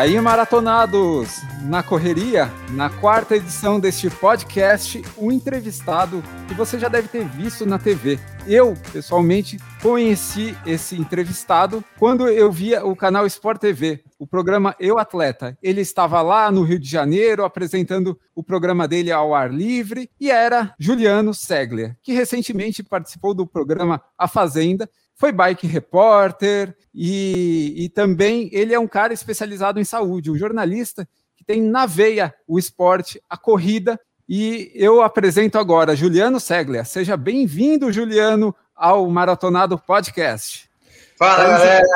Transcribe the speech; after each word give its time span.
Aí, 0.00 0.18
maratonados, 0.18 1.42
na 1.60 1.82
correria, 1.82 2.50
na 2.70 2.88
quarta 2.88 3.36
edição 3.36 3.78
deste 3.78 4.08
podcast, 4.08 5.02
um 5.18 5.30
entrevistado 5.30 6.24
que 6.48 6.54
você 6.54 6.78
já 6.78 6.88
deve 6.88 7.06
ter 7.06 7.28
visto 7.28 7.66
na 7.66 7.78
TV. 7.78 8.18
Eu, 8.46 8.72
pessoalmente, 8.94 9.58
conheci 9.82 10.56
esse 10.64 10.96
entrevistado 10.96 11.84
quando 11.98 12.26
eu 12.30 12.50
via 12.50 12.82
o 12.82 12.96
canal 12.96 13.26
Sport 13.26 13.60
TV, 13.60 14.02
o 14.18 14.26
programa 14.26 14.74
Eu 14.80 14.98
Atleta. 14.98 15.58
Ele 15.62 15.82
estava 15.82 16.22
lá 16.22 16.50
no 16.50 16.62
Rio 16.62 16.78
de 16.78 16.88
Janeiro 16.88 17.44
apresentando 17.44 18.18
o 18.34 18.42
programa 18.42 18.88
dele 18.88 19.12
ao 19.12 19.34
ar 19.34 19.52
livre 19.52 20.10
e 20.18 20.30
era 20.30 20.74
Juliano 20.78 21.34
Segler, 21.34 21.94
que 22.02 22.14
recentemente 22.14 22.82
participou 22.82 23.34
do 23.34 23.46
programa 23.46 24.00
A 24.16 24.26
Fazenda 24.26 24.88
foi 25.20 25.30
bike 25.32 25.66
repórter 25.66 26.74
e, 26.94 27.74
e 27.76 27.90
também 27.90 28.48
ele 28.52 28.72
é 28.72 28.78
um 28.78 28.88
cara 28.88 29.12
especializado 29.12 29.78
em 29.78 29.84
saúde, 29.84 30.30
um 30.30 30.38
jornalista 30.38 31.06
que 31.36 31.44
tem 31.44 31.60
na 31.60 31.84
veia 31.84 32.34
o 32.48 32.58
esporte, 32.58 33.22
a 33.28 33.36
corrida. 33.36 34.00
E 34.26 34.72
eu 34.74 35.02
apresento 35.02 35.58
agora 35.58 35.94
Juliano 35.94 36.40
Seglia. 36.40 36.86
Seja 36.86 37.18
bem-vindo, 37.18 37.92
Juliano, 37.92 38.56
ao 38.74 39.06
Maratonado 39.10 39.78
Podcast. 39.78 40.70
Fala, 41.18 41.48
galera! 41.48 41.86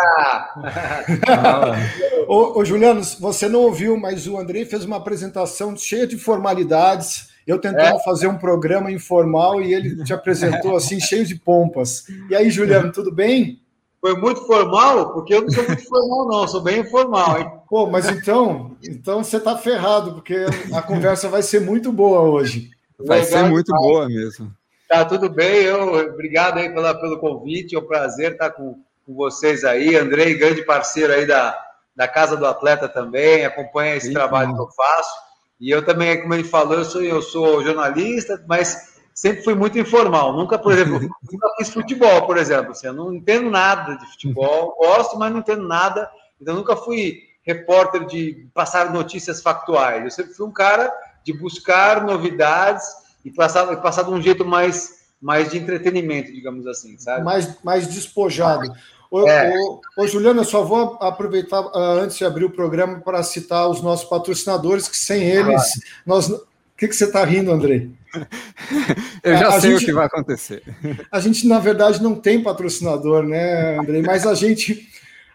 ô, 2.29 2.61
ô, 2.61 2.65
Juliano, 2.65 3.03
você 3.19 3.49
não 3.49 3.61
ouviu, 3.61 3.97
mas 3.97 4.27
o 4.27 4.37
Andrei 4.37 4.67
fez 4.67 4.85
uma 4.85 4.99
apresentação 4.99 5.75
cheia 5.79 6.07
de 6.07 6.19
formalidades 6.19 7.31
eu 7.47 7.59
tentando 7.59 7.99
é. 7.99 8.05
fazer 8.05 8.27
um 8.27 8.39
programa 8.39 8.91
informal 8.91 9.61
e 9.61 9.75
ele 9.75 10.03
te 10.05 10.13
apresentou 10.13 10.75
assim, 10.77 10.99
cheio 11.01 11.25
de 11.25 11.35
pompas. 11.35 12.05
E 12.31 12.35
aí, 12.35 12.51
Juliano, 12.51 12.93
tudo 12.93 13.13
bem? 13.13 13.61
Foi 14.01 14.15
muito 14.17 14.47
formal, 14.47 15.15
porque 15.15 15.35
eu 15.35 15.43
não 15.43 15.51
sou 15.51 15.65
muito 15.67 15.89
formal, 15.89 16.29
não, 16.29 16.49
sou 16.49 16.61
bem 16.61 16.81
informal, 16.81 17.41
hein? 17.41 17.51
Pô, 17.69 17.87
mas 17.87 18.07
então, 18.07 18.77
então 18.83 19.25
você 19.25 19.41
tá 19.41 19.57
ferrado, 19.57 20.13
porque 20.13 20.45
a 20.75 20.83
conversa 20.83 21.29
vai 21.29 21.43
ser 21.43 21.61
muito 21.61 21.91
boa 21.91 22.21
hoje. 22.21 22.71
Vai 22.99 23.21
Legal, 23.21 23.45
ser 23.45 23.51
muito 23.51 23.73
boa 23.73 24.07
mesmo. 24.07 24.53
Tá 24.89 25.05
tudo 25.07 25.31
bem, 25.31 25.63
eu 25.63 26.11
obrigado 26.11 26.59
aí 26.59 26.69
pela, 26.69 26.95
pelo 26.95 27.19
convite, 27.19 27.75
é 27.75 27.79
um 27.79 27.87
prazer 27.87 28.33
estar 28.33 28.51
com, 28.51 28.79
com 29.07 29.15
vocês 29.15 29.65
aí. 29.65 29.97
Andrei, 29.97 30.35
grande 30.35 30.63
parceiro 30.63 31.13
aí 31.13 31.27
da, 31.27 31.59
da 31.97 32.07
Casa 32.07 32.37
do 32.37 32.47
Atleta 32.47 32.89
também, 32.89 33.45
acompanha 33.45 33.97
esse 33.97 34.09
Sim, 34.09 34.13
trabalho 34.13 34.55
que 34.55 34.61
eu 34.61 34.69
faço. 34.69 35.24
E 35.61 35.71
eu 35.71 35.85
também, 35.85 36.21
como 36.21 36.35
ele 36.35 36.45
falou, 36.45 36.75
eu 36.75 36.85
sou, 36.85 37.03
eu 37.03 37.23
sou 37.23 37.63
jornalista, 37.63 38.45
mas 38.49 38.95
sempre 39.15 39.43
fui 39.43 39.55
muito 39.55 39.79
informal. 39.79 40.37
Nunca, 40.37 40.59
por 40.59 40.73
exemplo, 40.73 41.01
nunca 41.31 41.49
fiz 41.57 41.71
futebol, 41.71 42.27
por 42.27 42.37
exemplo. 42.37 42.73
Assim, 42.73 42.89
eu 42.89 42.93
não 42.93 43.15
entendo 43.15 43.51
nada 43.51 43.97
de 43.97 44.07
futebol, 44.13 44.75
gosto, 44.79 45.19
mas 45.19 45.33
não 45.33 45.39
entendo 45.39 45.67
nada. 45.67 46.11
Então, 46.41 46.55
nunca 46.55 46.77
fui 46.77 47.23
repórter 47.43 48.07
de 48.07 48.49
passar 48.53 48.93
notícias 48.93 49.41
factuais. 49.41 50.03
Eu 50.03 50.11
sempre 50.11 50.35
fui 50.35 50.47
um 50.47 50.53
cara 50.53 50.93
de 51.23 51.33
buscar 51.33 52.05
novidades 52.05 52.85
e 53.25 53.31
passar, 53.31 53.75
passar 53.81 54.03
de 54.03 54.11
um 54.11 54.21
jeito 54.21 54.45
mais, 54.45 55.07
mais 55.21 55.51
de 55.51 55.59
entretenimento, 55.59 56.33
digamos 56.33 56.67
assim, 56.67 56.99
sabe? 56.99 57.23
Mais, 57.23 57.63
mais 57.63 57.89
despojado. 57.89 58.75
Ô, 59.15 59.29
é. 59.29 59.49
ô, 59.57 59.81
ô, 59.97 60.07
Juliano, 60.09 60.41
eu 60.41 60.45
só 60.45 60.65
vou 60.65 60.99
aproveitar 61.01 61.61
uh, 61.61 62.01
antes 62.01 62.17
de 62.17 62.25
abrir 62.25 62.47
o 62.47 62.51
programa 62.51 62.99
para 62.99 63.23
citar 63.23 63.71
os 63.71 63.81
nossos 63.81 64.09
patrocinadores, 64.09 64.89
que 64.89 64.99
sem 64.99 65.23
eles, 65.23 65.63
ah. 65.63 65.81
nós. 66.05 66.29
O 66.29 66.45
que, 66.77 66.89
que 66.89 66.97
você 66.97 67.05
está 67.05 67.25
rindo, 67.25 67.53
Andrei? 67.53 67.93
eu 69.23 69.37
já 69.37 69.49
a, 69.51 69.61
sei 69.61 69.71
gente, 69.71 69.85
o 69.85 69.87
que 69.87 69.93
vai 69.93 70.07
acontecer. 70.07 70.65
A 71.13 71.21
gente, 71.21 71.47
na 71.47 71.61
verdade, 71.61 72.03
não 72.03 72.17
tem 72.17 72.43
patrocinador, 72.43 73.23
né, 73.23 73.79
Andrei? 73.79 74.03
Mas 74.03 74.27
a 74.27 74.35
gente. 74.35 74.89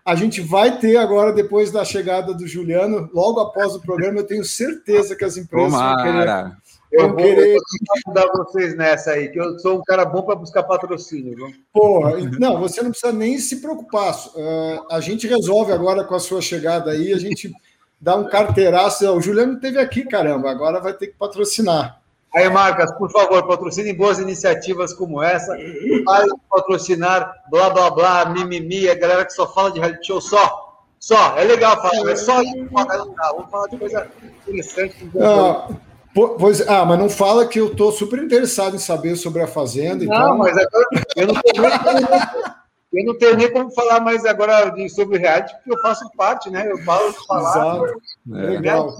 A 0.04 0.16
gente 0.16 0.42
vai 0.42 0.78
ter 0.80 0.98
agora, 0.98 1.32
depois 1.32 1.72
da 1.72 1.86
chegada 1.86 2.34
do 2.34 2.48
Juliano, 2.48 3.10
logo 3.14 3.40
após 3.40 3.76
o 3.76 3.80
programa, 3.80 4.20
eu 4.20 4.26
tenho 4.26 4.44
certeza 4.44 5.16
que 5.16 5.24
as 5.24 5.38
empresas 5.38 5.72
Tomara. 5.72 5.96
vão 5.96 6.04
querer 6.04 6.58
eu 6.92 7.08
vou 7.08 7.18
querer 7.18 7.58
ajudar 7.98 8.32
vocês 8.36 8.76
nessa 8.76 9.12
aí, 9.12 9.30
que 9.30 9.40
eu 9.40 9.60
sou 9.60 9.78
um 9.78 9.84
cara 9.84 10.06
bom 10.06 10.24
para 10.24 10.36
buscar 10.36 10.64
patrocínio. 10.64 11.36
Viu? 11.36 11.54
Porra, 11.72 12.18
não, 12.40 12.60
você 12.60 12.82
não 12.82 12.92
precisa 12.92 13.14
nem 13.14 13.38
se 13.38 13.62
preocupar. 13.62 14.16
Uh, 14.36 14.86
a 14.92 15.00
gente 15.00 15.28
resolve 15.28 15.72
agora 15.72 16.04
com 16.04 16.16
a 16.16 16.20
sua 16.20 16.42
chegada 16.42 16.92
aí, 16.92 17.14
a 17.14 17.18
gente 17.18 17.54
dá 18.02 18.16
um 18.16 18.28
carteiraço. 18.28 19.10
O 19.12 19.22
Juliano 19.22 19.60
teve 19.60 19.80
aqui, 19.80 20.04
caramba, 20.04 20.50
agora 20.50 20.80
vai 20.80 20.94
ter 20.94 21.08
que 21.08 21.18
patrocinar. 21.18 22.00
Aí, 22.36 22.48
Marcas, 22.48 22.92
por 22.98 23.12
favor, 23.12 23.48
patrocinem 23.48 23.96
boas 23.96 24.20
iniciativas 24.20 24.94
como 24.94 25.22
essa. 25.22 25.58
Para 26.06 26.28
patrocinar 26.50 27.34
blá 27.50 27.70
blá 27.72 27.90
blá, 27.90 28.26
mimimi, 28.26 28.88
a 28.88 28.96
galera 28.96 29.26
que 29.26 29.34
só 29.34 29.52
fala 29.52 29.72
de 29.72 29.80
reality 29.80 30.08
show 30.08 30.22
só. 30.22 30.68
Só, 31.00 31.38
é 31.38 31.44
legal 31.46 31.82
falar, 31.82 32.12
é 32.12 32.16
só 32.16 32.42
Vamos 32.44 33.50
falar 33.50 33.68
de 33.68 33.78
coisa 33.78 34.08
interessante. 34.46 35.10
Ah, 35.20 35.70
Pois, 36.14 36.68
ah, 36.68 36.84
mas 36.86 36.98
não 36.98 37.10
fala 37.10 37.48
que 37.48 37.60
eu 37.60 37.68
estou 37.68 37.92
super 37.92 38.22
interessado 38.22 38.76
em 38.76 38.80
saber 38.80 39.16
sobre 39.16 39.42
a 39.42 39.48
Fazenda. 39.48 40.06
Não, 40.06 40.14
então... 40.14 40.38
mas 40.38 40.58
agora 40.58 40.88
eu 41.16 41.28
não 41.28 41.36
tenho 41.42 41.68
nem 41.68 41.80
como, 41.80 42.50
eu 42.92 43.06
não 43.06 43.18
tenho 43.18 43.38
nem 43.38 43.52
como 43.52 43.72
falar 43.72 44.00
mais 44.00 44.26
agora 44.26 44.70
de, 44.72 44.90
sobre 44.90 45.20
reality, 45.20 45.54
porque 45.56 45.72
eu 45.72 45.82
faço 45.82 46.10
parte, 46.18 46.50
né? 46.50 46.70
Eu 46.70 46.80
falo 46.80 47.12
de 47.12 47.28
falar. 47.28 47.76
Exato. 47.76 48.02
É. 48.34 48.50
Legal. 48.50 48.98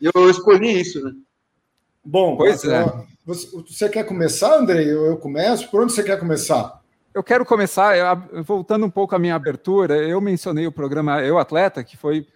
Eu 0.00 0.30
escolhi 0.30 0.80
isso, 0.80 1.02
né? 1.04 1.12
Bom, 2.04 2.36
pois 2.36 2.64
é. 2.64 2.84
Você, 3.26 3.48
você 3.66 3.88
quer 3.88 4.04
começar, 4.04 4.54
Andrei? 4.54 4.90
Eu, 4.90 5.06
eu 5.06 5.16
começo? 5.16 5.70
Por 5.70 5.82
onde 5.82 5.92
você 5.92 6.02
quer 6.02 6.18
começar? 6.18 6.80
Eu 7.12 7.22
quero 7.22 7.44
começar, 7.44 7.94
voltando 8.44 8.86
um 8.86 8.90
pouco 8.90 9.14
à 9.14 9.18
minha 9.18 9.34
abertura, 9.34 9.96
eu 9.96 10.20
mencionei 10.20 10.66
o 10.66 10.72
programa 10.72 11.22
Eu 11.22 11.38
Atleta, 11.38 11.82
que 11.82 11.96
foi 11.96 12.26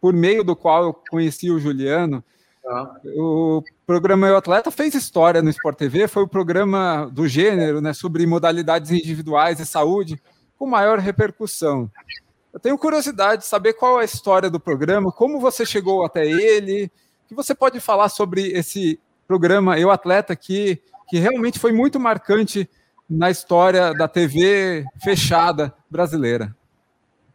por 0.00 0.12
meio 0.12 0.42
do 0.42 0.56
qual 0.56 0.82
eu 0.84 0.94
conheci 1.10 1.50
o 1.50 1.58
Juliano. 1.58 2.22
O 3.16 3.62
programa 3.86 4.26
Eu 4.26 4.36
Atleta 4.36 4.70
fez 4.70 4.94
história 4.94 5.40
no 5.40 5.50
Sport 5.50 5.78
TV, 5.78 6.08
foi 6.08 6.24
o 6.24 6.28
programa 6.28 7.08
do 7.12 7.28
gênero, 7.28 7.80
né, 7.80 7.92
sobre 7.92 8.26
modalidades 8.26 8.90
individuais 8.90 9.60
e 9.60 9.66
saúde, 9.66 10.20
com 10.58 10.66
maior 10.66 10.98
repercussão. 10.98 11.90
Eu 12.52 12.58
tenho 12.58 12.78
curiosidade 12.78 13.42
de 13.42 13.48
saber 13.48 13.74
qual 13.74 13.98
é 13.98 14.02
a 14.02 14.04
história 14.04 14.50
do 14.50 14.58
programa, 14.58 15.12
como 15.12 15.38
você 15.38 15.64
chegou 15.64 16.04
até 16.04 16.26
ele, 16.26 16.90
que 17.28 17.34
você 17.34 17.54
pode 17.54 17.78
falar 17.80 18.08
sobre 18.08 18.48
esse 18.48 18.98
programa 19.28 19.78
Eu 19.78 19.90
Atleta 19.90 20.34
que, 20.34 20.80
que 21.08 21.18
realmente 21.18 21.58
foi 21.58 21.72
muito 21.72 22.00
marcante 22.00 22.68
na 23.08 23.30
história 23.30 23.92
da 23.94 24.08
TV 24.08 24.84
fechada 25.02 25.72
brasileira. 25.88 26.54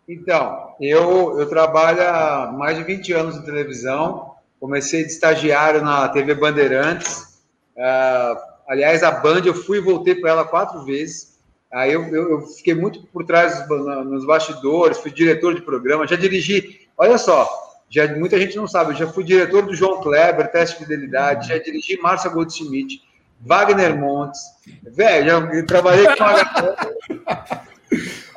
Então, 0.07 0.75
eu, 0.81 1.39
eu 1.39 1.47
trabalho 1.47 2.01
há 2.01 2.51
mais 2.51 2.77
de 2.77 2.83
20 2.83 3.13
anos 3.13 3.37
em 3.37 3.43
televisão, 3.43 4.35
Comecei 4.61 5.03
de 5.03 5.11
estagiário 5.11 5.81
na 5.81 6.07
TV 6.09 6.35
Bandeirantes. 6.35 7.41
Uh, 7.75 8.37
aliás, 8.69 9.01
a 9.01 9.09
Band 9.09 9.41
eu 9.43 9.55
fui 9.55 9.79
e 9.79 9.81
voltei 9.81 10.13
para 10.13 10.29
ela 10.29 10.45
quatro 10.45 10.85
vezes. 10.85 11.39
Aí 11.73 11.91
eu, 11.91 12.03
eu, 12.13 12.29
eu, 12.29 12.41
fiquei 12.41 12.75
muito 12.75 13.01
por 13.07 13.25
trás 13.25 13.67
nos 13.67 14.23
bastidores, 14.23 14.99
fui 14.99 15.09
diretor 15.09 15.55
de 15.55 15.63
programa, 15.63 16.05
já 16.05 16.15
dirigi. 16.15 16.87
Olha 16.95 17.17
só, 17.17 17.49
já 17.89 18.07
muita 18.15 18.39
gente 18.39 18.55
não 18.55 18.67
sabe, 18.67 18.93
já 18.93 19.07
fui 19.07 19.23
diretor 19.23 19.65
do 19.65 19.73
João 19.73 19.99
Kleber, 19.99 20.51
teste 20.51 20.77
de 20.77 20.83
fidelidade, 20.83 21.47
já 21.47 21.57
dirigi 21.57 21.99
Márcia 21.99 22.29
Goldschmidt, 22.29 23.01
Wagner 23.39 23.99
Montes. 23.99 24.41
Velho, 24.83 25.25
já 25.25 25.65
trabalhei 25.65 26.05
com 26.05 26.23
a 26.23 26.35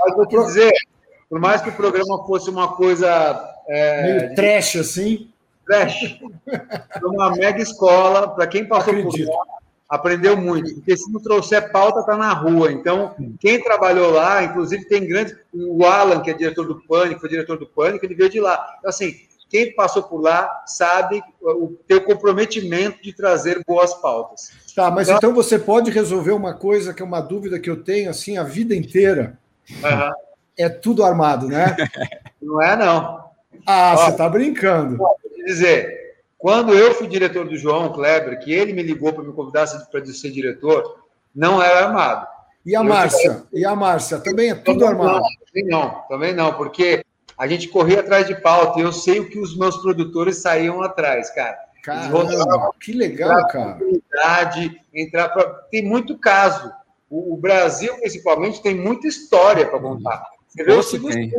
Mas 0.01 0.17
vou 0.17 0.27
te 0.27 0.39
dizer, 0.39 0.73
por 1.29 1.39
mais 1.39 1.61
que 1.61 1.69
o 1.69 1.75
programa 1.75 2.25
fosse 2.27 2.49
uma 2.49 2.69
coisa. 2.77 3.47
É, 3.69 4.03
Meio 4.03 4.35
trash 4.35 4.77
assim. 4.77 5.34
Flash. 5.67 6.19
Foi 7.01 7.11
uma 7.11 7.31
mega 7.31 7.61
escola, 7.61 8.29
para 8.29 8.47
quem 8.47 8.67
passou 8.67 8.93
Acredito. 8.93 9.27
por 9.27 9.37
lá, 9.37 9.45
aprendeu 9.89 10.37
muito. 10.37 10.75
Porque 10.75 10.97
se 10.97 11.11
não 11.13 11.21
trouxer 11.21 11.71
pauta, 11.71 12.01
está 12.01 12.17
na 12.17 12.33
rua. 12.33 12.73
Então, 12.73 13.15
quem 13.41 13.63
trabalhou 13.63 14.11
lá, 14.11 14.43
inclusive 14.43 14.85
tem 14.87 15.07
grandes. 15.07 15.37
O 15.53 15.85
Alan, 15.85 16.21
que 16.21 16.31
é 16.31 16.35
diretor 16.35 16.67
do 16.67 16.81
Pânico, 16.83 17.21
foi 17.21 17.29
diretor 17.29 17.59
do 17.59 17.67
Pânico, 17.67 18.05
ele 18.05 18.15
veio 18.15 18.31
de 18.31 18.41
lá. 18.41 18.75
Então, 18.79 18.91
assim, 18.91 19.15
quem 19.49 19.75
passou 19.75 20.03
por 20.03 20.21
lá 20.21 20.65
sabe 20.67 21.23
o 21.41 21.77
teu 21.87 22.03
comprometimento 22.03 23.03
de 23.03 23.13
trazer 23.13 23.63
boas 23.67 23.95
pautas. 23.95 24.51
Tá, 24.75 24.91
mas 24.91 25.07
então, 25.07 25.19
então 25.19 25.35
você 25.35 25.59
pode 25.59 25.91
resolver 25.91 26.33
uma 26.33 26.55
coisa 26.55 26.93
que 26.93 27.01
é 27.01 27.05
uma 27.05 27.21
dúvida 27.21 27.61
que 27.61 27.71
eu 27.71 27.83
tenho 27.83 28.11
assim 28.11 28.37
a 28.37 28.43
vida 28.43 28.75
inteira. 28.75 29.39
É 30.57 30.69
tudo 30.69 31.05
armado, 31.05 31.47
né? 31.47 31.77
Não 32.43 32.61
é, 32.61 32.77
não. 32.77 33.25
Ah, 33.67 33.95
Ó, 33.95 33.97
você 33.97 34.11
está 34.11 34.29
brincando 34.29 34.99
dizer, 35.45 36.17
quando 36.39 36.75
eu 36.75 36.95
fui 36.95 37.07
diretor 37.07 37.47
do 37.47 37.57
João 37.57 37.93
Kleber, 37.93 38.39
que 38.39 38.53
ele 38.53 38.73
me 38.73 38.83
ligou 38.83 39.13
para 39.13 39.25
me 39.25 39.33
convidar 39.33 39.67
para 39.91 40.05
ser 40.07 40.31
diretor, 40.31 41.05
não 41.35 41.63
era 41.63 41.87
armado. 41.87 42.27
E 42.65 42.75
a 42.75 42.83
Márcia? 42.83 43.43
E 43.53 43.65
a 43.65 43.77
Márcia? 43.77 44.19
Também 44.19 44.51
é 44.51 44.55
tudo 44.55 44.87
armado? 44.87 45.21
Não, 45.21 45.29
também 45.47 45.67
não, 45.69 45.91
também 46.09 46.35
não, 46.35 46.55
porque 46.55 47.05
a 47.37 47.47
gente 47.47 47.69
corria 47.69 48.01
atrás 48.01 48.27
de 48.27 48.35
pauta 48.35 48.79
e 48.79 48.83
eu 48.83 48.93
sei 48.93 49.21
o 49.21 49.29
que 49.29 49.39
os 49.39 49.57
meus 49.57 49.77
produtores 49.79 50.39
saíam 50.39 50.83
atrás, 50.83 51.31
cara. 51.31 51.59
Caramba, 51.83 52.71
que 52.81 52.93
legal, 52.93 53.47
cara. 53.49 53.79
Entrar 54.95 55.29
pra... 55.29 55.45
Tem 55.71 55.85
muito 55.85 56.17
caso. 56.17 56.73
O, 57.11 57.35
o, 57.35 57.37
Brasil, 57.37 57.95
principalmente, 57.97 58.63
tem 58.63 58.75
muita 58.75 59.07
história 59.07 59.67
para 59.67 59.79
contar. 59.79 60.25
Você 60.49 60.65
vê 60.65 60.73
o 60.73 60.83
seguinte, 60.83 61.35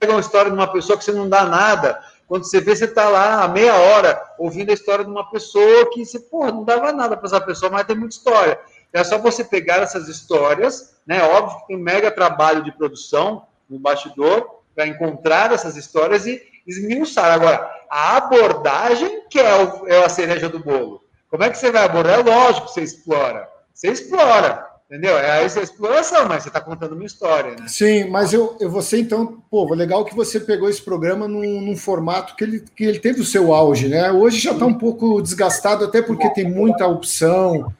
pega 0.00 0.12
uma 0.12 0.20
história 0.20 0.50
de 0.50 0.56
uma 0.56 0.72
pessoa 0.72 0.98
que 0.98 1.04
você 1.04 1.12
não 1.12 1.28
dá 1.28 1.44
nada, 1.44 2.00
Quando 2.28 2.44
você 2.44 2.60
vê, 2.60 2.76
você 2.76 2.84
está 2.84 3.08
lá 3.08 3.42
há 3.42 3.48
meia 3.48 3.74
hora 3.74 4.22
ouvindo 4.38 4.70
a 4.70 4.74
história 4.74 5.02
de 5.02 5.10
uma 5.10 5.28
pessoa 5.30 5.90
que 5.90 6.04
você, 6.04 6.20
porra, 6.20 6.52
não 6.52 6.62
dava 6.62 6.92
nada 6.92 7.16
para 7.16 7.26
essa 7.26 7.40
pessoa, 7.40 7.72
mas 7.72 7.86
tem 7.86 7.96
muita 7.96 8.14
história. 8.14 8.60
É 8.92 9.02
só 9.02 9.16
você 9.16 9.42
pegar 9.42 9.76
essas 9.76 10.08
histórias, 10.08 10.94
né? 11.06 11.22
Óbvio 11.22 11.60
que 11.60 11.66
tem 11.68 11.76
um 11.76 11.82
mega 11.82 12.10
trabalho 12.10 12.62
de 12.62 12.70
produção 12.70 13.46
no 13.68 13.78
bastidor 13.78 14.60
para 14.74 14.86
encontrar 14.86 15.52
essas 15.52 15.74
histórias 15.74 16.26
e 16.26 16.40
esmiuçar. 16.66 17.32
Agora, 17.32 17.70
a 17.90 18.18
abordagem 18.18 19.24
que 19.30 19.40
é, 19.40 19.64
o, 19.64 19.88
é 19.88 20.04
a 20.04 20.08
cereja 20.10 20.50
do 20.50 20.58
bolo. 20.58 21.02
Como 21.30 21.42
é 21.42 21.50
que 21.50 21.56
você 21.56 21.72
vai 21.72 21.84
abordar? 21.84 22.20
É 22.20 22.22
lógico 22.22 22.66
que 22.66 22.72
você 22.74 22.82
explora. 22.82 23.48
Você 23.72 23.88
explora. 23.88 24.66
Entendeu? 24.90 25.18
É 25.18 25.44
essa 25.44 25.60
exploração, 25.60 26.26
mas 26.26 26.42
você 26.42 26.48
está 26.48 26.62
contando 26.62 26.94
uma 26.94 27.04
história, 27.04 27.50
né? 27.50 27.68
Sim, 27.68 28.08
mas 28.08 28.32
eu, 28.32 28.56
eu 28.58 28.70
você 28.70 28.98
então, 28.98 29.42
pô, 29.50 29.74
legal 29.74 30.02
que 30.02 30.16
você 30.16 30.40
pegou 30.40 30.66
esse 30.66 30.80
programa 30.80 31.28
num, 31.28 31.60
num, 31.60 31.76
formato 31.76 32.34
que 32.34 32.42
ele, 32.42 32.64
que 32.74 32.84
ele 32.84 32.98
teve 32.98 33.20
o 33.20 33.24
seu 33.24 33.52
auge, 33.52 33.86
né? 33.86 34.10
Hoje 34.10 34.38
já 34.38 34.52
está 34.52 34.64
um 34.64 34.72
pouco 34.72 35.20
desgastado, 35.20 35.84
até 35.84 36.00
porque 36.00 36.32
tem 36.32 36.50
muita 36.50 36.86
opção, 36.86 37.70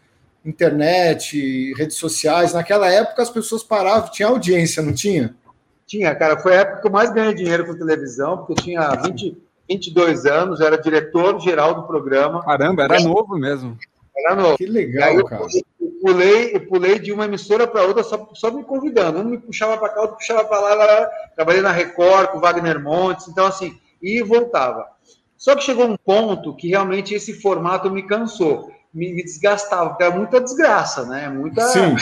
internet, 0.44 1.72
redes 1.78 1.96
sociais. 1.96 2.52
Naquela 2.52 2.90
época 2.90 3.22
as 3.22 3.30
pessoas 3.30 3.62
paravam, 3.62 4.10
tinha 4.10 4.28
audiência, 4.28 4.82
não 4.82 4.92
tinha? 4.92 5.34
Tinha, 5.86 6.14
cara. 6.14 6.38
Foi 6.38 6.58
a 6.58 6.60
época 6.60 6.82
que 6.82 6.88
eu 6.88 6.92
mais 6.92 7.10
ganhei 7.10 7.32
dinheiro 7.32 7.64
com 7.64 7.74
televisão, 7.74 8.36
porque 8.36 8.52
eu 8.52 8.56
tinha 8.56 8.86
20, 8.90 9.34
22 9.66 10.26
anos, 10.26 10.60
era 10.60 10.76
diretor 10.76 11.40
geral 11.40 11.74
do 11.74 11.84
programa. 11.84 12.44
Caramba, 12.44 12.82
era 12.82 13.00
novo 13.00 13.38
mesmo. 13.38 13.78
Era 14.14 14.36
novo. 14.36 14.58
Que 14.58 14.66
legal, 14.66 15.24
cara 15.24 15.48
pulei, 15.48 15.64
eu 15.77 15.77
pulei 16.00 16.98
de 16.98 17.12
uma 17.12 17.24
emissora 17.24 17.66
para 17.66 17.82
outra 17.82 18.02
só, 18.02 18.28
só 18.34 18.50
me 18.50 18.64
convidando. 18.64 19.18
Um 19.18 19.24
me 19.24 19.38
puxava 19.38 19.76
para 19.76 19.88
cá, 19.88 20.00
outro 20.00 20.16
puxava 20.16 20.44
para 20.44 20.60
lá, 20.60 20.74
lá, 20.74 21.06
Trabalhei 21.34 21.62
na 21.62 21.72
Record 21.72 22.30
com 22.30 22.40
Wagner 22.40 22.80
Montes, 22.82 23.28
então 23.28 23.46
assim, 23.46 23.78
e 24.02 24.22
voltava. 24.22 24.86
Só 25.36 25.54
que 25.54 25.62
chegou 25.62 25.86
um 25.86 25.96
ponto 25.96 26.54
que 26.56 26.68
realmente 26.68 27.14
esse 27.14 27.32
formato 27.34 27.90
me 27.90 28.02
cansou, 28.02 28.70
me, 28.92 29.12
me 29.12 29.22
desgastava, 29.22 29.90
porque 29.90 30.02
era 30.02 30.16
muita 30.16 30.40
desgraça, 30.40 31.04
né? 31.04 31.28
Muita 31.28 31.62
Sim. 31.68 31.96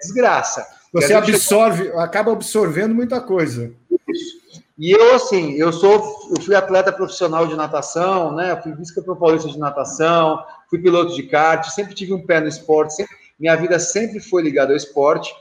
desgraça. 0.00 0.66
Você 0.92 1.14
absorve, 1.14 1.84
chegou... 1.84 2.00
acaba 2.00 2.32
absorvendo 2.32 2.94
muita 2.94 3.20
coisa. 3.20 3.72
Isso. 4.08 4.42
E 4.78 4.90
eu, 4.90 5.14
assim, 5.14 5.52
eu 5.52 5.72
sou, 5.72 6.30
eu 6.34 6.42
fui 6.42 6.56
atleta 6.56 6.90
profissional 6.90 7.46
de 7.46 7.54
natação, 7.54 8.34
né? 8.34 8.60
Fui 8.60 8.74
vice-campeão 8.74 9.14
paulista 9.14 9.48
de 9.48 9.58
natação, 9.58 10.42
fui 10.68 10.80
piloto 10.80 11.14
de 11.14 11.22
kart, 11.24 11.64
sempre 11.68 11.94
tive 11.94 12.12
um 12.12 12.26
pé 12.26 12.40
no 12.40 12.48
esporte, 12.48 12.94
sempre, 12.94 13.14
minha 13.38 13.56
vida 13.56 13.78
sempre 13.78 14.20
foi 14.20 14.42
ligada 14.42 14.72
ao 14.72 14.76
esporte 14.76 15.32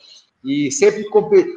e 0.44 0.72
sempre 0.72 1.06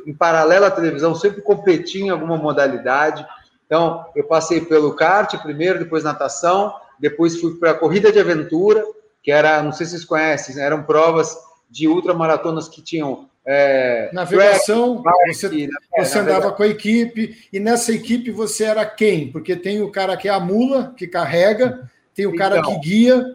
em 0.07 0.15
paralelo 0.15 0.67
à 0.67 0.71
televisão, 0.71 1.15
sempre 1.15 1.41
competi 1.41 2.03
em 2.03 2.11
alguma 2.11 2.37
modalidade. 2.37 3.27
Então, 3.67 4.05
eu 4.15 4.25
passei 4.25 4.61
pelo 4.61 4.95
kart 4.95 5.35
primeiro, 5.43 5.79
depois 5.79 6.05
natação, 6.05 6.75
depois 6.99 7.41
fui 7.41 7.55
para 7.57 7.71
a 7.71 7.75
corrida 7.75 8.13
de 8.13 8.21
aventura, 8.21 8.85
que 9.23 9.33
era, 9.33 9.63
não 9.63 9.73
sei 9.73 9.87
se 9.87 9.93
vocês 9.93 10.05
conhecem, 10.05 10.61
eram 10.63 10.83
provas 10.83 11.37
de 11.71 11.89
ultramaratonas 11.89 12.69
que 12.69 12.83
tinham 12.83 13.29
é, 13.47 14.11
navegação, 14.13 15.03
track, 15.03 15.35
você, 15.35 15.49
né? 15.49 15.69
você 15.99 16.19
andava 16.19 16.53
com 16.53 16.63
a 16.63 16.69
equipe, 16.69 17.47
e 17.53 17.59
nessa 17.59 17.93
equipe 17.93 18.31
você 18.31 18.65
era 18.65 18.85
quem? 18.87 19.31
Porque 19.33 19.57
tem 19.57 19.83
o 19.83 19.91
cara 19.91 20.17
que 20.17 20.29
é 20.29 20.31
a 20.31 20.41
mula, 20.41 20.95
que 20.97 21.07
carrega, 21.07 21.91
tem 22.15 22.27
o 22.27 22.37
cara 22.37 22.59
então, 22.59 22.81
que 22.81 22.89
guia, 22.89 23.35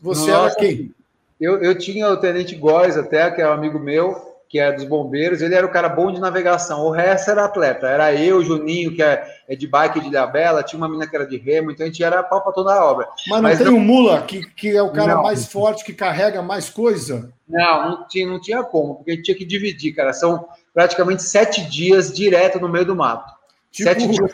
você 0.00 0.30
nossa, 0.30 0.46
era 0.46 0.54
quem? 0.54 0.94
Eu, 1.40 1.62
eu 1.62 1.76
tinha 1.76 2.08
o 2.08 2.16
Tenente 2.16 2.54
Góes 2.54 2.96
até, 2.96 3.30
que 3.30 3.42
é 3.42 3.48
um 3.48 3.52
amigo 3.52 3.78
meu, 3.78 4.36
que 4.48 4.58
é 4.58 4.72
dos 4.72 4.84
bombeiros, 4.84 5.42
ele 5.42 5.54
era 5.54 5.66
o 5.66 5.70
cara 5.70 5.88
bom 5.88 6.12
de 6.12 6.20
navegação, 6.20 6.84
o 6.84 6.90
resto 6.90 7.30
era 7.30 7.44
atleta, 7.44 7.88
era 7.88 8.14
eu, 8.14 8.44
Juninho, 8.44 8.94
que 8.94 9.02
é, 9.02 9.26
é 9.48 9.56
de 9.56 9.66
bike 9.66 10.00
de 10.00 10.06
Ilhabela, 10.06 10.62
tinha 10.62 10.78
uma 10.78 10.88
mina 10.88 11.06
que 11.06 11.16
era 11.16 11.26
de 11.26 11.36
remo, 11.36 11.70
então 11.70 11.84
a 11.84 11.88
gente 11.88 12.02
era 12.02 12.22
pau 12.22 12.42
para 12.42 12.52
toda 12.52 12.72
a 12.72 12.84
obra. 12.84 13.08
Mas 13.26 13.36
não 13.36 13.42
Mas 13.42 13.58
tem 13.58 13.68
o 13.68 13.76
um 13.76 13.80
Mula, 13.80 14.22
que, 14.22 14.46
que 14.50 14.76
é 14.76 14.82
o 14.82 14.92
cara 14.92 15.16
não. 15.16 15.22
mais 15.22 15.46
forte, 15.46 15.84
que 15.84 15.92
carrega 15.92 16.40
mais 16.42 16.70
coisa? 16.70 17.32
Não, 17.48 17.90
não 17.90 18.08
tinha, 18.08 18.26
não 18.26 18.40
tinha 18.40 18.62
como, 18.62 18.96
porque 18.96 19.10
a 19.10 19.14
gente 19.14 19.24
tinha 19.24 19.36
que 19.36 19.44
dividir, 19.44 19.92
cara, 19.92 20.12
são 20.12 20.46
praticamente 20.72 21.22
sete 21.22 21.62
dias 21.68 22.12
direto 22.12 22.60
no 22.60 22.68
meio 22.68 22.84
do 22.84 22.96
mato. 22.96 23.34
Tipo, 23.72 23.90
sete 23.90 24.06
dias. 24.06 24.32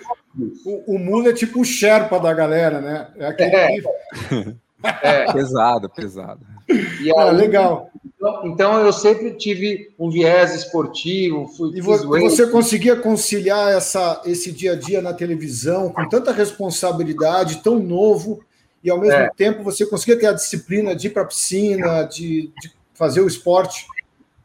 O, 0.64 0.94
o 0.94 0.98
Mula 0.98 1.30
é 1.30 1.32
tipo 1.32 1.60
o 1.60 1.64
Sherpa 1.64 2.20
da 2.20 2.32
galera, 2.32 2.80
né? 2.80 3.08
É 3.16 3.26
aquele 3.26 3.56
é. 3.56 3.76
É. 5.02 5.30
Pesado, 5.32 5.88
pesado. 5.88 6.40
E 6.68 7.12
aí, 7.12 7.12
ah, 7.16 7.30
legal. 7.30 7.90
Então, 8.04 8.46
então, 8.46 8.80
eu 8.80 8.92
sempre 8.92 9.32
tive 9.32 9.92
um 9.98 10.10
viés 10.10 10.54
esportivo. 10.54 11.48
Fui, 11.48 11.76
e 11.76 11.80
você 11.80 12.46
conseguia 12.46 12.96
conciliar 12.96 13.72
essa, 13.72 14.22
esse 14.24 14.52
dia 14.52 14.72
a 14.72 14.76
dia 14.76 15.02
na 15.02 15.12
televisão 15.12 15.90
com 15.90 16.08
tanta 16.08 16.32
responsabilidade, 16.32 17.62
tão 17.62 17.78
novo, 17.78 18.44
e 18.82 18.90
ao 18.90 18.98
mesmo 18.98 19.18
é. 19.18 19.30
tempo 19.36 19.62
você 19.62 19.84
conseguia 19.84 20.18
ter 20.18 20.26
a 20.26 20.32
disciplina 20.32 20.94
de 20.94 21.08
ir 21.08 21.10
para 21.10 21.22
a 21.22 21.26
piscina, 21.26 22.04
de, 22.04 22.52
de 22.60 22.72
fazer 22.94 23.20
o 23.20 23.26
esporte? 23.26 23.86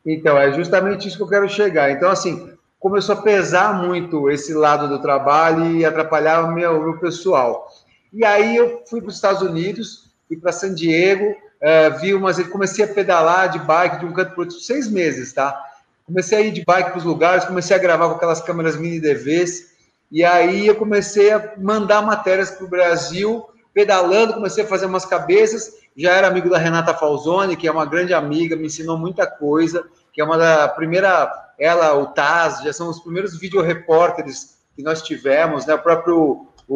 Então, 0.05 0.37
é 0.37 0.51
justamente 0.53 1.07
isso 1.07 1.17
que 1.17 1.23
eu 1.23 1.29
quero 1.29 1.49
chegar. 1.49 1.91
Então, 1.91 2.09
assim, 2.09 2.49
começou 2.79 3.15
a 3.15 3.21
pesar 3.21 3.81
muito 3.85 4.29
esse 4.29 4.53
lado 4.53 4.87
do 4.87 5.01
trabalho 5.01 5.75
e 5.75 5.85
atrapalhar 5.85 6.45
o 6.45 6.53
meu, 6.53 6.79
o 6.79 6.83
meu 6.83 6.97
pessoal. 6.97 7.67
E 8.13 8.23
aí 8.23 8.55
eu 8.55 8.83
fui 8.89 9.01
para 9.01 9.09
os 9.09 9.15
Estados 9.15 9.41
Unidos, 9.41 10.06
fui 10.27 10.37
para 10.37 10.51
San 10.51 10.73
Diego, 10.73 11.25
uh, 11.31 11.99
vi 11.99 12.13
umas. 12.13 12.41
Comecei 12.47 12.85
a 12.85 12.87
pedalar 12.87 13.49
de 13.49 13.59
bike 13.59 13.99
de 13.99 14.05
um 14.05 14.13
canto 14.13 14.33
para 14.33 14.43
outro, 14.43 14.59
seis 14.59 14.89
meses, 14.89 15.33
tá? 15.33 15.57
Comecei 16.05 16.37
a 16.37 16.41
ir 16.41 16.51
de 16.51 16.63
bike 16.65 16.91
para 16.91 16.99
os 16.99 17.03
lugares, 17.03 17.45
comecei 17.45 17.75
a 17.75 17.79
gravar 17.79 18.09
com 18.09 18.15
aquelas 18.15 18.41
câmeras 18.41 18.77
mini 18.77 18.99
DVs, 18.99 19.75
e 20.11 20.23
aí 20.23 20.65
eu 20.65 20.75
comecei 20.75 21.31
a 21.31 21.53
mandar 21.57 22.01
matérias 22.01 22.51
para 22.51 22.65
o 22.65 22.69
Brasil, 22.69 23.45
pedalando, 23.73 24.35
comecei 24.35 24.63
a 24.63 24.67
fazer 24.67 24.85
umas 24.85 25.05
cabeças. 25.05 25.73
Já 25.95 26.13
era 26.13 26.27
amigo 26.27 26.49
da 26.49 26.57
Renata 26.57 26.93
Falzoni, 26.93 27.57
que 27.57 27.67
é 27.67 27.71
uma 27.71 27.85
grande 27.85 28.13
amiga, 28.13 28.55
me 28.55 28.67
ensinou 28.67 28.97
muita 28.97 29.27
coisa, 29.27 29.85
que 30.13 30.21
é 30.21 30.23
uma 30.23 30.37
da 30.37 30.67
primeira, 30.69 31.29
ela, 31.59 31.93
o 31.95 32.07
Taz, 32.07 32.61
já 32.63 32.71
são 32.71 32.89
os 32.89 32.99
primeiros 32.99 33.37
videorepórteres 33.37 34.57
que 34.75 34.83
nós 34.83 35.01
tivemos, 35.01 35.65
né? 35.65 35.73
O 35.73 35.79
próprio 35.79 36.47
o, 36.67 36.75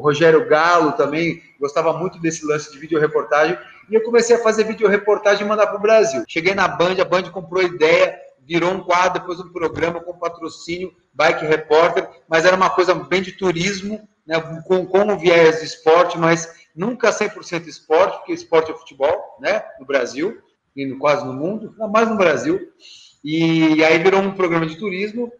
Rogério 0.00 0.48
Galo 0.48 0.92
também 0.92 1.42
gostava 1.58 1.92
muito 1.92 2.18
desse 2.18 2.44
lance 2.44 2.72
de 2.72 2.78
videoreportagem, 2.78 3.58
e 3.88 3.94
eu 3.94 4.02
comecei 4.02 4.36
a 4.36 4.42
fazer 4.42 4.64
videoreportagem 4.64 5.44
e 5.44 5.48
mandar 5.48 5.66
para 5.66 5.76
o 5.76 5.82
Brasil. 5.82 6.24
Cheguei 6.28 6.54
na 6.54 6.68
Band, 6.68 7.00
a 7.00 7.04
Band 7.04 7.24
comprou 7.30 7.62
ideia, 7.62 8.16
virou 8.40 8.72
um 8.72 8.82
quadro, 8.82 9.20
depois 9.20 9.40
um 9.40 9.52
programa 9.52 10.00
com 10.00 10.18
patrocínio, 10.18 10.92
Bike 11.12 11.44
Repórter, 11.44 12.08
mas 12.28 12.44
era 12.44 12.56
uma 12.56 12.70
coisa 12.70 12.94
bem 12.94 13.20
de 13.20 13.32
turismo, 13.32 14.08
né, 14.26 14.40
com, 14.66 14.86
com 14.86 15.18
viés 15.18 15.60
de 15.60 15.66
esporte, 15.66 16.16
mas 16.18 16.48
nunca 16.74 17.10
100% 17.10 17.66
esporte, 17.66 18.18
porque 18.18 18.32
esporte 18.32 18.70
é 18.70 18.74
futebol, 18.74 19.36
né, 19.40 19.62
no 19.78 19.86
Brasil, 19.86 20.40
e 20.74 20.86
no, 20.86 20.98
quase 20.98 21.24
no 21.26 21.32
mundo, 21.32 21.74
mais 21.90 22.08
no 22.08 22.16
Brasil. 22.16 22.60
E 23.24 23.84
aí 23.84 23.98
virou 23.98 24.20
um 24.20 24.32
programa 24.32 24.66
de 24.66 24.76
turismo, 24.76 25.32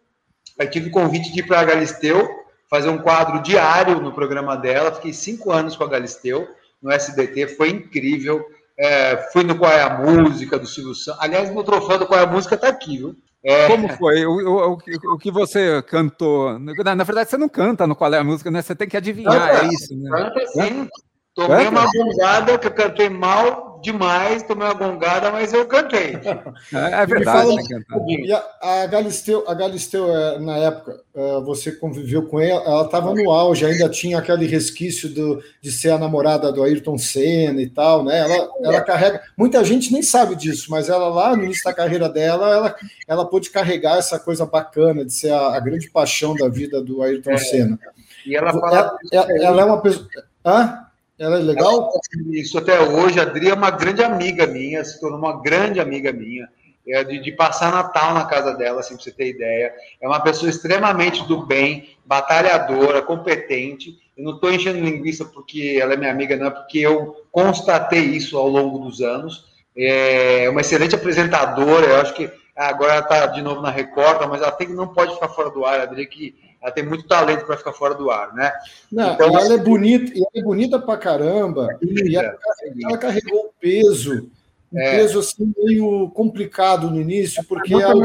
aí 0.58 0.68
tive 0.68 0.88
o 0.88 0.92
convite 0.92 1.32
de 1.32 1.40
ir 1.40 1.46
para 1.46 1.60
a 1.60 1.64
Galisteu, 1.64 2.28
fazer 2.70 2.88
um 2.88 2.98
quadro 2.98 3.42
diário 3.42 4.00
no 4.00 4.12
programa 4.12 4.56
dela. 4.56 4.92
Fiquei 4.92 5.12
cinco 5.12 5.50
anos 5.50 5.76
com 5.76 5.82
a 5.82 5.88
Galisteu 5.88 6.46
no 6.80 6.90
SBT, 6.90 7.48
foi 7.48 7.70
incrível. 7.70 8.42
É, 8.78 9.16
fui 9.32 9.42
no 9.42 9.58
Qual 9.58 9.70
é 9.70 9.82
a 9.82 9.98
Música 9.98 10.58
do 10.58 10.66
Silvio 10.66 10.94
Santos. 10.94 11.20
Aliás, 11.20 11.52
meu 11.52 11.62
troféu 11.64 11.98
do 11.98 12.06
Qual 12.06 12.18
é 12.18 12.22
a 12.22 12.26
Música 12.26 12.54
está 12.54 12.68
aqui, 12.68 12.96
viu? 12.96 13.14
É... 13.44 13.66
Como 13.66 13.88
foi? 13.96 14.24
O, 14.24 14.32
o, 14.32 14.78
o, 15.14 15.18
que 15.18 15.30
você 15.30 15.82
cantou? 15.82 16.58
Na, 16.58 17.04
verdade, 17.04 17.28
você 17.28 17.36
não 17.36 17.48
canta 17.48 17.86
no 17.86 17.96
Qual 17.96 18.12
é 18.14 18.18
a 18.18 18.24
Música, 18.24 18.50
né? 18.50 18.62
Você 18.62 18.74
tem 18.74 18.88
que 18.88 18.96
adivinhar, 18.96 19.32
canta, 19.34 19.64
é 19.64 19.68
isso, 19.68 19.96
né? 19.96 20.10
Canta 20.10 20.46
sim. 20.46 20.88
Tomei 21.34 21.64
canta? 21.64 21.70
uma 21.70 21.90
bongada 21.92 22.58
que 22.58 22.66
eu 22.66 22.72
cantei 22.72 23.08
mal 23.08 23.70
demais, 23.82 24.42
tomei 24.42 24.66
uma 24.66 24.74
gongada, 24.74 25.30
mas 25.30 25.52
eu 25.52 25.66
cantei. 25.66 26.18
É, 26.72 27.02
é 27.02 27.06
verdade. 27.06 27.48
Fala, 27.88 28.04
e 28.06 28.32
a, 28.32 28.44
a, 28.60 28.86
Galisteu, 28.86 29.44
a 29.48 29.54
Galisteu, 29.54 30.14
é, 30.14 30.38
na 30.38 30.56
época, 30.58 31.00
é, 31.14 31.40
você 31.40 31.72
conviveu 31.72 32.26
com 32.26 32.38
ela, 32.38 32.62
ela 32.62 32.84
estava 32.84 33.12
no 33.12 33.30
auge, 33.30 33.64
ainda 33.64 33.88
tinha 33.88 34.18
aquele 34.18 34.46
resquício 34.46 35.08
do, 35.08 35.42
de 35.60 35.72
ser 35.72 35.90
a 35.90 35.98
namorada 35.98 36.52
do 36.52 36.62
Ayrton 36.62 36.96
Senna 36.96 37.60
e 37.60 37.68
tal, 37.68 38.04
né? 38.04 38.20
Ela, 38.20 38.50
ela 38.62 38.80
carrega. 38.82 39.22
Muita 39.36 39.64
gente 39.64 39.92
nem 39.92 40.02
sabe 40.02 40.36
disso, 40.36 40.70
mas 40.70 40.88
ela 40.88 41.08
lá 41.08 41.36
no 41.36 41.44
início 41.44 41.64
da 41.64 41.74
carreira 41.74 42.08
dela, 42.08 42.50
ela, 42.50 42.76
ela 43.08 43.24
pôde 43.24 43.50
carregar 43.50 43.98
essa 43.98 44.18
coisa 44.18 44.46
bacana 44.46 45.04
de 45.04 45.12
ser 45.12 45.32
a, 45.32 45.56
a 45.56 45.60
grande 45.60 45.90
paixão 45.90 46.34
da 46.34 46.48
vida 46.48 46.80
do 46.82 47.02
Ayrton 47.02 47.32
é. 47.32 47.38
Senna. 47.38 47.78
E 48.24 48.36
ela 48.36 48.52
fala. 48.52 48.96
Ela, 49.10 49.32
ela 49.38 49.62
é 49.62 49.64
uma 49.64 49.80
pessoa. 49.80 50.06
Hã? 50.44 50.89
Ela 51.20 51.38
é 51.38 51.42
legal? 51.42 51.92
Isso 52.32 52.56
até 52.56 52.80
hoje. 52.80 53.20
A 53.20 53.24
Adri 53.24 53.50
é 53.50 53.54
uma 53.54 53.70
grande 53.70 54.02
amiga 54.02 54.46
minha, 54.46 54.82
se 54.82 54.98
tornou 54.98 55.18
uma 55.18 55.42
grande 55.42 55.78
amiga 55.78 56.10
minha. 56.10 56.48
É 56.88 57.04
de, 57.04 57.20
de, 57.20 57.30
passar 57.32 57.70
Natal 57.70 58.14
na 58.14 58.24
casa 58.24 58.54
dela, 58.54 58.80
assim, 58.80 58.94
pra 58.94 59.04
você 59.04 59.12
ter 59.12 59.28
ideia. 59.28 59.72
É 60.00 60.08
uma 60.08 60.18
pessoa 60.18 60.48
extremamente 60.48 61.22
do 61.28 61.44
bem, 61.44 61.90
batalhadora, 62.06 63.02
competente. 63.02 63.98
Eu 64.16 64.24
não 64.24 64.34
estou 64.34 64.50
enchendo 64.50 64.80
linguiça 64.80 65.26
porque 65.26 65.78
ela 65.80 65.92
é 65.92 65.96
minha 65.96 66.10
amiga, 66.10 66.36
não, 66.36 66.46
é 66.46 66.50
porque 66.50 66.78
eu 66.78 67.14
constatei 67.30 68.00
isso 68.00 68.38
ao 68.38 68.48
longo 68.48 68.78
dos 68.78 69.02
anos. 69.02 69.44
É 69.76 70.48
uma 70.48 70.62
excelente 70.62 70.94
apresentadora, 70.94 71.86
eu 71.86 71.96
acho 71.96 72.14
que 72.14 72.30
agora 72.56 72.94
ela 72.94 73.02
está 73.02 73.26
de 73.26 73.42
novo 73.42 73.60
na 73.60 73.70
Record, 73.70 74.26
mas 74.28 74.40
ela 74.40 74.50
tem, 74.50 74.68
não 74.68 74.88
pode 74.88 75.14
ficar 75.14 75.28
fora 75.28 75.50
do 75.50 75.66
ar. 75.66 75.76
Ela 75.76 75.86
diria 75.86 76.06
que 76.06 76.34
ela 76.62 76.72
tem 76.72 76.84
muito 76.84 77.06
talento 77.06 77.46
para 77.46 77.56
ficar 77.56 77.72
fora 77.72 77.94
do 77.94 78.10
ar, 78.10 78.34
né? 78.34 78.52
Não, 78.92 79.14
então, 79.14 79.38
ela 79.38 79.54
é 79.54 79.58
bonita, 79.58 80.12
e 80.12 80.18
ela 80.18 80.30
é 80.34 80.42
bonita 80.42 80.78
pra 80.78 80.96
caramba. 80.96 81.68
e 81.82 82.16
ela, 82.16 82.36
ela, 82.84 82.98
carregou 82.98 83.46
o 83.46 83.52
peso, 83.58 84.30
um 84.72 84.78
é. 84.78 84.90
peso 84.98 85.20
assim 85.20 85.52
meio 85.56 86.10
complicado 86.10 86.90
no 86.90 87.00
início, 87.00 87.42
porque 87.44 87.74
ela 87.74 88.04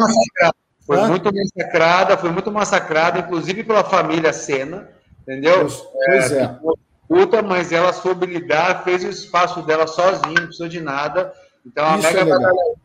foi 0.85 0.97
Hã? 0.97 1.07
muito 1.07 1.33
massacrada, 1.33 2.17
foi 2.17 2.31
muito 2.31 2.51
massacrada, 2.51 3.19
inclusive 3.19 3.63
pela 3.63 3.83
família 3.83 4.31
Senna, 4.31 4.89
entendeu? 5.21 5.67
Pois 6.05 6.31
é. 6.31 6.43
é. 6.43 6.59
Puta, 7.07 7.41
mas 7.41 7.71
ela 7.71 7.93
soube 7.93 8.25
lidar, 8.25 8.83
fez 8.83 9.03
o 9.03 9.09
espaço 9.09 9.61
dela 9.61 9.85
sozinha, 9.85 10.33
não 10.33 10.45
precisou 10.45 10.67
de 10.67 10.79
nada. 10.79 11.33
Então, 11.65 11.85
a 11.85 11.97
Isso 11.97 12.13
Mega 12.13 12.21
é. 12.21 12.84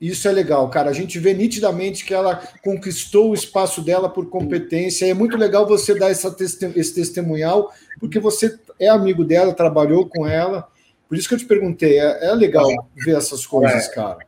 Isso 0.00 0.28
é 0.28 0.32
legal, 0.32 0.68
cara. 0.70 0.90
A 0.90 0.92
gente 0.92 1.18
vê 1.18 1.34
nitidamente 1.34 2.04
que 2.04 2.14
ela 2.14 2.40
conquistou 2.62 3.30
o 3.30 3.34
espaço 3.34 3.82
dela 3.82 4.08
por 4.08 4.28
competência. 4.28 5.06
É 5.06 5.14
muito 5.14 5.36
legal 5.36 5.66
você 5.66 5.98
dar 5.98 6.10
essa 6.10 6.34
esse 6.38 6.94
testemunhal, 6.94 7.72
porque 7.98 8.20
você 8.20 8.58
é 8.78 8.88
amigo 8.88 9.24
dela, 9.24 9.52
trabalhou 9.52 10.06
com 10.06 10.26
ela. 10.26 10.68
Por 11.08 11.16
isso 11.16 11.28
que 11.28 11.34
eu 11.34 11.38
te 11.38 11.46
perguntei. 11.46 11.98
É, 11.98 12.26
é 12.26 12.32
legal 12.32 12.68
ver 12.94 13.16
essas 13.16 13.44
coisas, 13.44 13.88
é. 13.88 13.90
cara. 13.90 14.18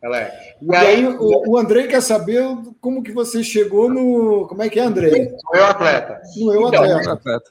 Ela 0.00 0.20
é. 0.20 0.54
E, 0.62 0.66
e 0.66 0.76
aí, 0.76 1.06
o, 1.06 1.50
o 1.50 1.58
Andrei 1.58 1.88
quer 1.88 2.00
saber 2.00 2.44
como 2.80 3.02
que 3.02 3.10
você 3.10 3.42
chegou 3.42 3.90
no. 3.90 4.46
Como 4.46 4.62
é 4.62 4.68
que 4.68 4.78
é, 4.78 4.84
Andrei? 4.84 5.32
No 5.32 5.58
Eu 5.58 5.64
Atleta. 5.64 6.20
No 6.36 6.52
Eu 6.52 6.68
então, 6.68 7.12
Atleta. 7.12 7.42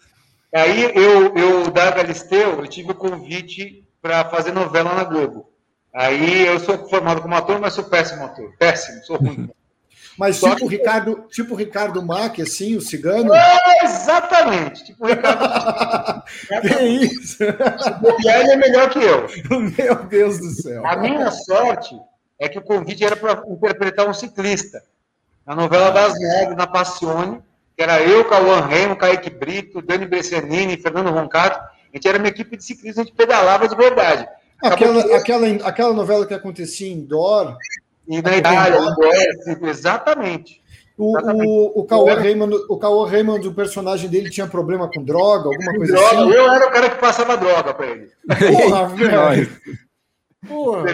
Aí 0.53 0.83
eu, 0.95 1.35
eu 1.35 1.69
da 1.69 1.91
Galisteu, 1.91 2.59
eu 2.59 2.67
tive 2.67 2.91
o 2.91 2.95
convite 2.95 3.83
para 4.01 4.23
fazer 4.29 4.53
novela 4.53 4.93
na 4.95 5.03
Globo. 5.03 5.49
Aí 5.97 6.45
eu 6.45 6.59
sou 6.59 6.87
formado 6.87 7.23
como 7.23 7.33
ator, 7.33 7.59
mas 7.59 7.73
sou 7.73 7.83
péssimo 7.83 8.23
ator. 8.23 8.53
Péssimo, 8.59 9.03
sou 9.03 9.17
ruim. 9.17 9.49
Mas 10.15 10.37
Só 10.37 10.55
tipo 10.55 10.65
o 10.65 10.67
Ricardo, 10.67 11.27
tipo 11.29 11.53
Ricardo 11.53 12.01
Mack, 12.01 12.41
assim, 12.41 12.75
o 12.75 12.81
cigano? 12.81 13.31
É, 13.35 13.83
exatamente, 13.83 14.83
tipo 14.83 15.05
o 15.05 15.07
Ricardo. 15.07 16.23
que 16.59 16.83
isso? 16.83 17.43
E 17.43 18.27
ele 18.27 18.51
é 18.51 18.55
melhor 18.55 18.89
que 18.89 18.97
eu. 18.97 19.27
Meu 19.77 19.95
Deus 20.07 20.39
do 20.39 20.49
céu. 20.49 20.83
A 20.87 20.95
minha 20.95 21.29
sorte 21.29 21.95
é 22.41 22.49
que 22.49 22.57
o 22.57 22.63
convite 22.63 23.05
era 23.05 23.15
para 23.15 23.43
interpretar 23.47 24.09
um 24.09 24.13
ciclista. 24.13 24.81
Na 25.45 25.53
novela 25.55 25.91
das 25.91 26.19
Nove, 26.19 26.55
na 26.55 26.65
Passione, 26.65 27.39
que 27.75 27.83
era 27.83 28.01
eu, 28.01 28.25
Cauã 28.25 28.65
Remo, 28.65 28.95
Kaique 28.95 29.29
Brito, 29.29 29.83
Dani 29.83 30.07
Bressanini, 30.07 30.81
Fernando 30.81 31.11
Roncato. 31.11 31.59
A 31.59 31.95
gente 31.95 32.07
era 32.07 32.17
uma 32.17 32.27
equipe 32.27 32.57
de 32.57 32.63
ciclistas, 32.63 33.03
a 33.03 33.05
gente 33.05 33.15
pedalava 33.15 33.67
de 33.67 33.75
verdade. 33.75 34.27
Aquela, 34.61 35.03
que... 35.03 35.13
aquela, 35.13 35.47
aquela 35.67 35.93
novela 35.93 36.25
que 36.25 36.33
acontecia 36.33 36.91
em 36.91 37.01
Dor. 37.01 37.57
E 38.07 38.21
na 38.21 38.37
Itália, 38.37 38.79
exatamente. 39.63 40.61
O, 40.97 41.15
o, 41.15 41.81
o 41.81 41.83
Cauã 41.85 42.15
Raymond, 42.15 42.55
o 42.67 42.77
Cauã 42.77 43.07
Raymond, 43.07 43.47
o 43.47 43.53
personagem 43.53 44.09
dele 44.09 44.31
tinha 44.31 44.47
problema 44.47 44.89
com 44.91 45.03
droga, 45.03 45.49
alguma 45.49 45.75
coisa 45.75 45.93
droga. 45.93 46.07
assim? 46.07 46.31
Eu 46.31 46.51
era 46.51 46.67
o 46.67 46.71
cara 46.71 46.89
que 46.89 46.99
passava 46.99 47.37
droga 47.37 47.73
para 47.73 47.85
ele. 47.85 48.11
Porra, 48.27 48.87
velho. 48.95 49.57
Porra. 50.47 50.85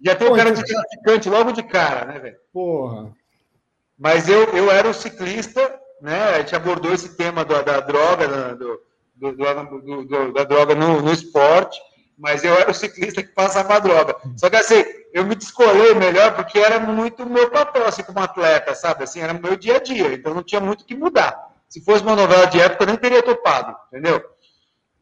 Já 0.00 0.14
tem 0.14 0.28
o 0.28 0.34
cara 0.34 0.52
de 0.52 0.64
traficante 0.64 1.28
logo 1.28 1.52
de 1.52 1.62
cara, 1.62 2.06
né, 2.06 2.18
velho? 2.18 2.36
Porra. 2.50 3.12
Mas 3.98 4.28
eu, 4.28 4.44
eu 4.54 4.70
era 4.70 4.88
o 4.88 4.94
ciclista, 4.94 5.60
né? 6.00 6.30
A 6.30 6.38
gente 6.38 6.56
abordou 6.56 6.94
esse 6.94 7.14
tema 7.14 7.44
da, 7.44 7.60
da 7.60 7.80
droga, 7.80 8.54
do, 8.54 8.80
do, 9.16 9.32
do, 9.32 10.02
do, 10.04 10.32
da 10.32 10.44
droga 10.44 10.74
no, 10.74 11.02
no 11.02 11.12
esporte 11.12 11.78
mas 12.22 12.44
eu 12.44 12.54
era 12.54 12.70
o 12.70 12.74
ciclista 12.74 13.20
que 13.20 13.30
passava 13.30 13.74
a 13.74 13.78
droga. 13.80 14.16
Só 14.36 14.48
que 14.48 14.54
assim, 14.54 14.84
eu 15.12 15.26
me 15.26 15.34
descolei 15.34 15.92
melhor 15.92 16.36
porque 16.36 16.56
era 16.56 16.78
muito 16.78 17.28
meu 17.28 17.50
papel, 17.50 17.84
assim, 17.84 18.04
como 18.04 18.20
atleta, 18.20 18.76
sabe? 18.76 19.02
Assim, 19.02 19.20
era 19.20 19.34
meu 19.34 19.56
dia 19.56 19.78
a 19.78 19.80
dia, 19.80 20.12
então 20.14 20.32
não 20.32 20.44
tinha 20.44 20.60
muito 20.60 20.82
o 20.82 20.84
que 20.84 20.94
mudar. 20.94 21.36
Se 21.68 21.84
fosse 21.84 22.04
uma 22.04 22.14
novela 22.14 22.46
de 22.46 22.60
época, 22.60 22.84
eu 22.84 22.86
nem 22.86 22.96
teria 22.96 23.24
topado, 23.24 23.74
entendeu? 23.88 24.22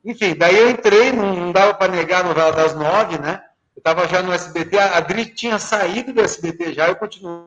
Enfim, 0.02 0.34
daí 0.34 0.56
eu 0.56 0.70
entrei, 0.70 1.12
não, 1.12 1.52
dava 1.52 1.74
para 1.74 1.92
negar 1.92 2.22
a 2.22 2.28
novela 2.28 2.52
das 2.52 2.74
nove, 2.74 3.18
né? 3.18 3.42
Eu 3.76 3.80
estava 3.80 4.08
já 4.08 4.22
no 4.22 4.32
SBT, 4.32 4.78
a 4.78 4.96
Adri 4.96 5.26
tinha 5.26 5.58
saído 5.58 6.14
do 6.14 6.22
SBT 6.22 6.72
já, 6.72 6.88
eu 6.88 6.96
continuei. 6.96 7.44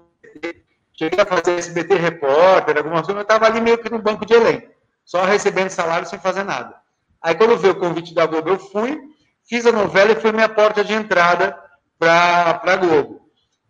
Cheguei 0.95 1.19
a 1.19 1.25
fazer 1.25 1.57
SBT 1.57 1.95
repórter, 1.95 2.77
algumas 2.77 3.07
coisas, 3.07 3.15
eu 3.15 3.21
estava 3.23 3.47
ali 3.47 3.59
meio 3.59 3.79
que 3.79 3.89
no 3.89 3.97
banco 3.97 4.23
de 4.23 4.35
elenco, 4.35 4.67
só 5.03 5.23
recebendo 5.23 5.71
salário 5.71 6.07
sem 6.07 6.19
fazer 6.19 6.43
nada. 6.43 6.75
Aí 7.19 7.33
quando 7.33 7.57
veio 7.57 7.73
o 7.73 7.79
convite 7.79 8.13
da 8.13 8.27
Globo, 8.27 8.49
eu 8.49 8.59
fui, 8.59 9.12
Fiz 9.45 9.65
a 9.65 9.71
novela 9.71 10.11
e 10.11 10.19
foi 10.19 10.31
minha 10.31 10.49
porta 10.49 10.83
de 10.83 10.93
entrada 10.93 11.57
para 11.99 12.61
a 12.63 12.75
Globo. 12.75 13.21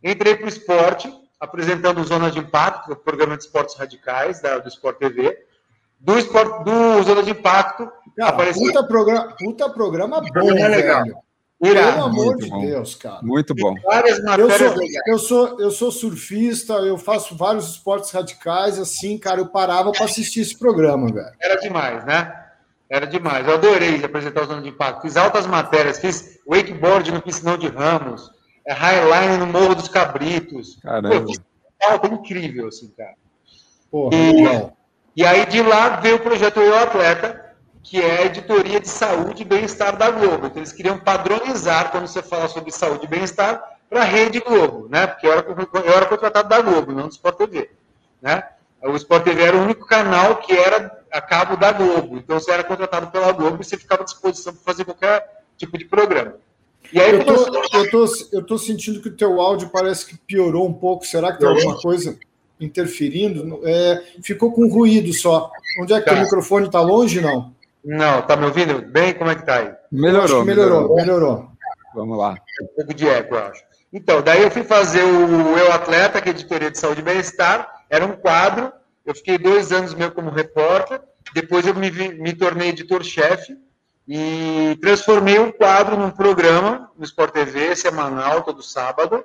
Entrei 0.04 0.36
para 0.36 0.46
o 0.46 0.50
esporte, 0.50 1.12
apresentando 1.40 2.04
Zona 2.04 2.30
de 2.30 2.40
Impacto, 2.40 2.92
o 2.92 2.96
programa 2.96 3.38
de 3.38 3.44
esportes 3.44 3.76
radicais 3.76 4.42
da, 4.42 4.60
do 4.60 4.68
Sport 4.70 4.98
TV. 4.98 5.38
Do, 6.00 6.18
Sport, 6.20 6.64
do 6.64 7.04
Zona 7.04 7.24
de 7.24 7.32
Impacto. 7.32 7.90
Cara, 8.18 8.30
apareceu... 8.30 8.62
puta, 8.62 8.84
programa, 8.84 9.36
puta 9.38 9.70
programa 9.70 10.22
bom, 10.22 10.52
é 10.52 10.68
legal. 10.68 11.04
Velho. 11.04 11.24
Pelo 11.72 12.04
amor 12.04 12.36
de 12.36 12.50
bom. 12.50 12.60
Deus, 12.60 12.94
cara. 12.96 13.22
Muito 13.22 13.56
bom. 13.56 13.74
Eu 14.38 14.58
sou, 14.58 14.76
eu, 15.08 15.20
sou, 15.20 15.62
eu 15.62 15.72
sou 15.72 15.92
surfista, 15.92 16.74
eu 16.74 16.98
faço 16.98 17.38
vários 17.38 17.70
esportes 17.70 18.12
radicais, 18.12 18.78
assim, 18.78 19.18
cara, 19.18 19.40
eu 19.40 19.48
parava 19.48 19.94
para 19.94 20.04
assistir 20.04 20.42
esse 20.42 20.60
programa, 20.60 21.08
velho. 21.08 21.32
Era 21.42 21.56
demais, 21.56 22.04
né? 22.06 22.43
Era 22.94 23.08
demais. 23.08 23.48
Eu 23.48 23.56
adorei 23.56 24.06
apresentar 24.06 24.44
o 24.44 24.46
Zona 24.46 24.62
de 24.62 24.70
Impacto. 24.70 25.02
Fiz 25.02 25.18
altas 25.18 25.48
matérias, 25.48 25.98
fiz 25.98 26.40
wakeboard 26.48 27.12
no 27.12 27.24
Piscinão 27.24 27.58
de 27.58 27.68
Ramos, 27.68 28.30
é, 28.68 28.72
Highline 28.72 29.38
no 29.38 29.48
Morro 29.48 29.74
dos 29.74 29.88
Cabritos. 29.88 30.78
Caramba. 30.80 31.26
Pô, 31.26 32.08
incrível, 32.08 32.68
assim, 32.68 32.94
cara. 32.96 33.16
Porra, 33.90 34.16
e, 34.16 35.22
e 35.22 35.26
aí 35.26 35.44
de 35.48 35.64
lá 35.64 35.96
veio 36.02 36.18
o 36.18 36.20
projeto 36.20 36.60
Eu 36.60 36.78
Atleta, 36.78 37.56
que 37.82 38.00
é 38.00 38.20
a 38.20 38.26
editoria 38.26 38.80
de 38.80 38.88
saúde 38.88 39.42
e 39.42 39.46
bem-estar 39.46 39.98
da 39.98 40.12
Globo. 40.12 40.46
Então, 40.46 40.58
eles 40.58 40.72
queriam 40.72 41.00
padronizar, 41.00 41.90
quando 41.90 42.06
você 42.06 42.22
fala 42.22 42.48
sobre 42.48 42.72
saúde 42.72 43.06
e 43.06 43.10
bem-estar, 43.10 43.60
para 43.90 44.02
a 44.02 44.06
rede 44.06 44.40
Globo, 44.40 44.88
né? 44.88 45.08
Porque 45.08 45.26
eu 45.26 45.32
era, 45.32 45.48
eu 45.50 45.94
era 45.94 46.06
contratado 46.06 46.48
da 46.48 46.62
Globo, 46.62 46.92
não 46.92 47.08
do 47.08 47.14
Sport 47.14 47.38
TV. 47.38 47.72
Né? 48.22 48.44
O 48.84 48.96
Sport 48.98 49.24
TV 49.24 49.42
era 49.42 49.58
o 49.58 49.64
único 49.64 49.88
canal 49.88 50.36
que 50.36 50.54
era 50.54 51.03
a 51.14 51.22
cabo 51.22 51.56
da 51.56 51.72
Globo. 51.72 52.18
Então 52.18 52.40
você 52.40 52.52
era 52.52 52.64
contratado 52.64 53.08
pela 53.08 53.32
Globo 53.32 53.58
e 53.62 53.64
você 53.64 53.78
ficava 53.78 54.02
à 54.02 54.06
disposição 54.06 54.54
para 54.54 54.64
fazer 54.64 54.84
qualquer 54.84 55.44
tipo 55.58 55.78
de 55.78 55.86
programa. 55.86 56.36
E 56.92 57.00
aí, 57.00 57.12
eu, 57.12 57.26
tô, 57.26 57.34
eu, 57.34 57.90
tô, 57.90 58.06
eu 58.34 58.44
tô 58.44 58.58
sentindo 58.58 59.02
que 59.02 59.08
o 59.08 59.16
teu 59.16 59.40
áudio 59.40 59.70
parece 59.70 60.06
que 60.06 60.18
piorou 60.18 60.68
um 60.68 60.74
pouco. 60.74 61.06
Será 61.06 61.32
que 61.32 61.40
tem 61.40 61.48
alguma 61.48 61.80
coisa 61.80 62.18
interferindo? 62.60 63.62
É, 63.64 64.04
ficou 64.22 64.52
com 64.52 64.68
ruído 64.68 65.14
só. 65.14 65.50
Onde 65.80 65.94
é 65.94 66.00
que 66.00 66.10
tá. 66.10 66.16
o 66.16 66.20
microfone 66.20 66.68
está 66.68 66.82
longe, 66.82 67.22
não? 67.22 67.54
Não, 67.84 68.22
tá 68.22 68.36
me 68.36 68.46
ouvindo 68.46 68.82
bem? 68.82 69.14
Como 69.14 69.30
é 69.30 69.36
que 69.36 69.46
tá 69.46 69.58
aí? 69.58 69.72
Melhorou, 69.92 70.44
melhorou, 70.44 70.96
melhorou, 70.96 70.96
melhorou. 70.96 71.48
Vamos 71.96 72.18
lá. 72.18 72.36
Um 72.62 72.68
pouco 72.76 72.94
de 72.94 73.08
eco, 73.08 73.36
eu 73.36 73.40
acho. 73.40 73.64
Então, 73.92 74.22
daí 74.22 74.42
eu 74.42 74.52
fui 74.52 74.64
fazer 74.64 75.04
o 75.04 75.58
Eu 75.58 75.72
Atleta, 75.72 76.22
que 76.22 76.30
é 76.30 76.32
editoria 76.32 76.72
de 76.72 76.80
saúde 76.80 77.02
e 77.02 77.04
bem-estar. 77.04 77.86
Era 77.90 78.06
um 78.06 78.14
quadro 78.14 78.72
eu 79.06 79.16
fiquei 79.16 79.38
dois 79.38 79.72
anos 79.72 79.94
meu 79.94 80.12
como 80.12 80.30
repórter, 80.30 81.02
depois 81.34 81.66
eu 81.66 81.74
me, 81.74 81.92
me 81.92 82.34
tornei 82.34 82.70
editor-chefe 82.70 83.58
e 84.08 84.78
transformei 84.82 85.40
um 85.40 85.52
quadro 85.52 85.98
num 85.98 86.12
programa 86.12 86.92
no 86.98 87.06
Sport 87.06 87.34
TV, 87.34 87.76
semanal, 87.76 88.44
todo 88.44 88.62
sábado, 88.62 89.24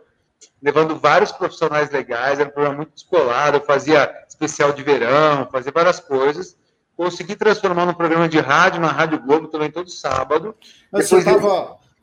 levando 0.62 0.96
vários 0.96 1.32
profissionais 1.32 1.90
legais, 1.90 2.38
era 2.38 2.48
um 2.48 2.52
programa 2.52 2.78
muito 2.78 2.96
escolar, 2.96 3.54
eu 3.54 3.60
fazia 3.60 4.12
especial 4.28 4.72
de 4.72 4.82
verão, 4.82 5.48
fazia 5.50 5.72
várias 5.72 5.98
coisas. 5.98 6.56
Consegui 6.96 7.36
transformar 7.36 7.86
num 7.86 7.94
programa 7.94 8.28
de 8.28 8.40
rádio, 8.40 8.80
na 8.80 8.88
Rádio 8.88 9.20
Globo, 9.20 9.46
também 9.46 9.70
todo 9.70 9.88
sábado. 9.88 10.54
Mas 10.90 11.08
Depois 11.08 11.24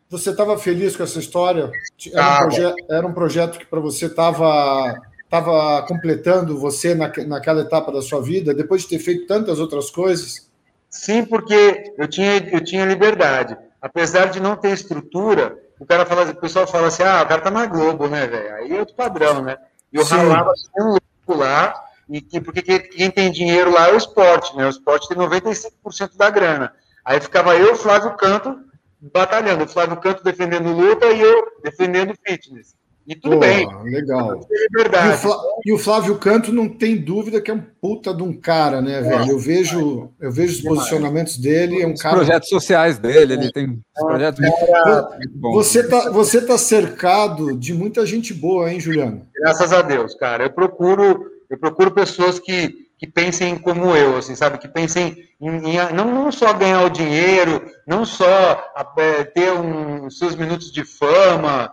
você 0.10 0.29
estava 0.29 0.58
feliz 0.58 0.96
com 0.96 1.03
essa 1.03 1.20
história? 1.20 1.70
Era, 2.13 2.46
um, 2.46 2.50
proje 2.50 2.74
era 2.89 3.08
um 3.08 3.13
projeto 3.13 3.60
que 3.60 3.65
para 3.65 3.79
você 3.79 4.05
estava 4.05 5.01
estava 5.36 5.82
completando 5.84 6.58
você 6.58 6.96
na, 6.96 7.12
naquela 7.27 7.62
etapa 7.62 7.92
da 7.92 8.01
sua 8.01 8.22
vida, 8.22 8.54
depois 8.54 8.84
de 8.84 8.89
ter 8.89 9.00
feito 9.00 9.27
tantas 9.27 9.60
outras 9.60 9.89
coisas? 9.89 10.50
Sim, 10.89 11.25
porque 11.25 11.94
eu 11.98 12.08
tinha, 12.08 12.38
eu 12.50 12.63
tinha 12.63 12.86
liberdade. 12.86 13.58
Apesar 13.82 14.27
de 14.27 14.39
não 14.39 14.56
ter 14.56 14.72
estrutura, 14.72 15.58
o 15.80 15.86
cara 15.86 16.06
fala, 16.06 16.32
o 16.32 16.36
pessoal 16.36 16.65
fala 16.65 16.88
assim, 16.88 17.04
ah, 17.04 17.22
o 17.24 17.27
cara 17.27 17.42
tá 17.42 17.51
na 17.51 17.65
Globo, 17.65 18.08
né, 18.08 18.25
velho? 18.25 18.56
Aí 18.56 18.72
é 18.72 18.80
outro 18.80 18.96
padrão, 18.96 19.42
né? 19.42 19.58
E 19.92 19.98
eu 19.98 20.06
Sim. 20.06 20.15
ralava 20.15 20.51
assim, 20.51 20.70
um 20.80 20.88
louco 20.92 21.42
lá, 21.42 21.74
e 22.10 22.22
que, 22.22 22.39
porque 22.39 22.62
quem 22.62 23.12
tem 23.12 23.32
dinheiro 23.32 23.72
lá 23.72 23.89
é 23.89 23.94
o 23.94 23.98
esporte, 23.98 24.56
né? 24.56 24.65
O 24.65 24.70
esporte 24.70 25.08
tem 25.10 25.18
95% 25.18 26.15
da 26.15 26.30
grana. 26.30 26.74
Aí 27.04 27.20
ficava 27.20 27.56
eu, 27.56 27.75
Flávio 27.75 28.15
Canto, 28.15 28.58
batalhando. 29.01 29.65
O 29.65 29.68
Flávio 29.68 29.98
Canto 29.98 30.24
defendendo 30.24 30.72
luta 30.72 31.08
e 31.08 31.22
eu 31.22 31.51
defendendo 31.63 32.15
fitness. 32.25 32.75
E 33.08 33.16
tudo 33.16 33.34
Pô, 33.34 33.40
bem. 33.40 33.68
Legal. 33.84 34.40
E 34.50 35.28
o, 35.28 35.62
e 35.66 35.74
o, 35.74 35.78
Flávio 35.78 36.18
Canto 36.18 36.52
não 36.52 36.68
tem 36.68 36.98
dúvida 36.98 37.40
que 37.40 37.52
é 37.52 37.54
um 37.54 37.62
puta 37.80 38.12
de 38.12 38.24
um 38.24 38.34
cara, 38.34 38.82
né, 38.82 39.00
velho? 39.00 39.32
Eu 39.32 39.38
vejo, 39.38 40.10
eu 40.20 40.32
vejo 40.32 40.54
os 40.54 40.62
posicionamentos 40.62 41.38
dele, 41.38 41.84
é 41.84 41.88
um 41.88 41.96
cara. 41.96 42.16
Os 42.16 42.26
projetos 42.26 42.50
sociais 42.50 42.98
dele, 42.98 43.34
ele 43.34 43.52
tem 43.52 43.80
projetos 43.94 44.40
muito, 44.40 45.38
bons. 45.38 45.54
Você 45.54 45.88
tá, 45.88 46.10
você 46.10 46.42
tá 46.42 46.58
cercado 46.58 47.56
de 47.56 47.76
muita 47.76 48.04
gente 48.08 48.34
boa, 48.34 48.72
hein, 48.72 48.80
Juliano? 48.80 49.28
Graças 49.36 49.72
a 49.72 49.84
Deus, 49.84 50.16
cara. 50.16 50.46
Eu 50.46 50.52
procuro, 50.52 51.30
eu 51.48 51.60
procuro 51.60 51.92
pessoas 51.92 52.40
que, 52.40 52.88
que 52.98 53.06
pensem 53.06 53.56
como 53.56 53.96
eu, 53.96 54.18
assim, 54.18 54.34
sabe? 54.34 54.58
Que 54.58 54.68
pensem 54.68 55.16
em, 55.40 55.50
em 55.50 55.94
não, 55.94 56.12
não 56.12 56.32
só 56.32 56.52
ganhar 56.54 56.82
o 56.84 56.90
dinheiro, 56.90 57.62
não 57.86 58.04
só 58.04 58.66
é, 58.98 59.24
ter 59.26 59.52
um, 59.54 60.10
seus 60.10 60.36
minutos 60.36 60.72
de 60.72 60.84
fama. 60.84 61.72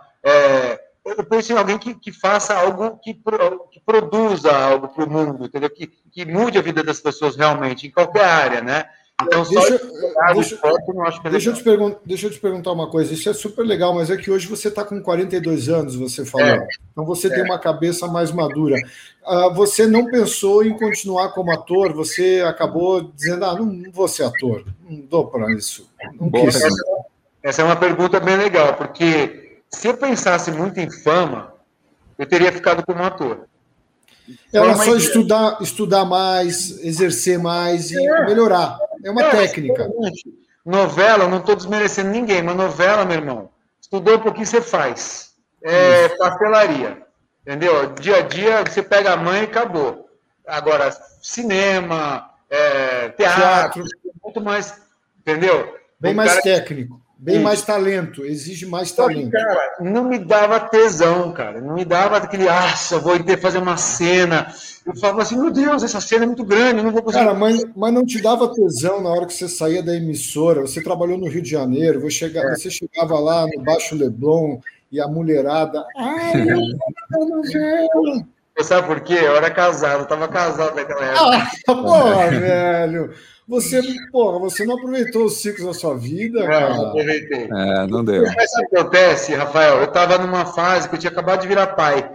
Penso 1.33 1.51
em 1.51 1.57
alguém 1.57 1.79
que, 1.79 1.95
que 1.95 2.11
faça 2.11 2.53
algo 2.53 2.99
que, 2.99 3.15
que 3.71 3.79
produza 3.83 4.55
algo 4.55 4.87
para 4.87 5.03
o 5.03 5.09
mundo, 5.09 5.45
entendeu? 5.45 5.67
Que, 5.67 5.87
que 5.87 6.23
mude 6.25 6.59
a 6.59 6.61
vida 6.61 6.83
das 6.83 6.99
pessoas 6.99 7.35
realmente, 7.35 7.87
em 7.87 7.91
qualquer 7.91 8.23
área, 8.23 8.61
né? 8.61 8.85
Então, 9.19 9.43
deixa, 9.43 9.81
deixa, 10.35 10.53
esporte, 10.53 10.87
eu 10.87 10.93
não 10.93 11.03
acho 11.03 11.19
que 11.19 11.27
é 11.27 11.31
deixa, 11.31 11.49
eu 11.49 11.53
te 11.55 11.63
pergun- 11.63 11.95
deixa 12.05 12.27
eu 12.27 12.29
te 12.29 12.39
perguntar 12.39 12.71
uma 12.71 12.87
coisa. 12.87 13.11
Isso 13.15 13.27
é 13.27 13.33
super 13.33 13.65
legal, 13.65 13.95
mas 13.95 14.11
é 14.11 14.17
que 14.17 14.29
hoje 14.29 14.47
você 14.47 14.67
está 14.67 14.85
com 14.85 15.01
42 15.01 15.69
anos, 15.69 15.95
você 15.95 16.23
falou. 16.23 16.45
É. 16.45 16.67
Então 16.91 17.03
você 17.03 17.25
é. 17.25 17.29
tem 17.31 17.43
uma 17.43 17.57
cabeça 17.57 18.05
mais 18.05 18.31
madura. 18.31 18.75
Uh, 19.25 19.51
você 19.55 19.87
não 19.87 20.05
pensou 20.05 20.63
em 20.63 20.77
continuar 20.77 21.29
como 21.29 21.51
ator? 21.51 21.93
Você 21.93 22.43
acabou 22.45 23.01
dizendo: 23.01 23.45
ah, 23.45 23.55
não, 23.55 23.91
vou 23.91 24.07
ser 24.07 24.25
ator, 24.25 24.65
não 24.87 24.99
dou 24.99 25.25
para 25.25 25.51
isso. 25.51 25.89
Não 26.19 26.29
quis. 26.29 26.61
Essa, 26.61 26.67
essa 27.41 27.61
é 27.63 27.65
uma 27.65 27.75
pergunta 27.75 28.19
bem 28.19 28.37
legal, 28.37 28.75
porque 28.75 29.42
se 29.73 29.87
eu 29.87 29.97
pensasse 29.97 30.51
muito 30.51 30.79
em 30.79 30.89
fama, 30.89 31.53
eu 32.17 32.25
teria 32.25 32.51
ficado 32.51 32.85
como 32.85 33.03
ator. 33.03 33.47
Era 34.53 34.75
só 34.75 34.95
estudar, 34.95 35.57
estudar 35.61 36.05
mais, 36.05 36.83
exercer 36.83 37.37
mais 37.39 37.91
e 37.91 37.97
é. 37.97 38.25
melhorar. 38.25 38.77
É 39.03 39.11
uma 39.11 39.23
é, 39.23 39.29
técnica. 39.31 39.89
Novela, 40.65 41.27
não 41.27 41.39
estou 41.39 41.55
desmerecendo 41.55 42.09
ninguém, 42.09 42.41
mas 42.41 42.55
novela, 42.55 43.03
meu 43.03 43.17
irmão, 43.17 43.49
estudou 43.81 44.15
um 44.15 44.21
pouquinho, 44.21 44.45
você 44.45 44.61
faz. 44.61 45.33
É 45.61 46.05
Isso. 46.05 46.17
pastelaria. 46.17 47.01
Entendeu? 47.41 47.93
Dia 47.95 48.17
a 48.17 48.21
dia, 48.21 48.63
você 48.63 48.81
pega 48.81 49.11
a 49.11 49.17
mãe 49.17 49.41
e 49.41 49.45
acabou. 49.45 50.09
Agora, 50.47 50.91
cinema, 51.21 52.29
é, 52.49 53.09
teatro, 53.09 53.41
teatro, 53.41 53.83
muito 54.23 54.39
mais. 54.39 54.81
Entendeu? 55.19 55.77
Bem 55.99 56.13
mais 56.13 56.29
cara... 56.29 56.41
técnico. 56.41 57.02
Bem 57.23 57.39
mais 57.39 57.61
talento, 57.61 58.25
exige 58.25 58.65
mais 58.65 58.91
talento. 58.91 59.31
Cara, 59.31 59.77
não 59.79 60.03
me 60.03 60.19
dava 60.19 60.59
tesão, 60.59 61.31
cara. 61.31 61.61
Não 61.61 61.75
me 61.75 61.85
dava 61.85 62.17
aquele, 62.17 62.49
ah, 62.49 62.73
vou 63.01 63.17
ter 63.17 63.37
que 63.37 63.41
fazer 63.41 63.59
uma 63.59 63.77
cena. 63.77 64.53
Eu 64.85 64.93
falava 64.97 65.21
assim, 65.21 65.37
meu 65.37 65.49
Deus, 65.49 65.83
essa 65.83 66.01
cena 66.01 66.25
é 66.25 66.27
muito 66.27 66.43
grande, 66.43 66.83
não 66.83 66.91
vou 66.91 67.01
conseguir. 67.01 67.23
Cara, 67.23 67.33
mas, 67.33 67.63
mas 67.77 67.93
não 67.93 68.05
te 68.05 68.21
dava 68.21 68.53
tesão 68.53 69.01
na 69.01 69.09
hora 69.09 69.25
que 69.25 69.33
você 69.33 69.47
saía 69.47 69.81
da 69.81 69.95
emissora. 69.95 70.59
Você 70.59 70.83
trabalhou 70.83 71.17
no 71.17 71.29
Rio 71.29 71.41
de 71.41 71.49
Janeiro, 71.49 72.01
você 72.01 72.11
chegava, 72.11 72.47
é. 72.47 72.55
você 72.57 72.69
chegava 72.69 73.17
lá 73.17 73.47
no 73.47 73.63
Baixo 73.63 73.95
Leblon 73.95 74.59
e 74.91 74.99
a 74.99 75.07
mulherada. 75.07 75.81
Ai, 75.95 76.41
eu 76.41 76.59
novela. 77.25 78.27
Você 78.53 78.67
sabe 78.67 78.85
por 78.85 78.99
quê? 78.99 79.13
Eu 79.13 79.37
era 79.37 79.49
casado, 79.49 79.99
eu 79.99 80.03
estava 80.03 80.27
casado 80.27 80.75
naquela 80.75 81.05
época. 81.05 81.51
Ah, 81.69 81.75
porra, 81.75 82.29
velho. 82.29 83.13
Você, 83.47 83.81
porra, 84.11 84.39
você 84.39 84.65
não 84.65 84.75
aproveitou 84.75 85.25
os 85.25 85.41
ciclos 85.41 85.67
da 85.67 85.73
sua 85.73 85.97
vida, 85.97 86.45
cara. 86.45 86.69
Não, 86.69 86.77
não 86.77 86.87
aproveitei. 86.89 87.43
É, 87.51 87.87
não 87.87 88.03
deu. 88.03 88.23
Mas 88.23 88.51
sabe 88.51 88.65
o 88.65 88.69
que 88.69 88.77
acontece, 88.77 89.35
Rafael? 89.35 89.77
Eu 89.77 89.85
estava 89.85 90.17
numa 90.17 90.45
fase 90.45 90.87
que 90.87 90.95
eu 90.95 90.99
tinha 90.99 91.11
acabado 91.11 91.41
de 91.41 91.47
virar 91.47 91.67
pai. 91.67 92.09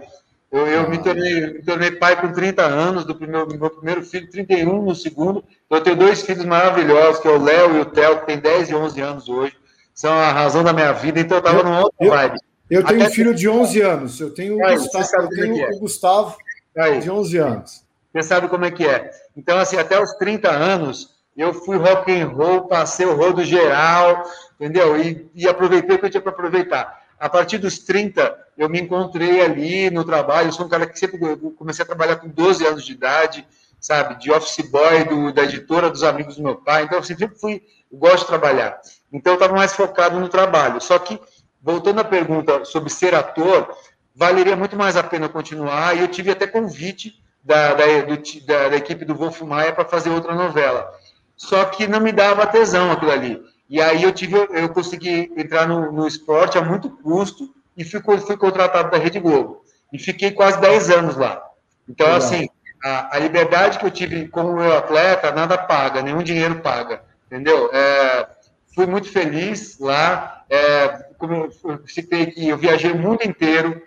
Eu, 0.51 0.65
eu 0.65 0.81
ah. 0.81 0.89
me, 0.89 0.97
tornei, 0.97 1.53
me 1.53 1.61
tornei 1.61 1.91
pai 1.91 2.19
com 2.19 2.31
30 2.31 2.63
anos, 2.63 3.05
do 3.05 3.13
primeiro, 3.13 3.47
meu 3.47 3.69
primeiro 3.69 4.03
filho, 4.03 4.29
31 4.29 4.81
no 4.81 4.95
segundo. 4.95 5.43
Eu 5.69 5.81
tenho 5.81 5.95
dois 5.95 6.23
filhos 6.23 6.45
maravilhosos, 6.45 7.21
que 7.21 7.27
é 7.27 7.31
o 7.31 7.41
Léo 7.41 7.77
e 7.77 7.79
o 7.81 7.85
Theo, 7.85 8.19
que 8.19 8.25
tem 8.25 8.39
10 8.39 8.69
e 8.69 8.75
11 8.75 9.01
anos 9.01 9.29
hoje. 9.29 9.55
São 9.93 10.11
a 10.11 10.31
razão 10.31 10.63
da 10.63 10.73
minha 10.73 10.91
vida, 10.93 11.19
então 11.19 11.37
eu 11.37 11.43
estava 11.43 11.61
numa 11.61 11.81
outra 11.81 11.97
eu, 11.99 12.09
vibe. 12.09 12.39
Eu 12.69 12.83
tenho 12.83 12.99
Até 13.01 13.09
um 13.09 13.13
filho 13.13 13.35
de 13.35 13.47
11 13.47 13.81
anos. 13.81 14.19
Eu 14.19 14.33
tenho, 14.33 14.65
Aí, 14.65 14.75
Gustavo, 14.77 15.23
eu 15.23 15.29
tenho 15.29 15.61
é. 15.61 15.69
o 15.69 15.79
Gustavo 15.79 16.37
Aí. 16.77 16.99
de 16.99 17.11
11 17.11 17.37
anos. 17.37 17.83
Você 18.11 18.23
sabe 18.23 18.47
como 18.47 18.65
é 18.65 18.71
que 18.71 18.85
é. 18.85 19.11
Então, 19.37 19.57
assim, 19.59 19.77
até 19.77 20.01
os 20.01 20.13
30 20.13 20.49
anos, 20.49 21.18
eu 21.39 21.53
fui 21.53 21.77
rock 21.77 22.11
and 22.11 22.27
roll, 22.27 22.67
passei 22.67 23.05
o 23.05 23.15
rodo 23.15 23.45
geral, 23.45 24.29
entendeu? 24.59 25.01
E, 25.01 25.31
e 25.33 25.47
aproveitei 25.47 25.95
o 25.95 25.99
que 25.99 26.05
eu 26.05 26.09
tinha 26.09 26.21
para 26.21 26.33
aproveitar. 26.33 27.01
A 27.17 27.29
partir 27.29 27.57
dos 27.57 27.79
30, 27.79 28.37
eu 28.57 28.67
me 28.67 28.81
encontrei 28.81 29.39
ali 29.39 29.89
no 29.89 30.03
trabalho. 30.03 30.49
Eu 30.49 30.51
sou 30.51 30.65
um 30.65 30.69
cara 30.69 30.85
que 30.85 30.99
sempre 30.99 31.17
comecei 31.57 31.83
a 31.83 31.85
trabalhar 31.85 32.17
com 32.17 32.27
12 32.27 32.67
anos 32.67 32.85
de 32.85 32.91
idade, 32.91 33.47
sabe? 33.79 34.19
De 34.19 34.29
office 34.29 34.69
boy, 34.69 35.05
do, 35.05 35.31
da 35.31 35.43
editora 35.43 35.89
dos 35.89 36.03
amigos 36.03 36.35
do 36.35 36.43
meu 36.43 36.57
pai. 36.57 36.83
Então, 36.83 36.97
eu 36.97 37.03
sempre 37.03 37.29
fui, 37.29 37.63
eu 37.89 37.97
gosto 37.97 38.23
de 38.23 38.27
trabalhar. 38.27 38.77
Então, 39.11 39.31
eu 39.31 39.35
estava 39.35 39.55
mais 39.55 39.71
focado 39.71 40.19
no 40.19 40.27
trabalho. 40.27 40.81
Só 40.81 40.99
que, 40.99 41.17
voltando 41.61 42.01
à 42.01 42.03
pergunta 42.03 42.65
sobre 42.65 42.89
ser 42.89 43.15
ator, 43.15 43.73
valeria 44.13 44.57
muito 44.57 44.75
mais 44.75 44.97
a 44.97 45.03
pena 45.03 45.29
continuar. 45.29 45.95
E 45.95 46.01
eu 46.01 46.07
tive 46.09 46.31
até 46.31 46.45
convite 46.45 47.13
da, 47.41 47.75
da, 47.75 47.85
do, 48.01 48.45
da, 48.45 48.69
da 48.69 48.75
equipe 48.75 49.05
do 49.05 49.15
Wolf 49.15 49.39
Maia 49.41 49.71
para 49.71 49.85
fazer 49.85 50.09
outra 50.09 50.35
novela 50.35 50.98
só 51.39 51.63
que 51.65 51.87
não 51.87 52.01
me 52.01 52.11
dava 52.11 52.45
tesão 52.45 52.91
aquilo 52.91 53.11
ali. 53.11 53.41
E 53.69 53.81
aí 53.81 54.03
eu 54.03 54.11
tive, 54.11 54.35
eu 54.51 54.69
consegui 54.69 55.31
entrar 55.37 55.65
no, 55.65 55.89
no 55.89 56.05
esporte 56.05 56.57
a 56.57 56.61
muito 56.61 56.89
custo 56.89 57.49
e 57.77 57.85
fui, 57.85 58.01
fui 58.19 58.35
contratado 58.35 58.91
da 58.91 58.97
Rede 58.97 59.19
Globo. 59.19 59.63
E 59.93 59.97
fiquei 59.97 60.31
quase 60.31 60.59
10 60.59 60.89
anos 60.89 61.15
lá. 61.15 61.41
Então, 61.87 62.05
Legal. 62.05 62.17
assim, 62.17 62.49
a, 62.83 63.15
a, 63.15 63.19
liberdade 63.19 63.79
que 63.79 63.85
eu 63.85 63.91
tive 63.91 64.27
como 64.27 64.53
meu 64.53 64.77
atleta, 64.77 65.31
nada 65.31 65.57
paga, 65.57 66.01
nenhum 66.01 66.21
dinheiro 66.21 66.59
paga. 66.59 67.03
Entendeu? 67.27 67.69
É, 67.71 68.27
fui 68.75 68.85
muito 68.85 69.09
feliz 69.09 69.79
lá. 69.79 70.43
É, 70.49 70.89
como 71.17 71.49
eu 71.63 71.87
citei 71.87 72.25
que 72.25 72.49
eu 72.49 72.57
viajei 72.57 72.91
o 72.91 72.97
mundo 72.97 73.23
inteiro, 73.23 73.81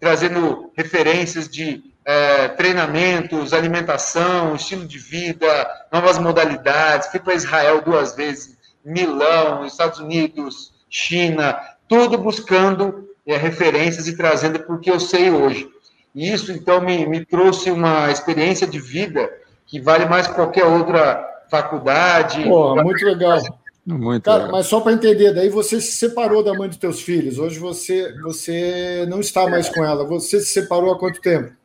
trazendo 0.00 0.72
referências 0.76 1.48
de 1.48 1.89
é, 2.10 2.48
treinamentos, 2.48 3.52
alimentação, 3.52 4.56
estilo 4.56 4.84
de 4.84 4.98
vida, 4.98 5.46
novas 5.92 6.18
modalidades. 6.18 7.08
Fui 7.08 7.20
para 7.20 7.34
Israel 7.34 7.82
duas 7.82 8.16
vezes, 8.16 8.58
Milão, 8.84 9.64
Estados 9.64 10.00
Unidos, 10.00 10.72
China, 10.88 11.56
tudo 11.86 12.18
buscando 12.18 13.08
é, 13.24 13.36
referências 13.36 14.08
e 14.08 14.16
trazendo 14.16 14.58
porque 14.58 14.90
eu 14.90 14.98
sei 14.98 15.30
hoje. 15.30 15.68
E 16.12 16.28
isso, 16.32 16.50
então, 16.50 16.80
me, 16.80 17.06
me 17.06 17.24
trouxe 17.24 17.70
uma 17.70 18.10
experiência 18.10 18.66
de 18.66 18.80
vida 18.80 19.30
que 19.64 19.80
vale 19.80 20.04
mais 20.06 20.26
que 20.26 20.34
qualquer 20.34 20.64
outra 20.64 21.24
faculdade. 21.48 22.42
Pô, 22.42 22.74
muito 22.82 23.04
legal. 23.04 23.38
Muito 23.86 24.24
Cara, 24.24 24.38
legal. 24.38 24.52
mas 24.52 24.66
só 24.66 24.80
para 24.80 24.92
entender, 24.94 25.32
daí 25.32 25.48
você 25.48 25.80
se 25.80 25.92
separou 25.92 26.42
da 26.42 26.54
mãe 26.54 26.68
dos 26.68 26.76
teus 26.76 27.02
filhos. 27.02 27.38
Hoje 27.38 27.60
você, 27.60 28.12
você 28.20 29.06
não 29.08 29.20
está 29.20 29.48
mais 29.48 29.68
com 29.68 29.84
ela. 29.84 30.04
Você 30.04 30.40
se 30.40 30.46
separou 30.46 30.92
há 30.92 30.98
quanto 30.98 31.20
tempo? 31.20 31.59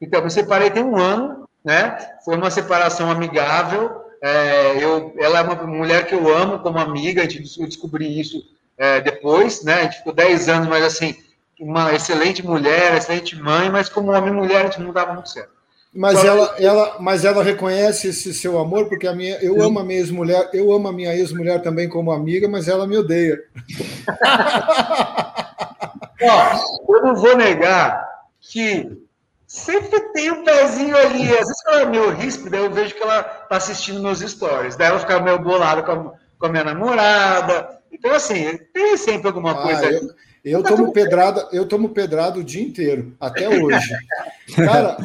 Então, 0.00 0.22
eu 0.22 0.30
separei 0.30 0.70
tem 0.70 0.82
um 0.82 0.96
ano, 0.96 1.48
né? 1.64 1.96
Foi 2.24 2.36
uma 2.36 2.50
separação 2.50 3.10
amigável. 3.10 4.00
É, 4.22 4.82
eu, 4.82 5.14
ela 5.18 5.40
é 5.40 5.42
uma 5.42 5.54
mulher 5.66 6.06
que 6.06 6.14
eu 6.14 6.34
amo 6.34 6.58
como 6.58 6.78
amiga, 6.78 7.22
a 7.22 7.28
gente, 7.28 7.60
eu 7.60 7.66
descobri 7.66 8.20
isso 8.20 8.42
é, 8.76 9.00
depois, 9.00 9.62
né? 9.62 9.74
A 9.74 9.82
gente 9.82 9.98
ficou 9.98 10.12
10 10.12 10.48
anos, 10.48 10.68
mas 10.68 10.84
assim, 10.84 11.14
uma 11.58 11.94
excelente 11.94 12.44
mulher, 12.44 12.96
excelente 12.96 13.36
mãe, 13.36 13.70
mas 13.70 13.88
como 13.88 14.12
homem 14.12 14.30
e 14.30 14.36
mulher 14.36 14.62
a 14.62 14.64
gente 14.64 14.80
não 14.80 14.92
dava 14.92 15.12
muito 15.12 15.28
certo. 15.28 15.60
Mas 15.92 16.24
ela, 16.24 16.54
ela, 16.58 16.96
mas 17.00 17.24
ela 17.24 17.42
reconhece 17.42 18.08
esse 18.08 18.32
seu 18.32 18.58
amor, 18.58 18.88
porque 18.88 19.08
a 19.08 19.14
minha, 19.14 19.36
eu 19.42 19.54
Sim. 19.54 19.62
amo 19.62 19.80
a 19.80 19.84
minha 19.84 19.98
ex-mulher, 19.98 20.48
eu 20.52 20.72
amo 20.72 20.86
a 20.86 20.92
minha 20.92 21.12
ex-mulher 21.14 21.60
também 21.62 21.88
como 21.88 22.12
amiga, 22.12 22.48
mas 22.48 22.68
ela 22.68 22.86
me 22.86 22.96
odeia. 22.96 23.42
Ó, 26.22 26.94
eu 26.94 27.02
não 27.02 27.16
vou 27.16 27.36
negar 27.36 28.08
que 28.40 29.02
sempre 29.50 29.98
tem 30.12 30.30
um 30.30 30.44
pezinho 30.44 30.96
ali. 30.96 31.24
Às 31.32 31.48
vezes 31.48 31.66
ela 31.66 31.80
é 31.80 31.86
meio 31.86 32.10
ríspida, 32.10 32.56
eu 32.56 32.70
vejo 32.70 32.94
que 32.94 33.02
ela 33.02 33.22
tá 33.24 33.56
assistindo 33.56 34.00
meus 34.00 34.20
stories. 34.20 34.76
Daí 34.76 34.88
ela 34.88 35.00
fica 35.00 35.20
meio 35.20 35.40
bolada 35.40 35.82
com 35.82 35.90
a, 35.90 36.12
com 36.38 36.46
a 36.46 36.48
minha 36.48 36.62
namorada. 36.62 37.80
Então, 37.90 38.12
assim, 38.12 38.56
tem 38.72 38.96
sempre 38.96 39.26
alguma 39.26 39.50
ah, 39.50 39.62
coisa. 39.62 39.86
Eu, 39.90 40.14
eu 40.44 40.62
tomo 40.62 40.92
pedrada, 40.92 41.48
eu 41.52 41.66
tomo 41.66 41.88
pedrada 41.88 42.38
o 42.38 42.44
dia 42.44 42.62
inteiro, 42.62 43.16
até 43.18 43.48
hoje. 43.48 43.90
Cara, 44.54 44.96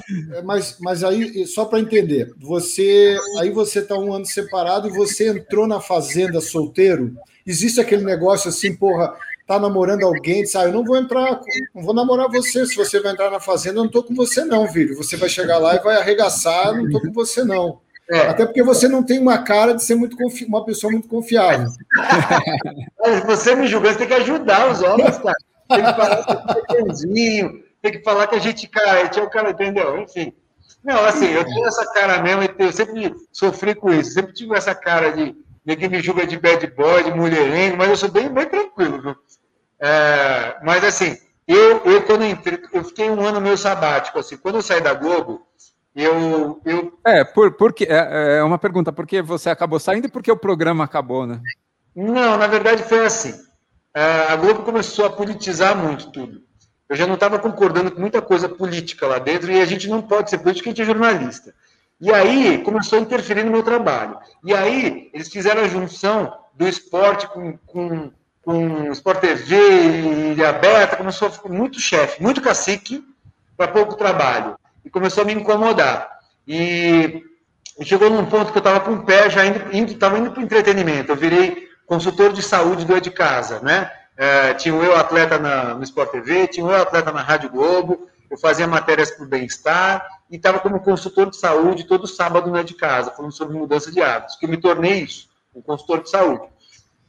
mas, 0.44 0.78
mas 0.80 1.04
aí, 1.04 1.48
só 1.48 1.66
para 1.66 1.80
entender, 1.80 2.32
você 2.38 3.18
aí 3.40 3.50
você 3.50 3.80
está 3.80 3.98
um 3.98 4.14
ano 4.14 4.28
separado 4.28 4.88
e 4.88 4.92
você 4.92 5.30
entrou 5.30 5.66
na 5.66 5.82
fazenda 5.82 6.40
solteiro. 6.40 7.18
Existe 7.46 7.82
aquele 7.82 8.04
negócio 8.04 8.50
assim, 8.50 8.76
porra, 8.76 9.16
tá 9.46 9.60
namorando 9.60 10.04
alguém, 10.04 10.42
diz, 10.42 10.56
ah, 10.56 10.66
eu 10.66 10.72
não 10.72 10.84
vou 10.84 10.98
entrar, 10.98 11.40
não 11.74 11.84
vou 11.84 11.94
namorar 11.94 12.28
você, 12.30 12.66
se 12.66 12.76
você 12.76 13.00
vai 13.00 13.12
entrar 13.12 13.30
na 13.30 13.40
fazenda, 13.40 13.80
eu 13.80 13.84
não 13.84 13.92
tô 13.92 14.04
com 14.04 14.16
você 14.16 14.44
não, 14.44 14.68
filho. 14.68 14.98
Você 14.98 15.16
vai 15.16 15.30
chegar 15.30 15.60
lá 15.60 15.76
e 15.76 15.80
vai 15.80 15.98
arregaçar, 15.98 16.76
não 16.76 16.90
tô 16.90 17.00
com 17.00 17.12
você 17.12 17.44
não. 17.44 17.80
É. 18.10 18.20
Até 18.28 18.46
porque 18.46 18.62
você 18.62 18.88
não 18.88 19.04
tem 19.04 19.20
uma 19.20 19.40
cara 19.40 19.74
de 19.74 19.84
ser 19.84 19.96
muito 19.96 20.16
uma 20.48 20.64
pessoa 20.64 20.92
muito 20.92 21.08
confiável. 21.08 21.68
Você 23.26 23.56
me 23.56 23.68
julgando, 23.68 23.94
você 23.94 24.00
tem 24.00 24.08
que 24.08 24.14
ajudar 24.14 24.72
os 24.72 24.82
homens, 24.82 25.18
cara. 25.18 25.36
tem 25.70 25.84
que 25.84 25.94
falar 25.94 26.24
que 26.24 27.40
é 27.40 27.66
tem 27.82 27.92
que 27.92 28.04
falar 28.04 28.28
que 28.28 28.36
a 28.36 28.40
gente, 28.40 28.68
cara, 28.68 29.08
tinha 29.10 29.26
o 29.26 29.30
cara, 29.30 29.52
entendeu? 29.52 30.00
Enfim. 30.00 30.34
Não, 30.84 31.04
assim, 31.06 31.28
eu 31.28 31.44
tenho 31.44 31.68
essa 31.68 31.86
cara 31.94 32.22
mesmo, 32.22 32.44
eu 32.60 32.72
sempre 32.72 33.14
sofri 33.32 33.76
com 33.76 33.92
isso, 33.92 34.12
sempre 34.12 34.34
tive 34.34 34.56
essa 34.56 34.74
cara 34.74 35.12
de 35.12 35.36
ninguém 35.66 35.90
me 35.90 36.02
julga 36.02 36.28
de 36.28 36.38
bad 36.40 36.66
boy, 36.68 37.04
de 37.04 37.12
mulherengo, 37.12 37.78
mas 37.78 37.90
eu 37.90 37.96
sou 37.96 38.12
bem, 38.12 38.30
bem 38.30 38.48
tranquilo, 38.48 39.02
viu? 39.02 39.16
É, 39.80 40.58
mas 40.64 40.84
assim, 40.84 41.18
eu, 41.48 41.82
eu 41.86 42.04
quando 42.04 42.24
eu 42.24 42.30
entrei, 42.30 42.60
eu 42.74 42.84
fiquei 42.84 43.10
um 43.10 43.26
ano 43.26 43.42
meio 43.42 43.58
sabático, 43.58 44.20
assim, 44.20 44.38
quando 44.38 44.56
eu 44.56 44.62
saí 44.62 44.82
da 44.82 44.94
Globo, 44.94 45.46
eu. 45.96 46.62
eu... 46.66 47.00
É, 47.06 47.24
por, 47.24 47.54
porque, 47.54 47.86
é, 47.86 48.38
é 48.40 48.44
uma 48.44 48.58
pergunta, 48.58 48.92
por 48.92 49.06
que 49.06 49.22
você 49.22 49.50
acabou 49.50 49.80
saindo 49.80 50.08
e 50.08 50.12
por 50.12 50.22
que 50.22 50.32
o 50.32 50.38
programa 50.38 50.84
acabou, 50.84 51.26
né? 51.26 51.40
Não, 51.96 52.38
na 52.38 52.48
verdade 52.48 52.84
foi 52.84 53.06
assim. 53.06 53.34
É, 53.94 54.28
a 54.30 54.36
Globo 54.36 54.64
começou 54.64 55.06
a 55.06 55.10
politizar 55.10 55.78
muito 55.78 56.12
tudo 56.12 56.46
eu 56.88 56.96
já 56.96 57.08
não 57.08 57.16
estava 57.16 57.40
concordando 57.40 57.92
com 57.92 58.00
muita 58.00 58.22
coisa 58.22 58.48
política 58.48 59.08
lá 59.08 59.20
dentro, 59.20 59.52
e 59.52 59.60
a 59.60 59.66
gente 59.66 59.88
não 59.88 60.02
pode 60.02 60.30
ser 60.30 60.38
político, 60.40 60.70
a 60.70 60.72
gente 60.72 60.82
é 60.82 60.86
jornalista. 60.86 61.54
E 62.00 62.14
aí 62.14 62.62
começou 62.64 63.00
a 63.00 63.02
interferir 63.02 63.44
no 63.44 63.52
meu 63.52 63.64
trabalho. 63.64 64.20
E 64.44 64.54
aí 64.54 65.10
eles 65.14 65.30
fizeram 65.30 65.62
a 65.62 65.68
junção 65.68 66.38
do 66.54 66.68
esporte 66.68 67.28
com, 67.28 67.58
com, 67.66 68.12
com 68.46 68.92
Sport 68.92 69.20
TV 69.20 70.36
e 70.38 70.46
aberta, 70.46 70.96
começou 70.96 71.28
a 71.28 71.32
ficar 71.32 71.50
muito 71.50 71.80
chefe, 71.80 72.22
muito 72.22 72.42
cacique 72.42 73.04
para 73.58 73.68
pouco 73.68 73.96
trabalho. 73.96 74.56
E 74.86 74.90
começou 74.90 75.24
a 75.24 75.26
me 75.26 75.34
incomodar. 75.34 76.20
E, 76.48 77.24
chegou 77.82 78.10
num 78.10 78.28
ponto 78.28 78.52
que 78.52 78.58
eu 78.58 78.62
estava 78.62 78.80
com 78.80 78.94
o 78.94 79.04
pé 79.04 79.32
já 79.32 79.44
indo, 79.46 79.92
estava 79.92 80.20
indo, 80.20 80.30
para 80.30 80.42
o 80.42 80.44
entretenimento. 80.44 81.12
Eu 81.12 81.16
virei 81.16 81.68
consultor 81.88 82.32
de 82.32 82.44
saúde 82.44 82.86
do 82.86 83.02
de 83.02 83.10
casa, 83.10 83.60
né? 83.62 83.92
É, 84.16 84.54
tinha 84.54 84.74
o 84.74 84.84
Eu 84.84 84.96
Atleta 84.96 85.40
na, 85.40 85.74
no 85.74 85.84
Sport 85.84 86.12
TV, 86.12 86.48
tinha 86.48 86.66
o 86.66 86.70
Eu 86.70 86.82
Atleta 86.82 87.12
na 87.12 87.22
Rádio 87.22 87.50
Globo, 87.50 88.08
eu 88.30 88.38
fazia 88.38 88.68
matérias 88.68 89.12
para 89.12 89.26
o 89.26 89.28
bem-estar 89.28 90.08
e 90.30 90.36
estava 90.36 90.60
como 90.60 90.80
consultor 90.80 91.30
de 91.30 91.38
saúde 91.38 91.84
todo 91.86 92.08
sábado 92.08 92.50
na 92.52 92.62
de 92.62 92.76
casa, 92.76 93.12
falando 93.12 93.34
sobre 93.34 93.58
mudança 93.58 93.92
de 93.92 94.02
hábitos, 94.02 94.36
que 94.36 94.46
eu 94.46 94.50
me 94.50 94.58
tornei 94.58 95.02
isso, 95.02 95.28
um 95.54 95.62
consultor 95.62 96.04
de 96.04 96.10
saúde. 96.10 96.44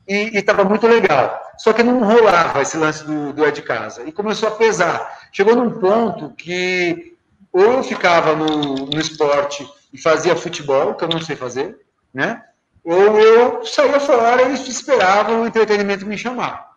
E 0.06 0.38
estava 0.38 0.64
muito 0.64 0.86
legal. 0.86 1.40
Só 1.58 1.72
que 1.72 1.82
não 1.82 2.04
rolava 2.04 2.62
esse 2.62 2.76
lance 2.76 3.04
do, 3.04 3.32
do 3.32 3.44
é 3.44 3.50
de 3.50 3.62
casa. 3.62 4.04
E 4.04 4.12
começou 4.12 4.48
a 4.48 4.52
pesar. 4.52 5.28
Chegou 5.32 5.56
num 5.56 5.70
ponto 5.80 6.30
que 6.30 7.16
ou 7.52 7.62
eu 7.62 7.82
ficava 7.82 8.36
no, 8.36 8.74
no 8.86 9.00
esporte 9.00 9.66
e 9.90 9.98
fazia 9.98 10.36
futebol, 10.36 10.94
que 10.94 11.04
eu 11.04 11.08
não 11.08 11.22
sei 11.22 11.34
fazer, 11.34 11.78
né? 12.12 12.42
Ou 12.84 13.18
eu 13.18 13.64
saía 13.64 13.98
fora 13.98 14.42
e 14.42 14.52
esperava 14.52 15.32
o 15.32 15.46
entretenimento 15.46 16.04
me 16.04 16.18
chamar. 16.18 16.72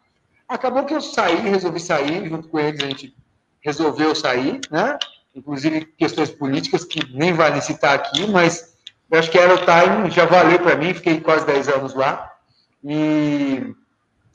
Acabou 0.48 0.86
que 0.86 0.94
eu 0.94 1.02
saí, 1.02 1.36
resolvi 1.36 1.82
sair, 1.82 2.28
junto 2.30 2.48
com 2.48 2.58
eles 2.58 2.82
a 2.82 2.88
gente 2.88 3.14
resolveu 3.62 4.16
sair, 4.16 4.62
né? 4.72 4.98
Inclusive 5.36 5.86
questões 5.98 6.32
políticas 6.32 6.86
que 6.86 7.06
nem 7.14 7.34
vale 7.34 7.62
citar 7.62 7.94
aqui, 7.94 8.26
mas 8.26 8.74
eu 9.12 9.20
acho 9.20 9.30
que 9.30 9.38
era 9.38 9.54
o 9.54 9.58
time, 9.58 10.10
já 10.10 10.26
valeu 10.26 10.60
para 10.60 10.78
mim, 10.78 10.94
fiquei 10.94 11.20
quase 11.20 11.46
10 11.46 11.68
anos 11.68 11.94
lá. 11.94 12.32
E, 12.84 13.74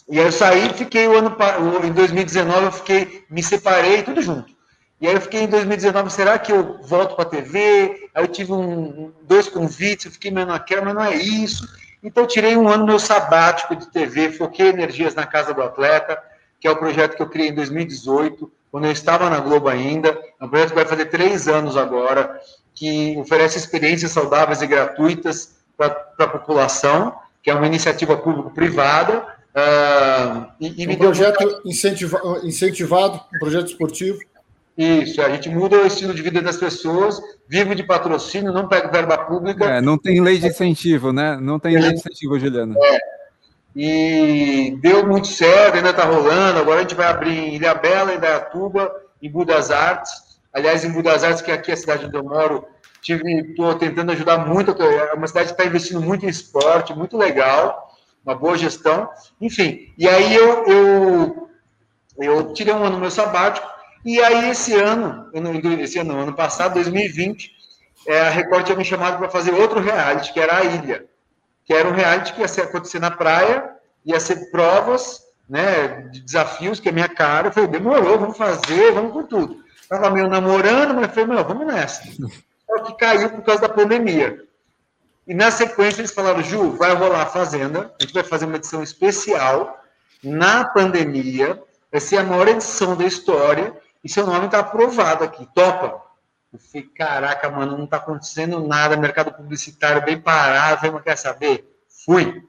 e 0.09 0.19
aí 0.19 0.27
eu 0.27 0.33
saí, 0.33 0.73
fiquei 0.75 1.09
o 1.09 1.17
ano 1.17 1.37
em 1.85 1.93
2019 1.93 2.67
eu 2.67 2.73
fiquei, 2.73 3.25
me 3.31 3.43
separei, 3.43 4.03
tudo 4.03 4.21
junto. 4.21 4.53
E 5.01 5.07
aí 5.07 5.15
eu 5.15 5.21
fiquei 5.21 5.43
em 5.43 5.49
2019, 5.49 6.11
será 6.11 6.39
que 6.39 6.53
eu 6.53 6.81
volto 6.83 7.15
para 7.15 7.25
a 7.25 7.29
TV? 7.29 8.09
Aí 8.15 8.25
eu 8.25 8.29
tive 8.29 8.53
um, 8.53 9.13
dois 9.23 9.49
convites, 9.49 10.07
eu 10.07 10.13
fiquei 10.13 10.31
meio 10.31 10.47
naquela, 10.47 10.83
mas 10.83 10.95
não 10.95 11.05
é 11.05 11.15
isso. 11.15 11.69
Então, 12.03 12.27
tirei 12.27 12.57
um 12.57 12.69
ano 12.69 12.87
meu 12.87 12.99
sabático 12.99 13.75
de 13.75 13.91
TV, 13.91 14.31
foquei 14.31 14.69
energias 14.69 15.15
na 15.15 15.27
Casa 15.27 15.55
do 15.55 15.63
Atleta, 15.63 16.23
que 16.61 16.69
é 16.69 16.71
o 16.71 16.77
projeto 16.77 17.17
que 17.17 17.23
eu 17.23 17.29
criei 17.29 17.49
em 17.49 17.55
2018, 17.55 18.51
quando 18.71 18.85
eu 18.85 18.93
estava 18.93 19.31
na 19.31 19.41
Globo 19.41 19.69
ainda. 19.69 20.19
É 20.41 20.45
um 20.45 20.49
projeto 20.49 20.71
que 20.71 20.75
vai 20.75 20.87
fazer 20.87 21.07
três 21.07 21.49
anos 21.49 21.77
agora, 21.77 22.39
que 22.75 23.17
oferece 23.19 23.59
experiências 23.59 24.13
saudáveis 24.13 24.61
e 24.61 24.67
gratuitas 24.67 25.57
para 25.77 26.07
a 26.19 26.29
população, 26.29 27.15
que 27.45 27.51
é 27.51 27.55
uma 27.55 27.67
iniciativa 27.67 28.17
público-privada. 28.17 29.27
Uh, 29.55 30.51
e, 30.59 30.83
e 30.83 30.89
um 30.89 30.97
projeto 30.97 31.61
incentiva, 31.65 32.41
incentivado, 32.43 33.21
um 33.33 33.39
projeto 33.39 33.67
esportivo. 33.67 34.19
Isso, 34.77 35.23
a 35.23 35.29
gente 35.29 35.49
muda 35.49 35.77
o 35.77 35.87
estilo 35.87 36.13
de 36.13 36.23
vida 36.23 36.43
das 36.43 36.57
pessoas, 36.57 37.21
vive 37.47 37.77
de 37.77 37.85
patrocínio, 37.85 38.53
não 38.53 38.67
pega 38.67 38.91
verba 38.91 39.17
pública. 39.19 39.65
É, 39.67 39.81
não 39.81 39.97
tem 39.97 40.21
lei 40.21 40.39
de 40.39 40.49
incentivo, 40.49 41.13
né? 41.13 41.39
Não 41.41 41.61
tem 41.61 41.79
lei 41.79 41.91
de 41.91 41.99
incentivo, 41.99 42.41
Juliana. 42.41 42.75
É. 42.83 42.99
E 43.77 44.77
deu 44.81 45.07
muito 45.07 45.29
certo, 45.29 45.77
ainda 45.77 45.91
está 45.91 46.05
rolando. 46.05 46.59
Agora 46.59 46.79
a 46.79 46.83
gente 46.83 46.95
vai 46.95 47.07
abrir 47.07 47.39
em 47.39 47.55
Ilha 47.55 47.75
Bela, 47.75 48.15
em 48.15 48.19
Dayatuba, 48.19 48.91
em 49.23 49.31
Budas 49.31 49.71
Artes. 49.71 50.11
Aliás, 50.53 50.85
em 50.85 50.91
Budas 50.91 51.23
Artes, 51.23 51.43
que 51.43 51.51
é 51.51 51.55
aqui 51.55 51.71
a 51.71 51.77
cidade 51.77 52.07
onde 52.07 52.17
eu 52.17 52.25
moro, 52.25 52.65
estou 53.13 53.75
tentando 53.75 54.13
ajudar 54.13 54.47
muito. 54.47 54.71
É 54.83 55.13
uma 55.15 55.27
cidade 55.27 55.49
que 55.49 55.53
está 55.53 55.65
investindo 55.65 56.01
muito 56.01 56.25
em 56.25 56.29
esporte, 56.29 56.95
muito 56.95 57.17
legal, 57.17 57.95
uma 58.25 58.35
boa 58.35 58.57
gestão. 58.57 59.09
Enfim, 59.41 59.93
e 59.97 60.09
aí 60.09 60.35
eu, 60.35 60.65
eu, 60.67 61.49
eu 62.19 62.53
tirei 62.53 62.73
um 62.73 62.85
ano 62.85 62.95
no 62.95 63.01
meu 63.01 63.11
sabático 63.11 63.75
e 64.05 64.21
aí, 64.21 64.51
esse 64.51 64.75
ano, 64.75 65.31
esse 65.81 65.99
ano, 65.99 66.21
ano 66.21 66.35
passado, 66.35 66.75
2020, 66.75 67.51
é, 68.07 68.21
a 68.21 68.29
Record 68.29 68.67
tinha 68.67 68.77
me 68.77 68.85
chamado 68.85 69.17
para 69.17 69.31
fazer 69.31 69.53
outro 69.55 69.81
reality, 69.81 70.31
que 70.31 70.41
era 70.41 70.59
a 70.59 70.65
Ilha. 70.65 71.07
Que 71.65 71.73
era 71.73 71.89
um 71.89 71.95
reality 71.95 72.35
que 72.35 72.41
ia 72.43 72.65
acontecer 72.65 72.99
na 72.99 73.11
praia, 73.11 73.71
ia 74.05 74.21
ser 74.21 74.51
provas, 74.51 75.23
né, 75.49 76.03
de 76.13 76.21
desafios, 76.21 76.79
que 76.79 76.91
é 76.91 76.93
minha 76.93 77.09
cara. 77.09 77.49
Eu 77.49 77.53
falei, 77.53 77.71
demorou, 77.71 78.19
vamos 78.19 78.37
fazer, 78.37 78.93
vamos 78.93 79.13
com 79.13 79.23
tudo. 79.23 79.65
Estava 79.81 80.11
meio 80.11 80.29
namorando, 80.29 80.93
mas 80.93 81.11
falei, 81.15 81.37
não, 81.37 81.45
vamos 81.45 81.67
nessa. 81.67 82.03
Só 82.75 82.85
que 82.85 82.97
caiu 82.97 83.31
por 83.31 83.43
causa 83.43 83.63
da 83.63 83.69
pandemia. 83.69 84.43
E 85.27 85.33
na 85.33 85.51
sequência 85.51 86.01
eles 86.01 86.13
falaram, 86.13 86.43
Ju, 86.43 86.73
vai 86.73 86.93
rolar 86.95 87.23
a 87.23 87.27
Fazenda, 87.27 87.95
a 87.99 88.03
gente 88.03 88.13
vai 88.13 88.25
fazer 88.25 88.45
uma 88.45 88.57
edição 88.57 88.83
especial 88.83 89.81
na 90.23 90.65
pandemia, 90.65 91.63
vai 91.91 92.01
ser 92.01 92.19
a 92.19 92.25
maior 92.25 92.49
edição 92.49 92.97
da 92.97 93.05
história, 93.05 93.75
e 94.03 94.09
seu 94.09 94.27
nome 94.27 94.47
está 94.47 94.59
aprovado 94.59 95.23
aqui, 95.25 95.49
topa. 95.55 96.03
Eu 96.53 96.59
falei, 96.59 96.89
caraca, 96.95 97.51
mano, 97.51 97.77
não 97.79 97.85
está 97.85 97.97
acontecendo 97.97 98.61
nada, 98.67 98.97
mercado 98.97 99.33
publicitário 99.33 100.05
bem 100.05 100.21
parado, 100.21 100.91
não 100.91 101.01
quer 101.01 101.17
saber? 101.17 101.65
Fui. 102.05 102.43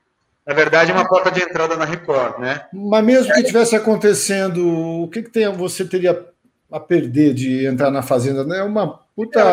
Na 0.45 0.53
verdade, 0.53 0.91
é 0.91 0.93
uma 0.93 1.07
porta 1.07 1.31
de 1.31 1.41
entrada 1.41 1.75
na 1.75 1.85
Record, 1.85 2.39
né? 2.39 2.65
Mas 2.73 3.03
mesmo 3.03 3.33
que 3.33 3.43
tivesse 3.43 3.75
acontecendo, 3.75 4.67
o 5.03 5.07
que, 5.07 5.23
que 5.23 5.29
tem, 5.29 5.51
você 5.51 5.85
teria 5.85 6.27
a 6.75 6.79
perder 6.79 7.33
de 7.33 7.65
entrar 7.65 7.89
na 7.89 8.01
Fazenda? 8.01 8.41
É 8.53 8.61
uma 8.61 8.99
puta, 9.15 9.43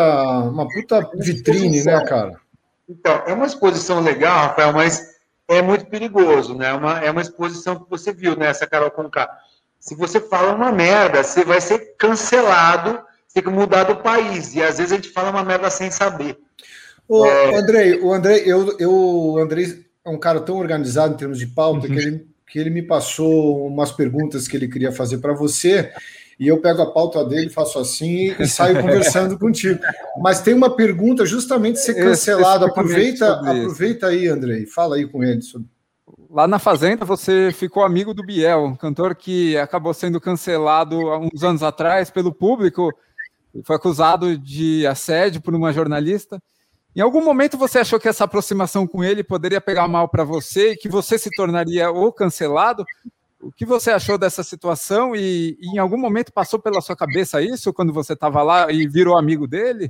uma 0.40 0.66
puta 0.66 1.08
vitrine, 1.14 1.84
né, 1.84 2.04
cara? 2.04 2.40
Então, 2.88 3.22
é 3.26 3.32
uma 3.32 3.46
exposição 3.46 4.00
legal, 4.00 4.48
Rafael, 4.48 4.72
mas 4.72 5.00
é 5.48 5.62
muito 5.62 5.86
perigoso, 5.86 6.56
né? 6.56 6.70
É 6.70 6.72
uma, 6.72 6.98
é 6.98 7.10
uma 7.12 7.22
exposição 7.22 7.76
que 7.76 7.88
você 7.88 8.12
viu, 8.12 8.36
né? 8.36 8.46
Essa 8.46 8.66
Carol 8.66 8.90
Conká. 8.90 9.30
Se 9.78 9.94
você 9.94 10.20
fala 10.20 10.52
uma 10.52 10.72
merda, 10.72 11.22
você 11.22 11.44
vai 11.44 11.60
ser 11.60 11.94
cancelado, 11.96 12.98
você 13.28 13.34
tem 13.34 13.44
que 13.44 13.50
mudar 13.50 13.84
do 13.84 13.96
país. 13.96 14.56
E 14.56 14.62
às 14.62 14.78
vezes 14.78 14.92
a 14.92 14.96
gente 14.96 15.10
fala 15.10 15.30
uma 15.30 15.44
merda 15.44 15.70
sem 15.70 15.92
saber. 15.92 16.36
O 17.08 17.24
é... 17.24 17.56
Andrei, 17.56 18.00
o 18.00 18.12
Andrei, 18.12 18.42
eu, 18.44 18.76
eu, 18.80 18.92
o 18.92 19.38
Andrei 19.38 19.84
é 20.04 20.10
um 20.10 20.18
cara 20.18 20.40
tão 20.40 20.56
organizado 20.56 21.14
em 21.14 21.16
termos 21.16 21.38
de 21.38 21.46
pauta 21.46 21.86
uhum. 21.86 21.94
que, 21.94 22.00
ele, 22.00 22.26
que 22.48 22.58
ele 22.58 22.70
me 22.70 22.82
passou 22.82 23.64
umas 23.64 23.92
perguntas 23.92 24.48
que 24.48 24.56
ele 24.56 24.66
queria 24.66 24.90
fazer 24.90 25.18
para 25.18 25.32
você 25.32 25.92
e 26.38 26.48
eu 26.48 26.60
pego 26.60 26.82
a 26.82 26.90
pauta 26.90 27.24
dele, 27.24 27.50
faço 27.50 27.78
assim 27.78 28.34
e 28.38 28.46
saio 28.46 28.80
conversando 28.80 29.36
contigo. 29.40 29.80
Mas 30.20 30.40
tem 30.40 30.54
uma 30.54 30.74
pergunta 30.74 31.24
justamente 31.26 31.78
ser 31.78 31.94
cancelado. 31.94 32.64
Aproveita, 32.64 33.34
aproveita 33.34 34.06
aí, 34.08 34.28
Andrei. 34.28 34.66
Fala 34.66 34.96
aí 34.96 35.06
com 35.06 35.22
ele 35.22 35.42
sobre 35.42 35.68
lá 36.32 36.48
na 36.48 36.58
Fazenda 36.58 37.04
você 37.04 37.52
ficou 37.52 37.84
amigo 37.84 38.14
do 38.14 38.24
Biel, 38.24 38.64
um 38.64 38.74
cantor 38.74 39.14
que 39.14 39.56
acabou 39.58 39.92
sendo 39.92 40.18
cancelado 40.18 40.96
há 41.10 41.18
uns 41.18 41.44
anos 41.44 41.62
atrás 41.62 42.10
pelo 42.10 42.32
público, 42.32 42.90
foi 43.64 43.76
acusado 43.76 44.38
de 44.38 44.86
assédio 44.86 45.42
por 45.42 45.54
uma 45.54 45.72
jornalista. 45.72 46.42
Em 46.96 47.00
algum 47.00 47.22
momento 47.22 47.58
você 47.58 47.80
achou 47.80 48.00
que 48.00 48.08
essa 48.08 48.24
aproximação 48.24 48.86
com 48.86 49.04
ele 49.04 49.22
poderia 49.22 49.60
pegar 49.60 49.86
mal 49.86 50.08
para 50.08 50.24
você 50.24 50.72
e 50.72 50.76
que 50.76 50.88
você 50.88 51.18
se 51.18 51.30
tornaria 51.30 51.90
ou 51.90 52.10
cancelado? 52.10 52.84
O 53.42 53.50
que 53.50 53.66
você 53.66 53.90
achou 53.90 54.16
dessa 54.16 54.44
situação 54.44 55.16
e, 55.16 55.58
e 55.60 55.74
em 55.74 55.78
algum 55.78 55.98
momento 55.98 56.32
passou 56.32 56.60
pela 56.60 56.80
sua 56.80 56.94
cabeça 56.94 57.42
isso 57.42 57.72
quando 57.72 57.92
você 57.92 58.12
estava 58.12 58.40
lá 58.42 58.70
e 58.70 58.86
virou 58.86 59.18
amigo 59.18 59.48
dele? 59.48 59.88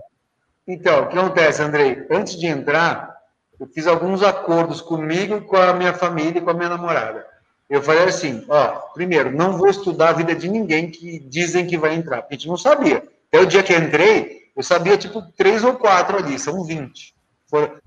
Então, 0.67 1.03
o 1.03 1.09
que 1.09 1.19
acontece, 1.19 1.63
Andrei? 1.63 2.07
Antes 2.11 2.39
de 2.39 2.47
entrar, 2.47 3.15
eu 3.61 3.67
fiz 3.67 3.87
alguns 3.87 4.23
acordos 4.23 4.81
comigo, 4.81 5.43
com 5.43 5.57
a 5.57 5.75
minha 5.75 5.93
família 5.93 6.39
e 6.39 6.41
com 6.41 6.51
a 6.51 6.55
minha 6.55 6.71
namorada. 6.71 7.27
Eu 7.69 7.83
falei 7.83 8.05
assim, 8.05 8.45
ó, 8.49 8.69
primeiro, 8.95 9.31
não 9.31 9.59
vou 9.59 9.69
estudar 9.69 10.11
a 10.11 10.13
vida 10.15 10.35
de 10.35 10.49
ninguém 10.49 10.91
que 10.91 11.19
dizem 11.19 11.67
que 11.67 11.77
vai 11.77 11.95
entrar, 11.95 12.23
porque 12.23 12.35
a 12.35 12.39
gente 12.39 12.49
não 12.49 12.57
sabia. 12.57 13.03
Até 13.29 13.41
o 13.41 13.47
dia 13.47 13.63
que 13.63 13.77
entrei, 13.77 14.43
eu 14.57 14.63
sabia, 14.63 14.97
tipo, 14.97 15.23
três 15.37 15.63
ou 15.63 15.75
quatro 15.75 16.17
ali, 16.17 16.39
são 16.39 16.65
20. 16.65 17.15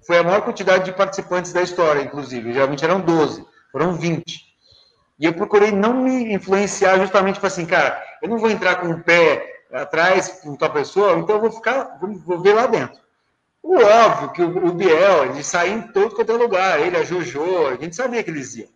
Foi, 0.06 0.18
a 0.18 0.24
maior 0.24 0.42
quantidade 0.42 0.86
de 0.86 0.92
participantes 0.92 1.52
da 1.52 1.62
história, 1.62 2.02
inclusive. 2.02 2.54
Geralmente 2.54 2.84
eram 2.84 3.02
12, 3.02 3.44
foram 3.72 3.94
20. 3.94 4.55
E 5.18 5.26
eu 5.26 5.34
procurei 5.34 5.72
não 5.72 5.94
me 5.94 6.34
influenciar 6.34 6.98
justamente 7.00 7.40
para 7.40 7.48
assim, 7.48 7.66
cara, 7.66 8.02
eu 8.22 8.30
não 8.30 8.38
vou 8.38 8.50
entrar 8.50 8.76
com 8.76 8.90
o 8.90 9.02
pé 9.02 9.64
atrás 9.72 10.40
com 10.44 10.56
tal 10.56 10.72
pessoa, 10.72 11.18
então 11.18 11.36
eu 11.36 11.42
vou 11.42 11.52
ficar, 11.52 11.98
vou, 12.00 12.14
vou 12.20 12.42
ver 12.42 12.54
lá 12.54 12.68
dentro. 12.68 13.00
O 13.64 13.78
óbvio 13.78 14.32
que 14.32 14.44
o, 14.44 14.68
o 14.68 14.74
Biel, 14.74 15.26
ele 15.26 15.44
sai 15.44 15.70
em 15.70 15.82
todo 15.82 16.16
quanto 16.16 16.32
é 16.32 16.36
lugar, 16.36 16.80
ele, 16.80 16.98
a 16.98 17.04
Jojo, 17.04 17.68
a 17.68 17.76
gente 17.76 17.96
sabia 17.96 18.22
que 18.24 18.30
eles 18.30 18.56
iam. 18.56 18.70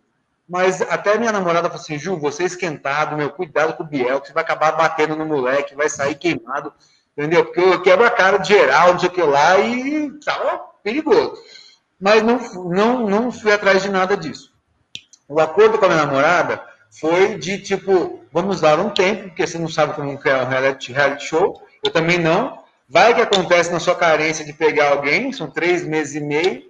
Mas 0.48 0.82
até 0.82 1.16
minha 1.16 1.30
namorada 1.30 1.68
falou 1.68 1.80
assim, 1.80 1.96
Ju, 1.96 2.18
você 2.18 2.42
é 2.42 2.46
esquentado, 2.46 3.16
meu, 3.16 3.30
cuidado 3.30 3.74
com 3.74 3.84
o 3.84 3.86
Biel, 3.86 4.20
que 4.20 4.26
você 4.26 4.32
vai 4.32 4.42
acabar 4.42 4.72
batendo 4.72 5.14
no 5.14 5.24
moleque, 5.24 5.76
vai 5.76 5.88
sair 5.88 6.16
queimado, 6.16 6.72
entendeu? 7.16 7.44
Porque 7.44 7.60
eu 7.60 7.80
quebro 7.82 8.04
a 8.04 8.10
cara 8.10 8.38
de 8.38 8.48
geral, 8.48 8.92
não 8.92 8.98
sei 8.98 9.08
o 9.08 9.12
que 9.12 9.22
lá, 9.22 9.60
e 9.60 10.10
tava 10.24 10.58
perigoso. 10.82 11.40
Mas 12.00 12.22
não, 12.24 12.38
não, 12.64 13.06
não 13.06 13.30
fui 13.30 13.52
atrás 13.52 13.80
de 13.82 13.90
nada 13.90 14.16
disso. 14.16 14.52
O 15.30 15.38
acordo 15.38 15.78
com 15.78 15.84
a 15.84 15.88
minha 15.88 16.04
namorada 16.04 16.60
foi 16.90 17.38
de 17.38 17.58
tipo, 17.58 18.18
vamos 18.32 18.60
dar 18.60 18.80
um 18.80 18.90
tempo, 18.90 19.28
porque 19.28 19.46
você 19.46 19.58
não 19.58 19.68
sabe 19.68 19.94
como 19.94 20.10
é 20.10 20.42
um 20.42 20.48
reality, 20.48 20.92
reality 20.92 21.24
show, 21.24 21.62
eu 21.84 21.92
também 21.92 22.18
não. 22.18 22.58
Vai 22.88 23.14
que 23.14 23.20
acontece 23.20 23.70
na 23.70 23.78
sua 23.78 23.94
carência 23.94 24.44
de 24.44 24.52
pegar 24.52 24.90
alguém, 24.90 25.32
são 25.32 25.48
três 25.48 25.86
meses 25.86 26.16
e 26.16 26.20
meio, 26.20 26.64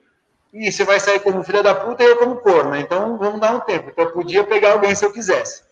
e 0.53 0.71
você 0.71 0.85
vai 0.85 1.01
sair 1.01 1.21
como 1.21 1.43
filha 1.43 1.63
da 1.63 1.75
puta 1.75 2.03
e 2.03 2.07
eu 2.07 2.19
como 2.19 2.37
corno, 2.37 2.73
né? 2.73 2.81
então 2.81 3.17
vamos 3.17 3.41
dar 3.41 3.55
um 3.55 3.61
tempo. 3.61 3.89
Então 3.89 4.05
eu 4.05 4.13
podia 4.13 4.45
pegar 4.45 4.73
alguém 4.73 4.95
se 4.95 5.07
eu 5.07 5.13
quisesse. 5.13 5.63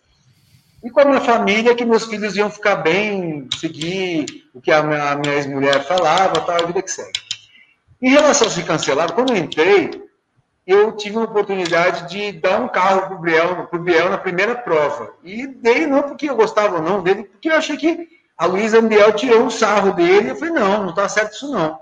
E 0.82 0.88
com 0.88 1.00
a 1.00 1.04
minha 1.04 1.20
família, 1.20 1.74
que 1.74 1.84
meus 1.84 2.06
filhos 2.06 2.34
iam 2.36 2.48
ficar 2.48 2.76
bem, 2.76 3.48
seguir 3.60 4.48
o 4.54 4.62
que 4.62 4.72
a 4.72 4.82
minha, 4.82 5.14
minha 5.16 5.34
ex-mulher 5.34 5.84
falava, 5.84 6.40
tal, 6.40 6.56
a 6.56 6.66
vida 6.66 6.80
que 6.80 6.90
segue. 6.90 7.20
Em 8.00 8.08
relação 8.08 8.46
a 8.46 8.50
se 8.50 8.62
cancelar, 8.62 9.12
quando 9.12 9.34
eu 9.34 9.36
entrei, 9.36 10.07
eu 10.68 10.92
tive 10.92 11.16
a 11.16 11.22
oportunidade 11.22 12.10
de 12.10 12.30
dar 12.30 12.60
um 12.60 12.68
carro 12.68 13.06
para 13.06 13.14
o 13.16 13.18
Biel, 13.18 13.68
Biel 13.80 14.10
na 14.10 14.18
primeira 14.18 14.54
prova. 14.54 15.14
E 15.24 15.46
dei 15.46 15.86
não 15.86 16.02
porque 16.02 16.28
eu 16.28 16.36
gostava 16.36 16.76
ou 16.76 16.82
não 16.82 17.02
dele, 17.02 17.24
porque 17.24 17.48
eu 17.48 17.56
achei 17.56 17.74
que 17.74 18.06
a 18.36 18.44
Luísa 18.44 18.82
Biel 18.82 19.14
tirou 19.14 19.44
um 19.44 19.48
sarro 19.48 19.94
dele. 19.94 20.30
Eu 20.30 20.36
falei, 20.36 20.52
não, 20.52 20.82
não 20.82 20.90
está 20.90 21.08
certo 21.08 21.32
isso 21.32 21.50
não. 21.50 21.78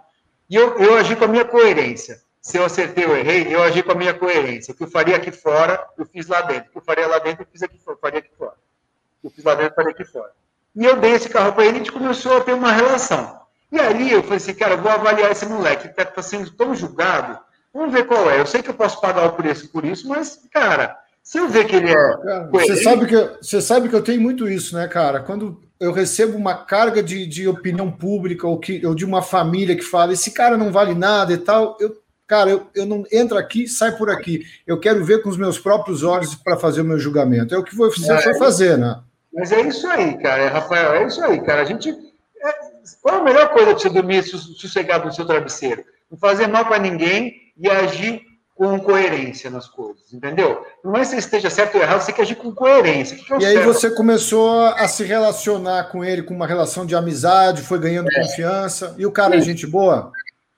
E 0.49 0.55
eu, 0.55 0.79
eu 0.79 0.97
agi 0.97 1.17
com 1.17 1.25
a 1.25 1.29
minha 1.29 1.45
coerência. 1.45 2.23
Se 2.41 2.59
eu 2.59 2.65
acertei 2.65 3.05
ou 3.05 3.17
errei, 3.17 3.53
eu 3.53 3.61
agi 3.61 3.83
com 3.83 3.91
a 3.91 3.97
minha 3.97 4.15
coerência. 4.15 4.71
O 4.71 4.77
que 4.77 4.85
eu 4.85 4.89
faria 4.89 5.17
aqui 5.17 5.33
fora, 5.33 5.85
eu 5.99 6.07
fiz 6.07 6.29
lá 6.29 6.43
dentro. 6.43 6.69
O 6.69 6.71
que 6.71 6.79
eu 6.79 6.83
faria 6.83 7.09
lá 7.09 7.19
dentro, 7.19 7.43
eu 7.43 7.49
fiz 7.51 7.65
aqui 7.65 7.81
fora, 7.81 7.99
faria 8.01 8.21
aqui 8.21 8.31
fora. 8.39 8.53
O 8.53 9.21
que 9.23 9.27
eu 9.27 9.31
fiz 9.33 9.43
lá 9.43 9.57
dentro, 9.57 9.73
eu 9.73 9.75
faria 9.75 9.91
aqui 9.91 10.05
fora. 10.05 10.31
E 10.77 10.85
eu 10.85 10.97
dei 10.97 11.11
esse 11.11 11.29
carro 11.29 11.55
para 11.55 11.65
ele 11.65 11.73
e 11.73 11.75
a 11.75 11.79
gente 11.79 11.93
começou 11.93 12.37
a 12.37 12.41
ter 12.41 12.53
uma 12.53 12.71
relação. 12.71 13.41
E 13.73 13.81
aí 13.81 14.13
eu 14.13 14.23
falei 14.23 14.37
assim, 14.37 14.55
cara, 14.55 14.77
vou 14.77 14.93
avaliar 14.93 15.33
esse 15.33 15.45
moleque, 15.45 15.89
que 15.89 16.01
está 16.01 16.23
sendo 16.23 16.53
tão 16.53 16.73
julgado, 16.73 17.37
Vamos 17.77 17.93
ver 17.93 18.07
qual 18.07 18.31
é. 18.31 18.41
Eu 18.41 18.47
sei 18.47 18.63
que 18.63 18.71
eu 18.71 18.75
posso 18.75 18.99
pagar 19.03 19.27
o 19.27 19.33
preço 19.33 19.69
por 19.69 19.85
isso, 19.85 20.09
mas, 20.09 20.41
cara, 20.51 20.97
se 21.23 21.37
eu 21.39 21.47
ver 21.47 21.67
que 21.67 21.77
ele 21.77 21.91
é. 21.91 21.95
Cara, 21.95 22.49
você, 22.51 22.83
sabe 22.83 23.07
que 23.07 23.15
eu, 23.15 23.37
você 23.39 23.61
sabe 23.61 23.89
que 23.91 23.95
eu 23.95 24.03
tenho 24.03 24.19
muito 24.19 24.49
isso, 24.49 24.75
né, 24.75 24.89
cara? 24.89 25.21
Quando 25.21 25.61
eu 25.79 25.93
recebo 25.93 26.39
uma 26.39 26.55
carga 26.55 27.03
de, 27.03 27.27
de 27.27 27.47
opinião 27.47 27.93
pública 27.93 28.47
ou, 28.47 28.59
que, 28.59 28.85
ou 28.87 28.95
de 28.95 29.05
uma 29.05 29.21
família 29.21 29.77
que 29.77 29.83
fala 29.83 30.15
esse 30.15 30.31
cara 30.31 30.57
não 30.57 30.73
vale 30.73 30.95
nada 30.95 31.35
e 31.35 31.37
tal, 31.37 31.77
eu, 31.79 31.95
cara, 32.27 32.49
eu, 32.49 32.67
eu 32.75 32.87
não 32.87 33.05
entro 33.13 33.37
aqui, 33.37 33.69
sai 33.69 33.95
por 33.95 34.09
aqui. 34.09 34.47
Eu 34.67 34.81
quero 34.81 35.05
ver 35.05 35.21
com 35.21 35.29
os 35.29 35.37
meus 35.37 35.59
próprios 35.59 36.03
olhos 36.03 36.35
para 36.35 36.57
fazer 36.57 36.81
o 36.81 36.85
meu 36.85 36.99
julgamento. 36.99 37.55
É 37.55 37.59
o 37.59 37.65
que 37.65 37.77
você 37.77 38.11
é, 38.11 38.23
foi 38.23 38.39
fazer, 38.39 38.79
né? 38.79 38.99
Mas 39.35 39.53
é 39.53 39.61
isso 39.61 39.87
aí, 39.87 40.17
cara, 40.17 40.49
Rafael, 40.49 40.95
é 40.95 41.07
isso 41.07 41.23
aí, 41.23 41.43
cara. 41.43 41.61
A 41.61 41.67
gente. 41.67 41.91
É, 41.91 42.55
qual 43.03 43.21
a 43.21 43.25
melhor 43.25 43.51
coisa 43.51 43.75
de 43.75 43.83
você 43.83 43.91
dormir 43.91 44.23
sossegado 44.23 45.05
no 45.05 45.13
seu 45.13 45.27
travesseiro? 45.27 45.85
Não 46.11 46.17
fazer 46.17 46.47
mal 46.47 46.65
para 46.65 46.79
ninguém 46.79 47.46
e 47.59 47.69
agir 47.69 48.23
com 48.55 48.81
coerência 48.81 49.51
nas 49.51 49.69
coisas, 49.69 50.13
entendeu? 50.15 50.65
Não 50.83 50.97
é 50.97 51.05
se 51.05 51.17
esteja 51.17 51.51
certo 51.51 51.75
ou 51.75 51.83
errado, 51.83 52.01
você 52.01 52.07
tem 52.07 52.15
que 52.15 52.23
agir 52.23 52.37
com 52.37 52.55
coerência. 52.55 53.17
Que 53.17 53.25
que 53.25 53.35
é 53.35 53.39
e 53.39 53.45
aí 53.45 53.55
certo? 53.55 53.67
você 53.67 53.91
começou 53.91 54.61
a 54.61 54.89
se 54.89 55.05
relacionar 55.05 55.85
com 55.91 56.03
ele 56.03 56.23
com 56.23 56.35
uma 56.35 56.47
relação 56.47 56.87
de 56.87 56.97
amizade, 56.97 57.61
foi 57.61 57.79
ganhando 57.79 58.09
é. 58.11 58.23
confiança, 58.23 58.95
e 58.97 59.05
o 59.05 59.13
cara 59.13 59.33
Sim. 59.33 59.39
é 59.39 59.43
gente 59.43 59.67
boa? 59.67 60.11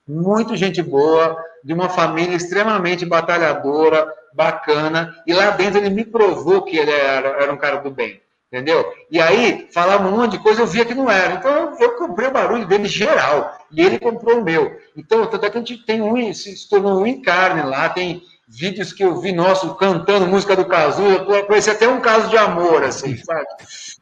Muito 0.07 0.55
gente 0.55 0.81
boa, 0.81 1.37
de 1.61 1.73
uma 1.73 1.89
família 1.89 2.35
extremamente 2.35 3.05
batalhadora, 3.05 4.07
bacana, 4.33 5.13
e 5.27 5.33
lá 5.33 5.49
dentro 5.51 5.79
ele 5.79 5.89
me 5.89 6.05
provou 6.05 6.61
que 6.61 6.77
ele 6.77 6.91
era, 6.91 7.27
era 7.41 7.51
um 7.51 7.57
cara 7.57 7.77
do 7.77 7.91
bem 7.91 8.21
entendeu? 8.51 8.91
E 9.09 9.21
aí, 9.21 9.67
falava 9.71 10.07
um 10.07 10.17
monte 10.17 10.31
de 10.31 10.39
coisa, 10.39 10.61
eu 10.61 10.67
via 10.67 10.83
que 10.83 10.95
não 10.95 11.09
era. 11.09 11.35
Então, 11.35 11.77
eu 11.79 11.95
comprei 11.95 12.27
o 12.27 12.31
barulho 12.31 12.67
dele 12.67 12.87
geral, 12.87 13.57
e 13.71 13.81
ele 13.81 13.99
comprou 13.99 14.39
o 14.39 14.43
meu. 14.43 14.75
Então, 14.97 15.25
tanto 15.27 15.45
é 15.45 15.49
que 15.49 15.57
a 15.57 15.61
gente 15.61 15.85
tem 15.85 16.01
um, 16.01 16.33
se 16.33 16.67
tornou 16.67 17.01
um 17.01 17.07
em 17.07 17.21
carne 17.21 17.61
lá, 17.61 17.87
tem 17.89 18.21
vídeos 18.47 18.91
que 18.91 19.03
eu 19.03 19.21
vi 19.21 19.31
nosso 19.31 19.75
cantando 19.75 20.25
música 20.25 20.55
do 20.55 20.65
Cazuza, 20.65 21.23
parecia 21.47 21.73
até 21.73 21.87
um 21.87 22.01
caso 22.01 22.29
de 22.29 22.37
amor, 22.37 22.83
assim, 22.83 23.15
sabe? 23.17 23.45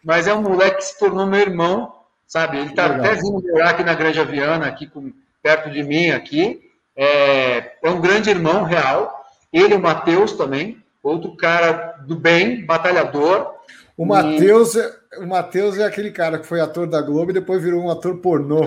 Mas 0.04 0.26
é 0.26 0.34
um 0.34 0.42
moleque 0.42 0.78
que 0.78 0.86
se 0.86 0.98
tornou 0.98 1.28
meu 1.28 1.42
irmão, 1.42 1.94
sabe? 2.26 2.58
Ele 2.58 2.74
tá 2.74 2.86
até 2.86 3.16
vindo 3.16 3.44
morar 3.44 3.72
aqui 3.72 3.84
na 3.84 3.94
Granja 3.94 4.24
Viana, 4.24 4.66
aqui 4.66 4.88
com, 4.88 5.12
perto 5.44 5.70
de 5.70 5.84
mim, 5.84 6.12
aqui. 6.12 6.62
É, 6.96 7.74
é 7.84 7.90
um 7.90 8.00
grande 8.00 8.30
irmão 8.30 8.64
real. 8.64 9.26
Ele, 9.52 9.76
o 9.76 9.82
Matheus 9.82 10.32
também, 10.32 10.82
outro 11.04 11.36
cara 11.36 11.98
do 12.08 12.16
bem, 12.16 12.66
batalhador, 12.66 13.57
o 13.98 14.06
Matheus, 14.06 14.76
e... 14.76 14.80
É, 14.80 15.20
o 15.20 15.28
Matheus 15.28 15.78
é 15.80 15.86
aquele 15.86 16.12
cara 16.12 16.38
que 16.38 16.46
foi 16.46 16.62
ator 16.62 16.88
da 16.88 17.02
Globo 17.02 17.32
e 17.32 17.34
depois 17.34 17.62
virou 17.62 17.82
um 17.82 17.90
ator 17.90 18.18
pornô. 18.18 18.64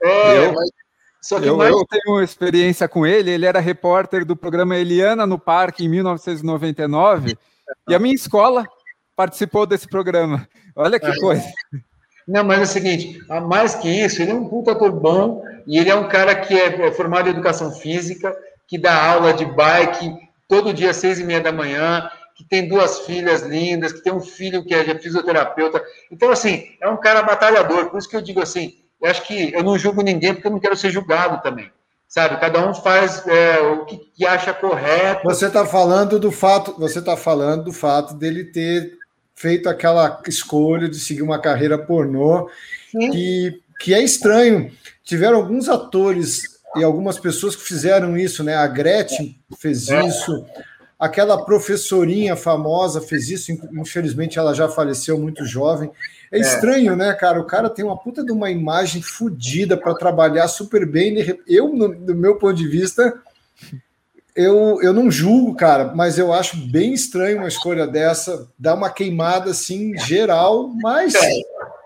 É, 0.00 0.46
eu, 0.46 0.54
mas... 0.54 1.42
eu, 1.42 1.56
mais... 1.56 1.70
eu 1.70 1.84
tenho 1.86 2.22
experiência 2.22 2.88
com 2.88 3.04
ele, 3.04 3.32
ele 3.32 3.44
era 3.44 3.58
repórter 3.58 4.24
do 4.24 4.36
programa 4.36 4.76
Eliana 4.76 5.26
no 5.26 5.38
Parque 5.38 5.84
em 5.84 5.88
1999, 5.88 7.36
e 7.88 7.94
a 7.94 7.98
minha 7.98 8.14
escola 8.14 8.64
participou 9.16 9.66
desse 9.66 9.88
programa. 9.88 10.48
Olha 10.76 11.00
que 11.00 11.06
é. 11.06 11.16
coisa. 11.16 11.44
Não, 12.28 12.44
mas 12.44 12.60
é 12.60 12.62
o 12.62 12.66
seguinte, 12.66 13.18
mais 13.48 13.74
que 13.74 13.88
isso, 13.88 14.22
ele 14.22 14.30
é 14.30 14.34
um 14.34 14.48
puta 14.48 14.72
ator 14.72 14.92
bom, 14.92 15.42
e 15.66 15.76
ele 15.76 15.90
é 15.90 15.94
um 15.94 16.08
cara 16.08 16.36
que 16.36 16.54
é, 16.54 16.86
é 16.86 16.92
formado 16.92 17.26
em 17.26 17.32
educação 17.32 17.72
física, 17.72 18.36
que 18.68 18.78
dá 18.78 19.12
aula 19.12 19.32
de 19.32 19.44
bike 19.44 20.14
todo 20.46 20.72
dia 20.72 20.90
às 20.90 20.96
seis 20.98 21.18
e 21.18 21.24
meia 21.24 21.40
da 21.40 21.50
manhã, 21.50 22.08
que 22.38 22.44
tem 22.44 22.68
duas 22.68 23.00
filhas 23.00 23.42
lindas, 23.42 23.92
que 23.92 24.00
tem 24.00 24.12
um 24.12 24.20
filho 24.20 24.64
que 24.64 24.72
é 24.72 24.96
fisioterapeuta. 24.96 25.82
Então, 26.08 26.30
assim, 26.30 26.68
é 26.80 26.88
um 26.88 26.96
cara 26.96 27.20
batalhador. 27.20 27.90
Por 27.90 27.98
isso 27.98 28.08
que 28.08 28.14
eu 28.14 28.22
digo 28.22 28.40
assim, 28.40 28.76
eu 29.02 29.10
acho 29.10 29.26
que 29.26 29.52
eu 29.52 29.64
não 29.64 29.76
julgo 29.76 30.02
ninguém 30.02 30.32
porque 30.32 30.46
eu 30.46 30.52
não 30.52 30.60
quero 30.60 30.76
ser 30.76 30.92
julgado 30.92 31.42
também. 31.42 31.68
Sabe, 32.06 32.40
cada 32.40 32.64
um 32.66 32.72
faz 32.72 33.26
é, 33.26 33.58
o 33.58 33.84
que, 33.84 33.96
que, 34.14 34.24
acha 34.24 34.54
correto. 34.54 35.24
Você 35.24 35.46
está 35.46 35.66
falando 35.66 36.18
do 36.20 36.30
fato, 36.30 36.74
você 36.78 37.00
está 37.00 37.16
falando 37.16 37.64
do 37.64 37.72
fato 37.72 38.14
dele 38.14 38.44
ter 38.44 38.92
feito 39.34 39.68
aquela 39.68 40.22
escolha 40.26 40.88
de 40.88 40.98
seguir 40.98 41.22
uma 41.22 41.40
carreira 41.40 41.76
pornô, 41.76 42.48
que, 42.92 43.60
que 43.80 43.92
é 43.92 44.00
estranho. 44.00 44.70
Tiveram 45.02 45.36
alguns 45.36 45.68
atores 45.68 46.60
e 46.76 46.84
algumas 46.84 47.18
pessoas 47.18 47.56
que 47.56 47.62
fizeram 47.62 48.16
isso, 48.16 48.44
né? 48.44 48.54
A 48.54 48.66
Gretchen 48.66 49.36
fez 49.58 49.88
é. 49.90 50.00
Aquela 50.98 51.44
professorinha 51.44 52.34
famosa 52.34 53.00
fez 53.00 53.28
isso, 53.28 53.52
infelizmente 53.72 54.36
ela 54.36 54.52
já 54.52 54.68
faleceu 54.68 55.16
muito 55.16 55.44
jovem. 55.44 55.90
É, 56.32 56.38
é. 56.38 56.40
estranho, 56.40 56.96
né, 56.96 57.12
cara? 57.14 57.40
O 57.40 57.46
cara 57.46 57.70
tem 57.70 57.84
uma 57.84 57.96
puta 57.96 58.24
de 58.24 58.32
uma 58.32 58.50
imagem 58.50 59.00
fodida 59.00 59.76
para 59.76 59.94
trabalhar 59.94 60.48
super 60.48 60.84
bem. 60.84 61.38
Eu, 61.46 61.68
no, 61.72 61.94
do 61.94 62.16
meu 62.16 62.36
ponto 62.36 62.54
de 62.54 62.66
vista, 62.66 63.14
eu, 64.34 64.82
eu 64.82 64.92
não 64.92 65.08
julgo, 65.08 65.54
cara, 65.54 65.92
mas 65.94 66.18
eu 66.18 66.32
acho 66.32 66.56
bem 66.68 66.92
estranho 66.94 67.38
uma 67.38 67.48
escolha 67.48 67.86
dessa, 67.86 68.48
dar 68.58 68.74
uma 68.74 68.90
queimada 68.90 69.52
assim, 69.52 69.96
geral, 69.98 70.68
mas. 70.82 71.14
É, 71.14 71.32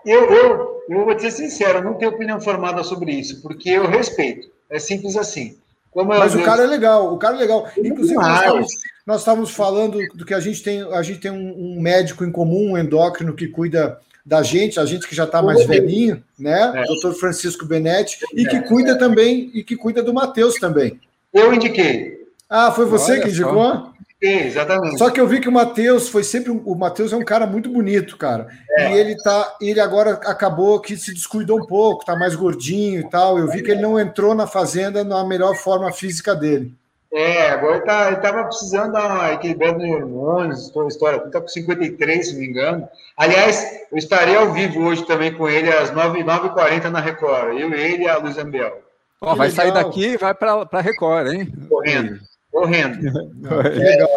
eu, 0.07 0.31
eu, 0.31 0.83
eu 0.89 1.05
vou 1.05 1.15
te 1.15 1.21
ser 1.21 1.31
sincero, 1.31 1.83
não 1.83 1.93
tenho 1.93 2.11
opinião 2.11 2.41
formada 2.41 2.83
sobre 2.83 3.11
isso, 3.11 3.43
porque 3.43 3.69
eu 3.69 3.87
respeito. 3.87 4.51
É 4.71 4.79
simples 4.79 5.15
assim. 5.15 5.55
mas 5.95 6.33
o 6.33 6.43
cara 6.43 6.63
é 6.63 6.67
legal, 6.67 7.13
o 7.13 7.17
cara 7.19 7.35
é 7.35 7.39
legal. 7.39 7.69
Inclusive, 7.77 8.15
nós 8.15 8.67
nós 9.05 9.19
estávamos 9.21 9.51
falando 9.51 9.99
do 10.13 10.25
que 10.25 10.33
a 10.33 10.39
gente 10.39 10.63
tem, 10.63 10.81
a 10.81 11.01
gente 11.01 11.19
tem 11.19 11.31
um, 11.31 11.75
um 11.77 11.81
médico 11.81 12.23
em 12.23 12.31
comum, 12.31 12.71
um 12.71 12.77
endócrino 12.77 13.33
que 13.33 13.47
cuida 13.47 13.99
da 14.25 14.41
gente, 14.41 14.79
a 14.79 14.85
gente 14.85 15.07
que 15.07 15.15
já 15.15 15.25
está 15.25 15.41
mais 15.41 15.65
velhinho, 15.65 16.23
né? 16.39 16.71
É. 16.75 16.83
Doutor 16.85 17.13
Francisco 17.15 17.65
Benetti, 17.65 18.19
e 18.33 18.45
que 18.45 18.61
cuida 18.61 18.97
também, 18.97 19.51
e 19.53 19.63
que 19.63 19.75
cuida 19.75 20.01
do 20.01 20.13
Matheus 20.13 20.55
também. 20.55 20.99
Eu 21.33 21.53
indiquei. 21.53 22.23
Ah, 22.49 22.71
foi 22.71 22.85
você 22.85 23.13
Olha 23.13 23.21
que 23.21 23.29
indicou? 23.29 23.93
Sim, 24.23 24.39
exatamente. 24.45 24.97
Só 24.97 25.09
que 25.09 25.19
eu 25.19 25.27
vi 25.27 25.41
que 25.41 25.49
o 25.49 25.51
Matheus 25.51 26.07
foi 26.07 26.23
sempre. 26.23 26.49
O 26.51 26.75
Matheus 26.75 27.11
é 27.11 27.17
um 27.17 27.25
cara 27.25 27.45
muito 27.45 27.69
bonito, 27.69 28.15
cara. 28.15 28.47
É. 28.77 28.93
E 28.93 28.97
ele 28.97 29.17
tá. 29.17 29.57
Ele 29.59 29.81
agora 29.81 30.11
acabou 30.11 30.79
que 30.79 30.95
se 30.95 31.13
descuidou 31.13 31.59
um 31.59 31.65
pouco, 31.65 32.05
tá 32.05 32.15
mais 32.15 32.33
gordinho 32.33 33.01
e 33.01 33.09
tal. 33.09 33.37
Eu 33.37 33.49
vi 33.49 33.61
que 33.61 33.71
ele 33.71 33.81
não 33.81 33.99
entrou 33.99 34.33
na 34.33 34.47
fazenda 34.47 35.03
na 35.03 35.25
melhor 35.25 35.55
forma 35.55 35.91
física 35.91 36.33
dele. 36.33 36.73
É, 37.13 37.51
agora 37.51 37.75
ele, 37.75 37.85
tá, 37.85 38.07
ele 38.07 38.15
tava 38.15 38.43
precisando 38.45 38.93
dar 38.93 39.05
uma 39.05 39.33
equilibrada 39.33 39.85
em 39.85 39.93
hormônios, 39.93 40.69
toda 40.69 40.85
a 40.85 40.87
história. 40.87 41.17
Ele 41.17 41.29
tá 41.29 41.39
com 41.39 41.47
53, 41.47 42.25
se 42.25 42.33
não 42.33 42.39
me 42.39 42.47
engano. 42.47 42.89
Aliás, 43.15 43.63
eu 43.91 43.97
estarei 43.99 44.35
ao 44.35 44.51
vivo 44.51 44.81
hoje 44.81 45.05
também 45.05 45.31
com 45.31 45.47
ele 45.47 45.71
às 45.71 45.91
9h40 45.91 46.89
na 46.89 46.99
Record. 46.99 47.59
Eu, 47.59 47.71
ele 47.71 48.03
e 48.03 48.09
a 48.09 48.17
Luiz 48.17 48.37
Ambiel. 48.39 48.81
Oh, 49.21 49.35
vai 49.35 49.49
legal. 49.49 49.51
sair 49.51 49.71
daqui 49.71 50.05
e 50.07 50.17
vai 50.17 50.33
para 50.33 50.81
Record, 50.81 51.27
hein? 51.27 51.53
Correndo, 51.69 52.19
correndo. 52.51 52.99
legal. 53.77 54.09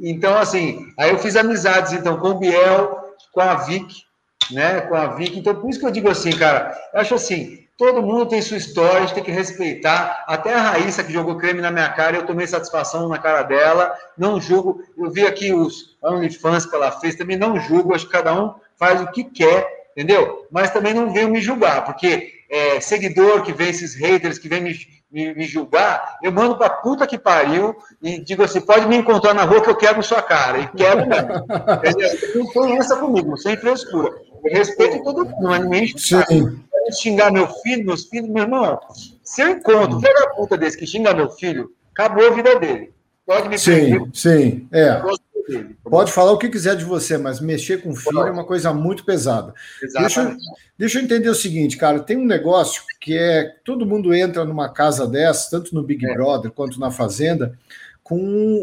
Então, 0.00 0.38
assim, 0.38 0.86
aí 0.96 1.10
eu 1.10 1.18
fiz 1.18 1.34
amizades, 1.34 1.92
então, 1.92 2.18
com 2.18 2.28
o 2.28 2.38
Biel, 2.38 3.00
com 3.32 3.40
a 3.40 3.54
Vic, 3.54 3.92
né, 4.52 4.82
com 4.82 4.94
a 4.94 5.08
Vic. 5.08 5.36
Então, 5.36 5.56
por 5.56 5.68
isso 5.68 5.80
que 5.80 5.86
eu 5.86 5.90
digo 5.90 6.08
assim, 6.08 6.30
cara, 6.30 6.72
eu 6.94 7.00
acho 7.00 7.14
assim, 7.14 7.61
todo 7.76 8.02
mundo 8.02 8.26
tem 8.26 8.42
sua 8.42 8.56
história, 8.56 8.98
a 8.98 9.00
gente 9.00 9.14
tem 9.14 9.24
que 9.24 9.30
respeitar. 9.30 10.24
Até 10.26 10.54
a 10.54 10.60
Raíssa, 10.60 11.02
que 11.02 11.12
jogou 11.12 11.36
creme 11.36 11.60
na 11.60 11.70
minha 11.70 11.88
cara, 11.90 12.16
eu 12.16 12.26
tomei 12.26 12.46
satisfação 12.46 13.08
na 13.08 13.18
cara 13.18 13.42
dela, 13.42 13.96
não 14.16 14.40
julgo. 14.40 14.82
Eu 14.96 15.10
vi 15.10 15.26
aqui 15.26 15.52
os 15.52 15.96
OnlyFans 16.02 16.66
que 16.66 16.74
ela 16.74 16.90
fez, 16.90 17.14
também 17.14 17.36
não 17.36 17.58
julgo, 17.58 17.94
acho 17.94 18.06
que 18.06 18.12
cada 18.12 18.34
um 18.34 18.54
faz 18.76 19.00
o 19.00 19.10
que 19.10 19.24
quer, 19.24 19.66
entendeu? 19.96 20.46
Mas 20.50 20.70
também 20.70 20.94
não 20.94 21.12
venho 21.12 21.30
me 21.30 21.40
julgar, 21.40 21.84
porque 21.84 22.30
é, 22.50 22.80
seguidor 22.80 23.42
que 23.42 23.52
vem, 23.52 23.70
esses 23.70 23.94
haters 23.94 24.38
que 24.38 24.48
vem 24.48 24.60
me, 24.60 24.76
me, 25.10 25.34
me 25.34 25.44
julgar, 25.44 26.18
eu 26.22 26.30
mando 26.30 26.56
pra 26.56 26.68
puta 26.68 27.06
que 27.06 27.18
pariu 27.18 27.74
e 28.02 28.18
digo 28.20 28.42
assim: 28.42 28.60
pode 28.60 28.86
me 28.86 28.96
encontrar 28.96 29.34
na 29.34 29.44
rua 29.44 29.62
que 29.62 29.70
eu 29.70 29.76
quebro 29.76 30.02
sua 30.02 30.22
cara. 30.22 30.58
E 30.58 30.68
quebro 30.68 31.08
mesmo. 31.08 31.46
não 32.36 32.52
tem 32.52 32.78
essa 32.78 32.96
comigo, 32.96 33.36
sem 33.36 33.56
frescura. 33.56 34.12
Eu 34.44 34.52
respeito 34.52 35.02
todo 35.02 35.24
mundo, 35.24 35.48
mas 35.48 35.64
xingar 36.90 37.30
meu 37.30 37.46
filho, 37.46 37.86
meus 37.86 38.04
filhos, 38.04 38.28
meu 38.28 38.42
irmão. 38.42 38.80
Se 39.22 39.42
eu 39.42 39.50
encontro 39.50 39.98
um 39.98 40.36
puta 40.36 40.56
desse 40.56 40.76
que 40.76 40.86
xinga 40.86 41.14
meu 41.14 41.30
filho, 41.30 41.72
acabou 41.92 42.26
a 42.26 42.30
vida 42.30 42.58
dele. 42.58 42.92
Pode 43.24 43.48
me 43.48 43.58
Sim, 43.58 44.10
sim, 44.12 44.68
é. 44.72 45.00
Pode 45.84 46.12
falar 46.12 46.32
o 46.32 46.38
que 46.38 46.48
quiser 46.48 46.76
de 46.76 46.84
você, 46.84 47.18
mas 47.18 47.40
mexer 47.40 47.82
com 47.82 47.94
filho 47.94 48.20
é 48.20 48.30
uma 48.30 48.44
coisa 48.44 48.72
muito 48.72 49.04
pesada. 49.04 49.52
Deixa 49.98 50.22
eu, 50.22 50.36
deixa 50.78 50.98
eu, 50.98 51.04
entender 51.04 51.28
o 51.28 51.34
seguinte, 51.34 51.76
cara. 51.76 52.00
Tem 52.00 52.16
um 52.16 52.24
negócio 52.24 52.82
que 53.00 53.16
é 53.16 53.54
todo 53.64 53.86
mundo 53.86 54.14
entra 54.14 54.44
numa 54.44 54.68
casa 54.68 55.06
dessa, 55.06 55.50
tanto 55.50 55.74
no 55.74 55.82
Big 55.82 56.06
é. 56.06 56.14
Brother 56.14 56.50
quanto 56.50 56.78
na 56.78 56.90
Fazenda, 56.90 57.58
com 58.02 58.18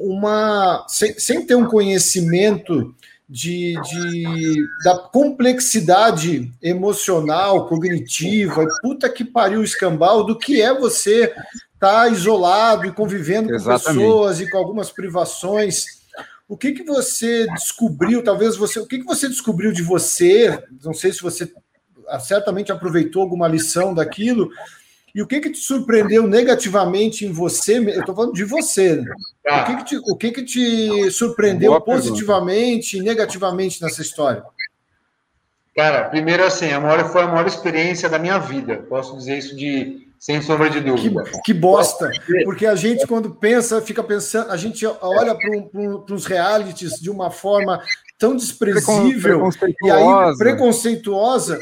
uma 0.05 0.86
sem, 0.88 1.17
sem 1.17 1.45
ter 1.45 1.55
um 1.55 1.67
conhecimento 1.67 2.93
de, 3.29 3.75
de, 3.83 4.67
da 4.83 4.97
complexidade 4.97 6.51
emocional, 6.61 7.67
cognitiva, 7.67 8.65
puta 8.81 9.07
que 9.07 9.23
pariu 9.23 9.63
escambau 9.63 10.23
do 10.23 10.37
que 10.37 10.61
é 10.61 10.73
você 10.73 11.25
estar 11.25 12.05
tá 12.05 12.09
isolado 12.09 12.87
e 12.87 12.91
convivendo 12.91 13.53
Exatamente. 13.53 13.83
com 13.83 13.93
pessoas 13.93 14.41
e 14.41 14.49
com 14.49 14.57
algumas 14.57 14.91
privações 14.91 15.99
o 16.49 16.57
que, 16.57 16.71
que 16.71 16.83
você 16.83 17.45
descobriu? 17.53 18.23
Talvez 18.23 18.57
você. 18.57 18.79
O 18.79 18.87
que, 18.87 18.97
que 18.97 19.05
você 19.05 19.29
descobriu 19.29 19.71
de 19.71 19.83
você? 19.83 20.61
Não 20.83 20.95
sei 20.95 21.13
se 21.13 21.21
você 21.21 21.53
certamente 22.19 22.71
aproveitou 22.71 23.21
alguma 23.21 23.47
lição 23.47 23.93
daquilo. 23.93 24.49
E 25.13 25.22
o 25.22 25.28
que, 25.28 25.39
que 25.39 25.50
te 25.50 25.60
surpreendeu 25.60 26.28
negativamente 26.28 27.26
em 27.26 27.32
você? 27.32 27.78
Eu 27.78 28.00
estou 28.00 28.15
falando 28.15 28.34
de 28.34 28.43
você. 28.43 29.04
Ah. 29.48 29.62
O, 29.62 29.65
que, 29.65 29.76
que, 29.78 29.86
te, 29.86 29.98
o 29.98 30.15
que, 30.15 30.32
que 30.32 30.43
te 30.43 31.12
surpreendeu 31.12 31.80
positivamente 31.82 32.91
pergunta. 32.91 33.12
e 33.12 33.15
negativamente 33.15 33.82
nessa 33.82 34.02
história? 34.02 34.43
Cara, 35.76 36.10
primeiro 36.10 36.43
assim, 36.43 36.72
a 36.72 36.80
maior, 36.80 37.10
foi 37.12 37.22
a 37.22 37.28
maior 37.28 37.48
experiência 37.48 38.10
da 38.10 38.19
minha 38.19 38.38
vida. 38.38 38.78
Posso 38.89 39.17
dizer 39.17 39.38
isso 39.38 39.56
de 39.56 40.10
sem 40.19 40.41
sombra 40.41 40.69
de 40.69 40.82
dúvida. 40.82 41.24
Que, 41.24 41.41
que, 41.45 41.54
bosta! 41.54 42.12
Porque 42.43 42.65
a 42.65 42.76
gente, 42.76 43.08
quando 43.08 43.34
pensa, 43.34 43.82
fica 43.82 44.04
pensando, 44.04 44.52
a 44.52 44.58
gente 44.58 44.86
olha 44.86 45.34
para 45.34 46.13
os 46.13 46.26
realities 46.26 47.00
de 47.00 47.10
uma 47.10 47.32
forma 47.32 47.82
tão 48.17 48.36
desprezível 48.36 49.50
e 49.82 49.89
aí 49.89 50.38
preconceituosa, 50.38 51.58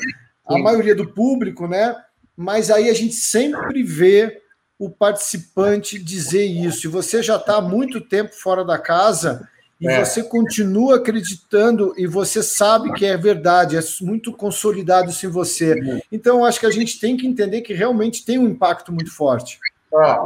a 0.48 0.58
maioria 0.58 0.96
do 0.96 1.08
público, 1.08 1.68
né? 1.68 1.96
Mas 2.38 2.70
aí 2.70 2.90
a 2.90 2.94
gente 2.94 3.16
sempre 3.16 3.82
vê 3.82 4.42
o 4.78 4.90
participante 4.90 5.98
dizer 5.98 6.46
isso. 6.46 6.86
E 6.86 6.90
você 6.90 7.24
já 7.24 7.38
está 7.38 7.58
há 7.58 7.62
muito 7.62 8.00
tempo 8.00 8.34
fora 8.34 8.64
da 8.64 8.78
casa 8.78 9.50
e 9.82 9.88
é. 9.88 10.04
você 10.04 10.24
continua 10.24 10.98
acreditando 10.98 11.94
e 11.98 12.08
você 12.08 12.42
sabe 12.42 12.94
que 12.94 13.06
é 13.06 13.16
verdade, 13.18 13.78
é 13.78 13.82
muito 14.02 14.32
consolidado 14.32 15.10
isso 15.10 15.26
em 15.26 15.30
você. 15.30 16.02
Então, 16.12 16.46
acho 16.46 16.60
que 16.60 16.66
a 16.66 16.72
gente 16.72 17.00
tem 17.00 17.16
que 17.16 17.28
entender 17.28 17.62
que 17.62 17.74
realmente 17.74 18.26
tem 18.26 18.38
um 18.38 18.48
impacto 18.48 18.92
muito 18.92 19.12
forte. 19.12 19.60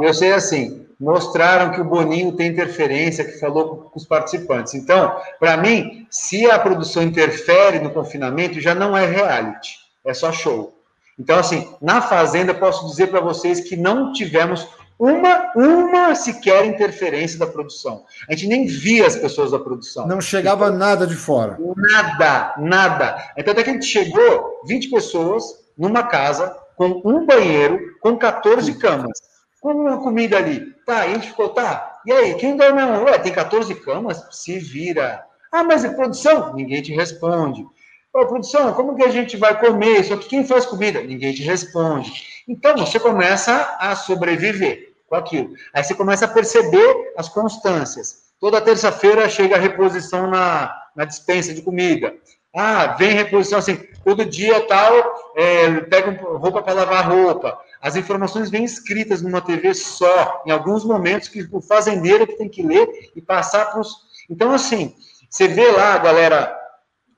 eu 0.02 0.14
sei 0.14 0.32
assim, 0.32 0.86
mostraram 1.00 1.72
que 1.72 1.82
o 1.82 1.86
Boninho 1.86 2.32
tem 2.34 2.48
interferência, 2.48 3.26
que 3.26 3.40
falou 3.40 3.90
com 3.92 4.00
os 4.00 4.06
participantes. 4.06 4.74
Então, 4.74 5.16
para 5.40 5.58
mim, 5.58 6.08
se 6.10 6.50
a 6.50 6.58
produção 6.58 7.04
interfere 7.04 7.80
no 7.80 7.92
confinamento, 7.92 8.60
já 8.60 8.74
não 8.74 8.98
é 8.98 9.06
reality, 9.06 9.80
é 10.06 10.14
só 10.14 10.32
show. 10.32 10.74
Então, 11.22 11.38
assim, 11.38 11.70
na 11.80 12.02
Fazenda, 12.02 12.52
posso 12.52 12.88
dizer 12.88 13.12
para 13.12 13.20
vocês 13.20 13.60
que 13.62 13.78
não 13.78 14.12
tivemos 14.12 14.68
uma, 14.98 15.52
uma 15.56 16.16
sequer 16.16 16.66
interferência 16.66 17.38
da 17.38 17.46
produção. 17.46 18.04
A 18.28 18.34
gente 18.34 18.48
nem 18.48 18.66
via 18.66 19.06
as 19.06 19.16
pessoas 19.16 19.52
da 19.52 19.60
produção. 19.60 20.08
Não 20.08 20.20
chegava 20.20 20.66
então, 20.66 20.80
nada 20.80 21.06
de 21.06 21.16
fora. 21.16 21.60
Nada, 21.76 22.56
nada. 22.58 23.32
Então, 23.38 23.52
até 23.52 23.62
que 23.62 23.70
a 23.70 23.74
gente 23.74 23.86
chegou, 23.86 24.62
20 24.66 24.90
pessoas 24.90 25.44
numa 25.78 26.02
casa, 26.02 26.58
com 26.76 27.00
um 27.06 27.24
banheiro, 27.24 27.80
com 28.02 28.18
14 28.18 28.74
camas, 28.80 29.20
com 29.62 29.74
uma 29.74 30.02
comida 30.02 30.38
ali. 30.38 30.74
Tá, 30.88 31.06
e 31.06 31.12
a 31.12 31.14
gente 31.14 31.28
ficou, 31.28 31.50
tá, 31.50 32.00
e 32.04 32.12
aí, 32.12 32.34
quem 32.34 32.58
dorme? 32.58 32.82
Ué, 32.82 33.20
tem 33.20 33.32
14 33.32 33.76
camas? 33.76 34.26
Se 34.32 34.58
vira. 34.58 35.24
Ah, 35.52 35.64
mas 35.64 35.86
é 35.86 35.90
produção? 35.90 36.56
Ninguém 36.56 36.82
te 36.82 36.92
responde. 36.96 37.64
Ô, 38.14 38.26
produção, 38.26 38.74
como 38.74 38.96
que 38.96 39.04
a 39.04 39.10
gente 39.10 39.38
vai 39.38 39.58
comer? 39.58 40.04
Só 40.04 40.18
que 40.18 40.28
quem 40.28 40.46
faz 40.46 40.66
comida? 40.66 41.02
Ninguém 41.02 41.34
te 41.34 41.44
responde. 41.44 42.12
Então, 42.48 42.76
você 42.78 43.00
começa 43.00 43.78
a 43.80 43.96
sobreviver 43.96 44.94
com 45.08 45.16
aquilo. 45.16 45.54
Aí 45.74 45.84
você 45.84 45.96
começa 45.96 46.26
a 46.26 46.28
perceber 46.28 47.14
as 47.16 47.30
constâncias. 47.30 48.32
Toda 48.40 48.60
terça-feira 48.60 49.30
chega 49.30 49.56
a 49.56 49.60
reposição 49.60 50.30
na, 50.30 50.76
na 50.96 51.06
dispensa 51.06 51.54
de 51.54 51.62
comida. 51.62 52.14
Ah, 52.54 52.88
vem 52.98 53.14
reposição 53.14 53.60
assim, 53.60 53.78
todo 54.04 54.26
dia 54.26 54.60
tal, 54.68 55.34
é, 55.38 55.80
pega 55.82 56.12
roupa 56.22 56.62
para 56.62 56.74
lavar 56.74 57.10
roupa. 57.10 57.58
As 57.82 57.96
informações 57.96 58.50
vêm 58.50 58.66
escritas 58.66 59.22
numa 59.22 59.40
TV 59.40 59.74
só, 59.74 60.44
em 60.46 60.52
alguns 60.52 60.84
momentos 60.84 61.30
que 61.30 61.48
o 61.50 61.62
fazendeiro 61.62 62.28
que 62.28 62.38
tem 62.38 62.50
que 62.50 62.62
ler 62.62 63.12
e 63.16 63.22
passar 63.22 63.72
para 63.72 63.80
os. 63.80 63.90
Então, 64.30 64.52
assim, 64.52 64.94
você 65.30 65.48
vê 65.48 65.72
lá 65.72 65.94
a 65.94 65.98
galera 65.98 66.61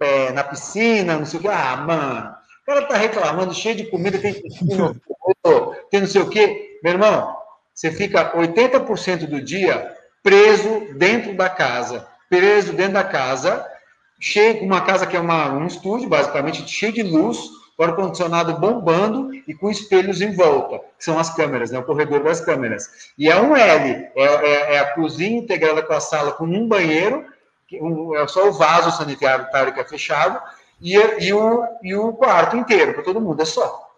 é, 0.03 0.31
na 0.31 0.43
piscina, 0.43 1.17
não 1.17 1.25
sei 1.25 1.39
o 1.39 1.41
que, 1.41 1.47
ah, 1.47 1.77
mano, 1.77 2.35
o 2.61 2.65
cara 2.65 2.85
tá 2.85 2.97
reclamando, 2.97 3.53
cheio 3.53 3.75
de 3.75 3.85
comida, 3.85 4.17
tem, 4.19 4.33
tem 5.91 5.99
não 5.99 6.07
sei 6.07 6.21
o 6.21 6.29
que. 6.29 6.79
Meu 6.83 6.93
irmão, 6.93 7.35
você 7.73 7.91
fica 7.91 8.31
80% 8.35 9.27
do 9.27 9.41
dia 9.41 9.95
preso 10.21 10.87
dentro 10.95 11.35
da 11.35 11.49
casa, 11.49 12.07
preso 12.29 12.73
dentro 12.73 12.93
da 12.93 13.03
casa, 13.03 13.65
cheio 14.19 14.63
uma 14.63 14.81
casa 14.81 15.05
que 15.05 15.17
é 15.17 15.19
uma, 15.19 15.51
um 15.51 15.67
estúdio, 15.67 16.07
basicamente, 16.07 16.67
cheio 16.67 16.93
de 16.93 17.03
luz, 17.03 17.37
o 17.77 17.83
ar-condicionado 17.83 18.53
bombando 18.59 19.31
e 19.47 19.53
com 19.53 19.69
espelhos 19.69 20.21
em 20.21 20.33
volta, 20.33 20.79
que 20.97 21.03
são 21.03 21.19
as 21.19 21.35
câmeras, 21.35 21.71
né, 21.71 21.79
o 21.79 21.83
corredor 21.83 22.23
das 22.23 22.39
câmeras. 22.39 23.11
E 23.17 23.29
é 23.29 23.35
um 23.35 23.55
L, 23.55 23.89
é, 23.89 24.11
é, 24.15 24.75
é 24.75 24.79
a 24.79 24.93
cozinha 24.93 25.39
integrada 25.39 25.81
com 25.81 25.93
a 25.93 25.99
sala 25.99 26.31
com 26.31 26.45
um 26.45 26.67
banheiro, 26.67 27.25
um, 27.81 28.15
é 28.15 28.27
só 28.27 28.47
o 28.47 28.53
vaso 28.53 28.91
sanitário 28.91 29.73
que 29.73 29.79
é 29.79 29.83
fechado, 29.83 30.41
e, 30.81 30.95
e, 30.95 31.33
o, 31.33 31.63
e 31.81 31.95
o 31.95 32.13
quarto 32.13 32.57
inteiro 32.57 32.93
para 32.93 33.03
todo 33.03 33.21
mundo, 33.21 33.41
é 33.41 33.45
só. 33.45 33.89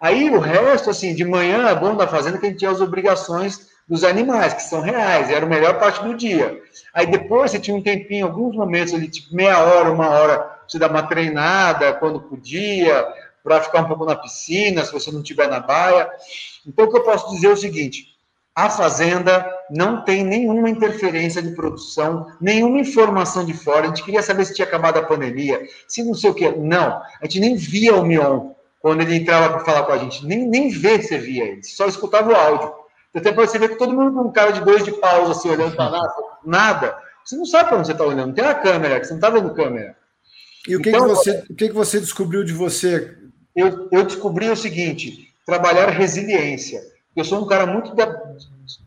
Aí 0.00 0.30
o 0.30 0.38
resto, 0.38 0.90
assim, 0.90 1.14
de 1.14 1.24
manhã, 1.24 1.68
é 1.68 1.74
bom 1.74 1.96
da 1.96 2.06
fazenda 2.06 2.38
que 2.38 2.46
a 2.46 2.48
gente 2.48 2.58
tinha 2.58 2.70
as 2.70 2.80
obrigações 2.80 3.68
dos 3.88 4.04
animais, 4.04 4.54
que 4.54 4.62
são 4.62 4.80
reais, 4.80 5.30
era 5.30 5.44
a 5.44 5.48
melhor 5.48 5.78
parte 5.78 6.04
do 6.04 6.14
dia. 6.14 6.62
Aí 6.94 7.06
depois 7.06 7.50
você 7.50 7.58
tinha 7.58 7.76
um 7.76 7.82
tempinho, 7.82 8.26
alguns 8.26 8.54
momentos 8.54 8.94
ali, 8.94 9.08
tipo 9.08 9.34
meia 9.34 9.58
hora, 9.58 9.90
uma 9.90 10.08
hora, 10.08 10.58
você 10.68 10.78
dar 10.78 10.90
uma 10.90 11.02
treinada 11.02 11.94
quando 11.94 12.20
podia, 12.20 13.06
para 13.42 13.62
ficar 13.62 13.80
um 13.80 13.88
pouco 13.88 14.04
na 14.04 14.14
piscina, 14.14 14.84
se 14.84 14.92
você 14.92 15.10
não 15.10 15.22
estiver 15.22 15.48
na 15.48 15.58
baia. 15.58 16.08
Então, 16.66 16.84
o 16.84 16.90
que 16.90 16.98
eu 16.98 17.02
posso 17.02 17.30
dizer 17.34 17.48
é 17.48 17.52
o 17.52 17.56
seguinte: 17.56 18.14
a 18.58 18.68
fazenda 18.68 19.48
não 19.70 20.02
tem 20.02 20.24
nenhuma 20.24 20.68
interferência 20.68 21.40
de 21.40 21.52
produção, 21.52 22.26
nenhuma 22.40 22.80
informação 22.80 23.44
de 23.44 23.54
fora. 23.54 23.84
A 23.84 23.86
gente 23.86 24.02
queria 24.02 24.20
saber 24.20 24.44
se 24.46 24.54
tinha 24.54 24.66
acabado 24.66 24.98
a 24.98 25.04
pandemia, 25.04 25.62
se 25.86 26.02
não 26.02 26.12
sei 26.12 26.30
o 26.30 26.34
quê. 26.34 26.50
Não, 26.50 27.00
a 27.00 27.24
gente 27.24 27.38
nem 27.38 27.54
via 27.54 27.94
o 27.94 28.04
Mion 28.04 28.50
quando 28.80 29.02
ele 29.02 29.14
entrava 29.14 29.50
para 29.50 29.64
falar 29.64 29.84
com 29.84 29.92
a 29.92 29.98
gente. 29.98 30.26
Nem, 30.26 30.44
nem 30.44 30.70
ver 30.70 31.00
você 31.00 31.18
via 31.18 31.44
ele, 31.44 31.62
só 31.62 31.86
escutava 31.86 32.32
o 32.32 32.34
áudio. 32.34 32.72
Até 33.14 33.30
para 33.30 33.46
você 33.46 33.60
ver 33.60 33.68
que 33.68 33.78
todo 33.78 33.94
mundo 33.94 34.12
com 34.12 34.28
um 34.28 34.32
cara 34.32 34.50
de 34.50 34.60
dois 34.64 34.84
de 34.84 34.90
pausa, 34.90 35.30
assim, 35.30 35.50
olhando 35.50 35.76
para 35.76 35.90
nada, 35.90 36.14
nada. 36.44 36.98
Você 37.24 37.36
não 37.36 37.46
sabe 37.46 37.68
para 37.68 37.78
onde 37.78 37.86
você 37.86 37.92
está 37.92 38.04
olhando, 38.04 38.26
não 38.26 38.34
tem 38.34 38.44
a 38.44 38.54
câmera, 38.54 38.98
você 38.98 39.10
não 39.10 39.18
está 39.18 39.30
vendo 39.30 39.54
câmera. 39.54 39.96
E 40.66 40.74
o 40.74 40.82
que, 40.82 40.88
então, 40.88 41.02
que, 41.02 41.14
você, 41.14 41.44
o 41.48 41.54
que, 41.54 41.68
que 41.68 41.74
você 41.74 42.00
descobriu 42.00 42.42
de 42.42 42.52
você? 42.52 43.14
Eu, 43.54 43.88
eu 43.92 44.02
descobri 44.02 44.50
o 44.50 44.56
seguinte: 44.56 45.32
trabalhar 45.46 45.90
resiliência. 45.90 46.97
Eu 47.18 47.24
sou 47.24 47.42
um 47.42 47.46
cara 47.46 47.66
muito 47.66 47.94
da, 47.94 48.06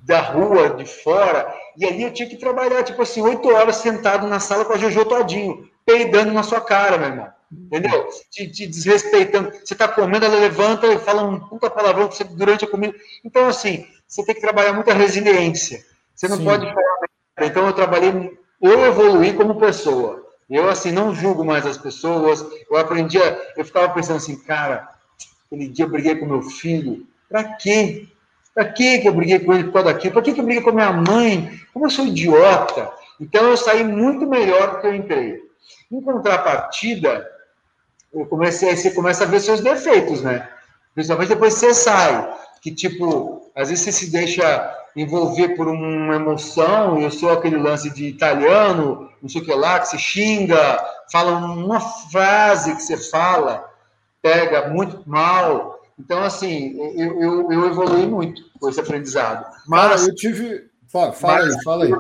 da 0.03 0.21
rua, 0.21 0.69
de 0.69 0.85
fora, 0.85 1.53
e 1.77 1.85
ali 1.85 2.03
eu 2.03 2.13
tinha 2.13 2.29
que 2.29 2.37
trabalhar, 2.37 2.83
tipo 2.83 3.01
assim, 3.01 3.21
oito 3.21 3.49
horas 3.49 3.77
sentado 3.77 4.27
na 4.27 4.39
sala 4.39 4.63
com 4.63 4.73
a 4.73 4.77
Jojo 4.77 5.05
todinho, 5.05 5.69
peidando 5.85 6.31
na 6.31 6.43
sua 6.43 6.61
cara, 6.61 6.97
meu 6.97 7.09
irmão. 7.09 7.27
Entendeu? 7.51 8.07
Te, 8.29 8.47
te 8.47 8.65
desrespeitando. 8.65 9.51
Você 9.51 9.73
está 9.73 9.87
comendo, 9.87 10.25
ela 10.25 10.39
levanta 10.39 10.87
e 10.87 10.97
fala 10.97 11.23
um 11.23 11.39
puta 11.39 11.69
palavrão 11.69 12.09
durante 12.31 12.63
a 12.63 12.67
comida. 12.67 12.95
Então, 13.25 13.47
assim, 13.47 13.85
você 14.07 14.23
tem 14.23 14.35
que 14.35 14.41
trabalhar 14.41 14.71
muita 14.71 14.93
resiliência. 14.93 15.83
Você 16.15 16.29
não 16.29 16.37
Sim. 16.37 16.45
pode 16.45 16.65
falar. 16.65 17.09
Então, 17.41 17.67
eu 17.67 17.73
trabalhei 17.73 18.31
eu 18.61 18.85
evoluí 18.85 19.33
como 19.33 19.59
pessoa. 19.59 20.23
Eu, 20.49 20.69
assim, 20.69 20.91
não 20.91 21.15
julgo 21.15 21.43
mais 21.43 21.65
as 21.65 21.77
pessoas. 21.77 22.45
Eu 22.69 22.77
aprendi 22.77 23.17
a... 23.17 23.37
Eu 23.57 23.65
ficava 23.65 23.89
pensando 23.89 24.17
assim, 24.17 24.37
cara, 24.37 24.87
aquele 25.45 25.67
dia 25.67 25.85
eu 25.85 25.89
briguei 25.89 26.15
com 26.15 26.25
meu 26.25 26.43
filho. 26.43 27.05
Pra 27.27 27.55
quê? 27.55 28.07
Pra 28.53 28.65
quê 28.65 28.99
que 28.99 29.07
eu 29.07 29.13
briguei 29.13 29.39
com 29.39 29.53
ele 29.53 29.65
por 29.65 29.73
causa 29.73 29.93
daquilo? 29.93 30.13
Pra 30.13 30.21
que 30.21 30.31
eu 30.31 30.43
briguei 30.43 30.61
com 30.61 30.71
a 30.71 30.73
minha 30.73 30.91
mãe? 30.91 31.59
Como 31.73 31.85
eu 31.85 31.89
sou 31.89 32.05
idiota? 32.05 32.91
Então, 33.19 33.43
eu 33.43 33.57
saí 33.57 33.83
muito 33.83 34.27
melhor 34.27 34.71
do 34.71 34.81
que 34.81 34.87
eu 34.87 34.95
entrei. 34.95 35.41
Em 35.91 36.01
contrapartida, 36.01 37.29
eu 38.13 38.25
comecei, 38.25 38.75
você 38.75 38.91
começa 38.91 39.23
a 39.23 39.27
ver 39.27 39.39
seus 39.39 39.61
defeitos, 39.61 40.21
né? 40.21 40.49
Principalmente 40.93 41.29
depois 41.29 41.53
que 41.53 41.59
você 41.61 41.73
sai. 41.73 42.33
Que, 42.61 42.71
tipo, 42.71 43.49
às 43.55 43.69
vezes 43.69 43.85
você 43.85 43.91
se 43.91 44.11
deixa 44.11 44.77
envolver 44.95 45.49
por 45.55 45.67
uma 45.67 46.15
emoção, 46.15 46.99
eu 46.99 47.09
sou 47.09 47.31
aquele 47.31 47.57
lance 47.57 47.89
de 47.89 48.05
italiano, 48.05 49.09
não 49.21 49.29
sei 49.29 49.41
o 49.41 49.45
que 49.45 49.53
lá, 49.53 49.79
que 49.79 49.87
se 49.87 49.97
xinga, 49.97 50.83
fala 51.11 51.31
uma 51.31 51.79
frase 51.79 52.75
que 52.75 52.81
você 52.81 52.97
fala, 52.97 53.69
pega 54.21 54.69
muito 54.69 55.01
mal. 55.07 55.80
Então, 56.03 56.23
assim, 56.23 56.75
eu, 56.97 57.21
eu, 57.21 57.51
eu 57.51 57.67
evolui 57.67 58.05
muito 58.07 58.41
com 58.59 58.69
esse 58.69 58.79
aprendizado. 58.79 59.45
Mas 59.67 60.07
eu 60.07 60.15
tive. 60.15 60.65
Fala, 60.91 61.13
fala 61.13 61.45
aí, 61.45 61.63
fala 61.63 61.85
aí. 61.85 61.91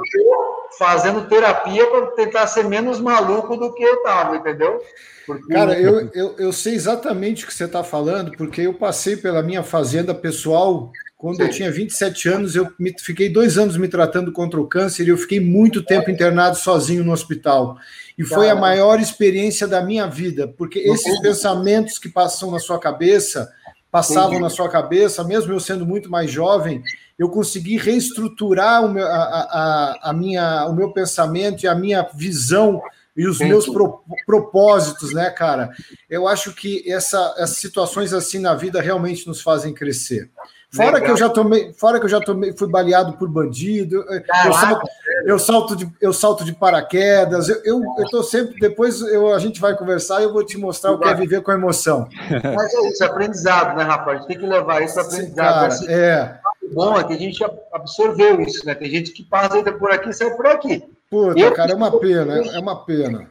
Fazendo 0.77 1.27
terapia 1.27 1.85
para 1.87 2.07
tentar 2.07 2.47
ser 2.47 2.63
menos 2.63 2.99
maluco 2.99 3.55
do 3.55 3.73
que 3.73 3.83
eu 3.83 3.95
estava, 3.95 4.37
entendeu? 4.37 4.81
Porque... 5.25 5.53
Cara, 5.53 5.79
eu, 5.79 6.09
eu, 6.13 6.35
eu 6.37 6.51
sei 6.51 6.73
exatamente 6.73 7.43
o 7.43 7.47
que 7.47 7.53
você 7.53 7.65
está 7.65 7.83
falando, 7.83 8.31
porque 8.31 8.61
eu 8.61 8.73
passei 8.73 9.15
pela 9.15 9.43
minha 9.43 9.63
fazenda 9.63 10.13
pessoal 10.13 10.91
quando 11.21 11.37
Sim. 11.37 11.43
eu 11.43 11.49
tinha 11.51 11.71
27 11.71 12.29
anos, 12.29 12.55
eu 12.55 12.67
me, 12.79 12.95
fiquei 12.99 13.29
dois 13.29 13.55
anos 13.55 13.77
me 13.77 13.87
tratando 13.87 14.31
contra 14.31 14.59
o 14.59 14.65
câncer 14.65 15.05
e 15.05 15.09
eu 15.09 15.17
fiquei 15.17 15.39
muito 15.39 15.83
tempo 15.83 16.09
internado 16.09 16.57
sozinho 16.57 17.03
no 17.03 17.11
hospital. 17.11 17.77
E 18.17 18.23
foi 18.23 18.49
a 18.49 18.55
maior 18.55 18.99
experiência 18.99 19.67
da 19.67 19.83
minha 19.83 20.07
vida, 20.07 20.47
porque 20.47 20.79
esses 20.79 21.21
pensamentos 21.21 21.99
que 21.99 22.09
passam 22.09 22.49
na 22.49 22.59
sua 22.59 22.79
cabeça, 22.79 23.51
passavam 23.91 24.39
na 24.39 24.49
sua 24.49 24.69
cabeça, 24.69 25.23
mesmo 25.23 25.51
eu 25.51 25.59
sendo 25.59 25.85
muito 25.85 26.09
mais 26.09 26.31
jovem, 26.31 26.81
eu 27.19 27.29
consegui 27.29 27.77
reestruturar 27.77 28.85
o 28.85 28.89
meu, 28.89 29.05
a, 29.05 29.11
a, 29.11 30.09
a 30.09 30.13
minha, 30.13 30.65
o 30.67 30.73
meu 30.73 30.93
pensamento 30.93 31.63
e 31.63 31.67
a 31.67 31.75
minha 31.75 32.09
visão 32.15 32.81
e 33.15 33.27
os 33.27 33.39
meus 33.39 33.67
pro, 33.67 34.01
propósitos, 34.25 35.13
né, 35.13 35.29
cara? 35.29 35.71
Eu 36.09 36.27
acho 36.27 36.53
que 36.53 36.89
essa, 36.89 37.35
essas 37.37 37.57
situações 37.57 38.13
assim 38.13 38.39
na 38.39 38.55
vida 38.55 38.81
realmente 38.81 39.27
nos 39.27 39.41
fazem 39.41 39.73
crescer. 39.73 40.31
Fora 40.73 40.93
Legal. 40.93 41.03
que 41.03 41.11
eu 41.11 41.17
já 41.17 41.29
tomei, 41.29 41.73
fora 41.73 41.99
que 41.99 42.05
eu 42.05 42.09
já 42.09 42.21
tomei, 42.21 42.53
fui 42.53 42.69
baleado 42.69 43.17
por 43.17 43.27
bandido, 43.27 44.05
eu 44.45 44.53
salto, 44.53 44.87
eu 45.25 45.39
salto, 45.39 45.75
de, 45.75 45.91
eu 45.99 46.13
salto 46.13 46.45
de 46.45 46.53
paraquedas, 46.53 47.49
eu, 47.49 47.61
eu, 47.65 47.83
eu 47.97 48.09
tô 48.09 48.23
sempre, 48.23 48.57
depois 48.57 49.01
eu, 49.01 49.33
a 49.33 49.39
gente 49.39 49.59
vai 49.59 49.75
conversar 49.75 50.21
e 50.21 50.23
eu 50.23 50.31
vou 50.31 50.45
te 50.45 50.57
mostrar 50.57 50.93
o 50.93 50.99
que 50.99 51.09
é 51.09 51.13
viver 51.13 51.41
com 51.41 51.51
emoção. 51.51 52.07
Mas 52.55 52.73
é 52.73 52.87
isso, 52.87 53.03
é 53.03 53.07
aprendizado, 53.07 53.75
né, 53.75 53.83
rapaz? 53.83 54.15
A 54.15 54.19
gente 54.21 54.27
tem 54.29 54.39
que 54.39 54.45
levar 54.45 54.81
isso 54.81 54.93
para 54.93 55.03
aprendizado. 55.03 55.35
Cara, 55.35 55.67
assim, 55.67 55.85
é. 55.89 56.39
O 56.63 56.73
bom 56.73 56.97
é 56.97 57.03
que 57.03 57.13
a 57.13 57.17
gente 57.17 57.43
absorveu 57.73 58.39
isso, 58.39 58.65
né? 58.65 58.73
Tem 58.73 58.89
gente 58.89 59.11
que 59.11 59.23
passa 59.23 59.55
ainda 59.55 59.73
por 59.73 59.91
aqui 59.91 60.09
e 60.09 60.13
sai 60.13 60.31
por 60.31 60.47
aqui. 60.47 60.81
Puta, 61.09 61.37
eu, 61.37 61.51
cara, 61.51 61.73
é 61.73 61.75
uma 61.75 61.99
pena, 61.99 62.37
é 62.37 62.59
uma 62.59 62.85
pena. 62.85 63.29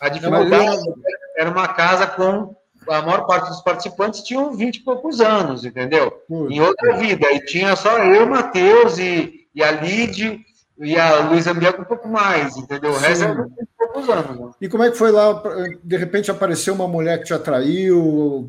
A 0.00 0.08
dificuldade 0.08 0.88
é 1.36 1.42
era 1.42 1.50
uma 1.50 1.68
casa 1.68 2.06
com 2.06 2.56
a 2.88 3.02
maior 3.02 3.26
parte 3.26 3.48
dos 3.48 3.60
participantes 3.60 4.22
tinham 4.22 4.54
20 4.54 4.76
e 4.76 4.84
poucos 4.84 5.20
anos, 5.20 5.64
entendeu? 5.64 6.12
Em 6.30 6.60
outra 6.60 6.96
vida. 6.96 7.30
E 7.32 7.44
tinha 7.44 7.76
só 7.76 7.98
eu, 7.98 8.26
Matheus 8.26 8.98
e, 8.98 9.46
e 9.54 9.62
a 9.62 9.72
Lid 9.72 10.40
e 10.80 10.96
a 10.96 11.20
Luísa 11.28 11.52
Bianco 11.52 11.82
um 11.82 11.86
pouco 11.86 12.08
mais, 12.08 12.56
entendeu? 12.56 12.92
O 12.92 12.98
resto 12.98 13.24
era 13.24 13.34
20 13.34 13.50
e 13.60 13.66
poucos 13.76 14.08
anos. 14.08 14.40
Né? 14.40 14.50
E 14.60 14.68
como 14.68 14.84
é 14.84 14.90
que 14.90 14.96
foi 14.96 15.10
lá? 15.10 15.42
De 15.82 15.96
repente 15.96 16.30
apareceu 16.30 16.74
uma 16.74 16.88
mulher 16.88 17.18
que 17.18 17.24
te 17.24 17.34
atraiu? 17.34 18.48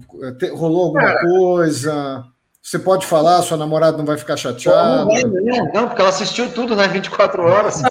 Rolou 0.53 0.85
alguma 0.85 1.01
Cara, 1.01 1.21
coisa? 1.21 2.25
Você 2.61 2.77
pode 2.77 3.05
falar, 3.05 3.41
sua 3.41 3.57
namorada 3.57 3.97
não 3.97 4.05
vai 4.05 4.17
ficar 4.17 4.37
chateada? 4.37 5.05
Não, 5.05 5.27
não, 5.27 5.73
não 5.73 5.87
porque 5.87 6.01
ela 6.01 6.09
assistiu 6.09 6.51
tudo, 6.51 6.75
né? 6.75 6.87
24 6.87 7.41
horas. 7.43 7.81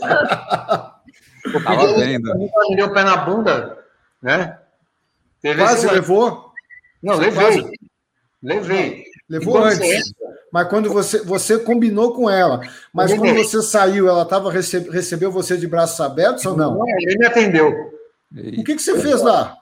Tava 1.65 1.95
vendo. 1.95 2.31
Deu 2.77 2.87
o 2.87 2.93
pé 2.93 3.03
na 3.03 3.17
bunda, 3.17 3.79
né? 4.23 4.58
Teve 5.41 5.63
Quase 5.63 5.87
esse... 5.87 5.95
levou? 5.95 6.53
Não, 7.03 7.15
você 7.15 7.25
levei. 7.27 7.41
Quase... 7.41 7.79
Levei. 8.43 9.05
Levou 9.29 9.59
antes. 9.59 9.81
Entra... 9.81 10.29
Mas 10.53 10.69
quando 10.69 10.91
você, 10.91 11.23
você 11.23 11.59
combinou 11.59 12.15
com 12.15 12.29
ela, 12.29 12.61
mas 12.93 13.13
quando 13.13 13.35
você 13.35 13.63
saiu, 13.63 14.09
ela 14.09 14.25
tava, 14.25 14.51
recebe, 14.51 14.89
recebeu 14.91 15.31
você 15.31 15.57
de 15.57 15.67
braços 15.67 16.01
abertos 16.01 16.45
ou 16.47 16.57
não? 16.57 16.79
Não, 16.79 16.89
ele 16.89 17.19
me 17.19 17.27
atendeu. 17.27 17.69
O 18.33 18.65
que, 18.65 18.75
que 18.75 18.79
você 18.79 18.99
fez 18.99 19.21
lá? 19.21 19.55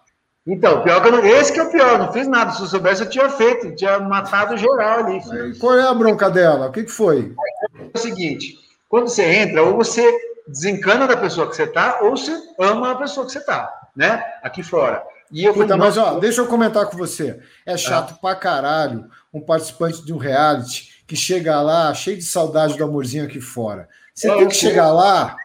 Então, 0.47 0.83
pior 0.83 1.03
que 1.03 1.09
eu 1.09 1.13
não, 1.13 1.27
esse 1.27 1.53
que 1.53 1.59
é 1.59 1.63
o 1.65 1.71
pior, 1.71 1.99
não 1.99 2.13
fiz 2.13 2.29
nada. 2.29 2.53
Se 2.53 2.63
eu 2.63 2.67
soubesse, 2.67 3.03
eu 3.03 3.09
tinha 3.09 3.29
feito, 3.29 3.75
tinha 3.75 3.99
matado 3.99 4.57
geral 4.57 5.01
ali. 5.01 5.21
Filho. 5.21 5.59
Qual 5.59 5.77
é 5.77 5.89
a 5.89 5.95
bronca 5.95 6.31
dela? 6.31 6.69
O 6.69 6.73
que, 6.73 6.85
que 6.85 6.91
foi? 6.91 7.35
É 7.77 7.99
o 7.99 8.01
seguinte: 8.01 8.57
quando 8.89 9.09
você 9.09 9.25
entra, 9.25 9.65
ou 9.65 9.77
você 9.77 10.09
desencana 10.47 11.09
da 11.09 11.17
pessoa 11.17 11.49
que 11.49 11.57
você 11.57 11.65
está, 11.65 11.99
ou 12.03 12.17
você 12.17 12.33
ama 12.61 12.93
a 12.93 12.95
pessoa 12.95 13.27
que 13.27 13.33
você 13.33 13.39
está, 13.39 13.69
né? 13.97 14.25
Aqui 14.41 14.63
fora. 14.63 15.03
E 15.33 15.45
eu 15.45 15.55
Puta, 15.55 15.77
mas 15.77 15.97
ó, 15.97 16.19
deixa 16.19 16.41
eu 16.41 16.47
comentar 16.47 16.87
com 16.87 16.97
você. 16.97 17.41
É 17.65 17.77
chato 17.77 18.15
ah. 18.15 18.19
pra 18.21 18.35
caralho 18.35 19.07
um 19.33 19.41
participante 19.41 20.05
de 20.05 20.13
um 20.13 20.19
reality 20.19 21.05
que 21.07 21.17
chega 21.17 21.61
lá 21.61 21.93
cheio 21.95 22.17
de 22.17 22.25
saudade 22.25 22.77
do 22.77 22.85
amorzinho 22.85 23.25
aqui 23.25 23.41
fora. 23.41 23.89
Você 24.15 24.31
é, 24.31 24.37
tem 24.37 24.49
que 24.49 24.55
chegar 24.55 24.93
lá 24.93 25.37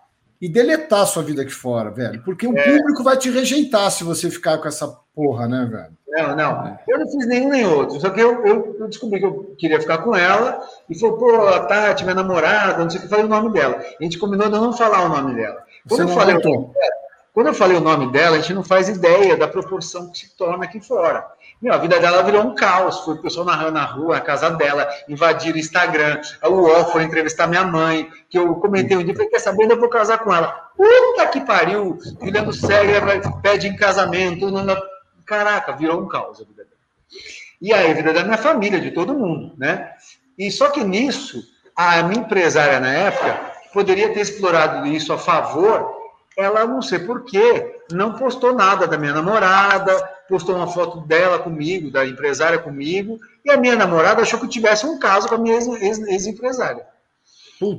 e 0.42 0.50
deletar 0.50 1.02
a 1.02 1.06
sua 1.06 1.22
vida 1.22 1.42
aqui 1.44 1.52
fora, 1.52 1.92
velho. 1.92 2.24
Porque 2.24 2.48
o 2.48 2.58
é. 2.58 2.64
público 2.64 3.04
vai 3.04 3.18
te 3.18 3.30
rejeitar 3.30 3.92
se 3.92 4.04
você 4.04 4.30
ficar 4.32 4.58
com 4.58 4.68
essa 4.68 4.88
porra, 5.14 5.48
né, 5.48 5.68
velho? 5.70 5.98
Não, 6.08 6.36
não. 6.36 6.80
Eu 6.88 7.00
não 7.00 7.08
fiz 7.08 7.28
nenhum 7.28 7.50
nem 7.50 7.66
outro. 7.66 8.00
Só 8.00 8.10
que 8.10 8.20
eu, 8.20 8.46
eu, 8.46 8.76
eu 8.80 8.88
descobri 8.88 9.20
que 9.20 9.26
eu 9.26 9.56
queria 9.58 9.80
ficar 9.80 10.00
com 10.00 10.16
ela 10.16 10.60
e 10.90 10.98
falou, 10.98 11.18
pô, 11.18 11.48
a 11.48 11.60
Tati, 11.66 12.04
minha 12.04 12.16
namorada, 12.16 12.84
não 12.84 12.90
sei 12.90 13.00
o 13.00 13.04
que, 13.04 13.10
falei 13.10 13.26
o 13.26 13.30
nome 13.30 13.54
dela. 13.54 13.78
A 13.78 14.04
gente 14.04 14.18
combinou 14.18 14.50
de 14.50 14.54
não 14.54 14.74
falar 14.74 15.06
o 15.06 15.10
nome 15.10 15.36
dela. 15.36 15.64
Quando 15.88 16.04
você 16.08 16.12
eu 16.12 16.16
falei 16.16 16.36
o 16.36 16.40
nome 16.40 16.74
dela, 16.74 16.94
quando 17.34 17.48
eu 17.48 17.54
falei 17.54 17.78
o 17.78 17.82
nome 17.82 18.12
dela, 18.12 18.36
a 18.36 18.40
gente 18.40 18.54
não 18.54 18.64
faz 18.64 18.90
ideia 18.90 19.38
da 19.38 19.48
proporção 19.48 20.12
que 20.12 20.20
se 20.20 20.36
torna 20.36 20.66
aqui 20.66 20.82
fora. 20.82 21.26
Meu, 21.62 21.74
a 21.74 21.78
vida 21.78 21.98
dela 21.98 22.24
virou 22.24 22.44
um 22.44 22.56
caos. 22.56 23.00
Foi 23.06 23.14
o 23.14 23.22
pessoal 23.22 23.46
narrando 23.46 23.72
na 23.72 23.86
rua, 23.86 24.18
a 24.18 24.22
casa 24.22 24.50
dela, 24.50 24.90
invadir 25.08 25.56
o 25.56 25.58
Instagram. 25.58 26.20
A 26.42 26.50
UOL 26.50 26.92
foi 26.92 27.04
entrevistar 27.04 27.48
minha 27.48 27.64
mãe, 27.64 28.10
que 28.30 28.38
eu 28.38 28.56
comentei 28.56 28.98
um 28.98 29.04
dia, 29.04 29.14
falei, 29.14 29.30
quer 29.30 29.40
saber, 29.40 29.72
eu 29.72 29.80
vou 29.80 29.88
casar 29.88 30.18
com 30.20 30.34
ela. 30.34 30.52
Puta 30.76 31.28
que 31.28 31.40
pariu! 31.42 31.98
Juliano 32.20 32.52
Sério 32.52 32.94
pede 33.42 33.68
em 33.68 33.78
casamento. 33.78 34.52
Caraca, 35.26 35.72
virou 35.74 36.02
um 36.02 36.08
caos 36.10 36.42
a 36.42 36.44
vida 36.44 36.64
dela. 36.64 36.76
E 37.62 37.72
aí, 37.72 37.92
a 37.92 37.94
vida 37.94 38.12
da 38.12 38.24
minha 38.24 38.38
família, 38.38 38.82
de 38.82 38.92
todo 38.92 39.14
mundo, 39.14 39.54
né? 39.58 39.92
E 40.38 40.52
só 40.52 40.70
que 40.70 40.84
nisso, 40.84 41.42
a 41.76 42.04
minha 42.04 42.22
empresária 42.22 42.80
na 42.80 42.92
época 42.92 43.52
poderia 43.72 44.12
ter 44.14 44.20
explorado 44.20 44.86
isso 44.88 45.14
a 45.14 45.18
favor 45.18 46.01
ela, 46.38 46.66
não 46.66 46.82
sei 46.82 47.00
porquê, 47.00 47.82
não 47.92 48.14
postou 48.14 48.54
nada 48.54 48.88
da 48.88 48.98
minha 48.98 49.14
namorada, 49.14 49.94
postou 50.30 50.56
uma 50.56 50.68
foto 50.68 51.02
dela 51.02 51.40
comigo, 51.40 51.92
da 51.92 52.06
empresária 52.06 52.58
comigo, 52.58 53.20
e 53.44 53.52
a 53.52 53.58
minha 53.58 53.76
namorada 53.76 54.22
achou 54.22 54.40
que 54.40 54.46
eu 54.46 54.50
tivesse 54.50 54.86
um 54.86 54.98
caso 54.98 55.28
com 55.28 55.36
a 55.36 55.38
minha 55.38 55.56
ex-empresária. 55.56 56.86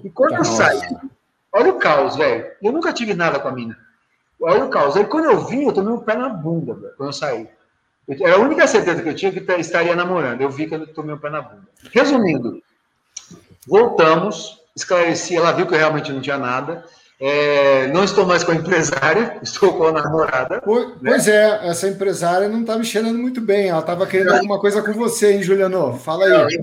e 0.04 0.10
quando 0.10 0.34
eu 0.34 0.44
saí, 0.44 0.80
olha 1.52 1.72
o 1.72 1.78
caos, 1.78 2.16
velho. 2.16 2.46
Eu 2.62 2.72
nunca 2.72 2.92
tive 2.92 3.14
nada 3.14 3.38
com 3.40 3.48
a 3.48 3.52
mina. 3.52 3.76
Olha 4.40 4.64
o 4.64 4.68
caos. 4.68 4.96
Aí 4.96 5.04
quando 5.04 5.26
eu 5.26 5.46
vim, 5.46 5.64
eu 5.64 5.72
tomei 5.72 5.92
um 5.92 6.00
pé 6.00 6.14
na 6.14 6.28
bunda, 6.28 6.74
velho, 6.74 6.94
quando 6.96 7.08
eu 7.08 7.12
saí. 7.12 7.48
Era 8.08 8.34
a 8.34 8.40
única 8.40 8.66
certeza 8.66 9.02
que 9.02 9.08
eu 9.08 9.14
tinha 9.14 9.32
que 9.32 9.38
estaria 9.52 9.94
namorando. 9.94 10.40
Eu 10.40 10.50
vi 10.50 10.66
que 10.66 10.74
eu 10.74 10.86
tomei 10.92 11.14
um 11.14 11.18
pé 11.18 11.30
na 11.30 11.40
bunda. 11.40 11.62
Resumindo, 11.92 12.60
voltamos, 13.66 14.60
esclareci, 14.74 15.36
ela 15.36 15.52
viu 15.52 15.66
que 15.66 15.74
eu 15.74 15.78
realmente 15.78 16.12
não 16.12 16.20
tinha 16.20 16.36
nada. 16.36 16.84
É, 17.24 17.86
não 17.86 18.02
estou 18.02 18.26
mais 18.26 18.42
com 18.42 18.50
a 18.50 18.56
empresária, 18.56 19.38
estou 19.44 19.74
com 19.74 19.86
a 19.86 19.92
namorada. 19.92 20.60
Pois, 20.60 20.88
né? 21.00 21.12
pois 21.12 21.28
é, 21.28 21.68
essa 21.68 21.86
empresária 21.86 22.48
não 22.48 22.62
está 22.62 22.76
me 22.76 22.84
cheirando 22.84 23.16
muito 23.16 23.40
bem. 23.40 23.68
Ela 23.68 23.78
estava 23.78 24.08
querendo 24.08 24.32
alguma 24.34 24.58
coisa 24.58 24.82
com 24.82 24.92
você, 24.92 25.34
hein, 25.34 25.42
Juliano? 25.42 25.96
Fala 25.98 26.24
aí. 26.24 26.58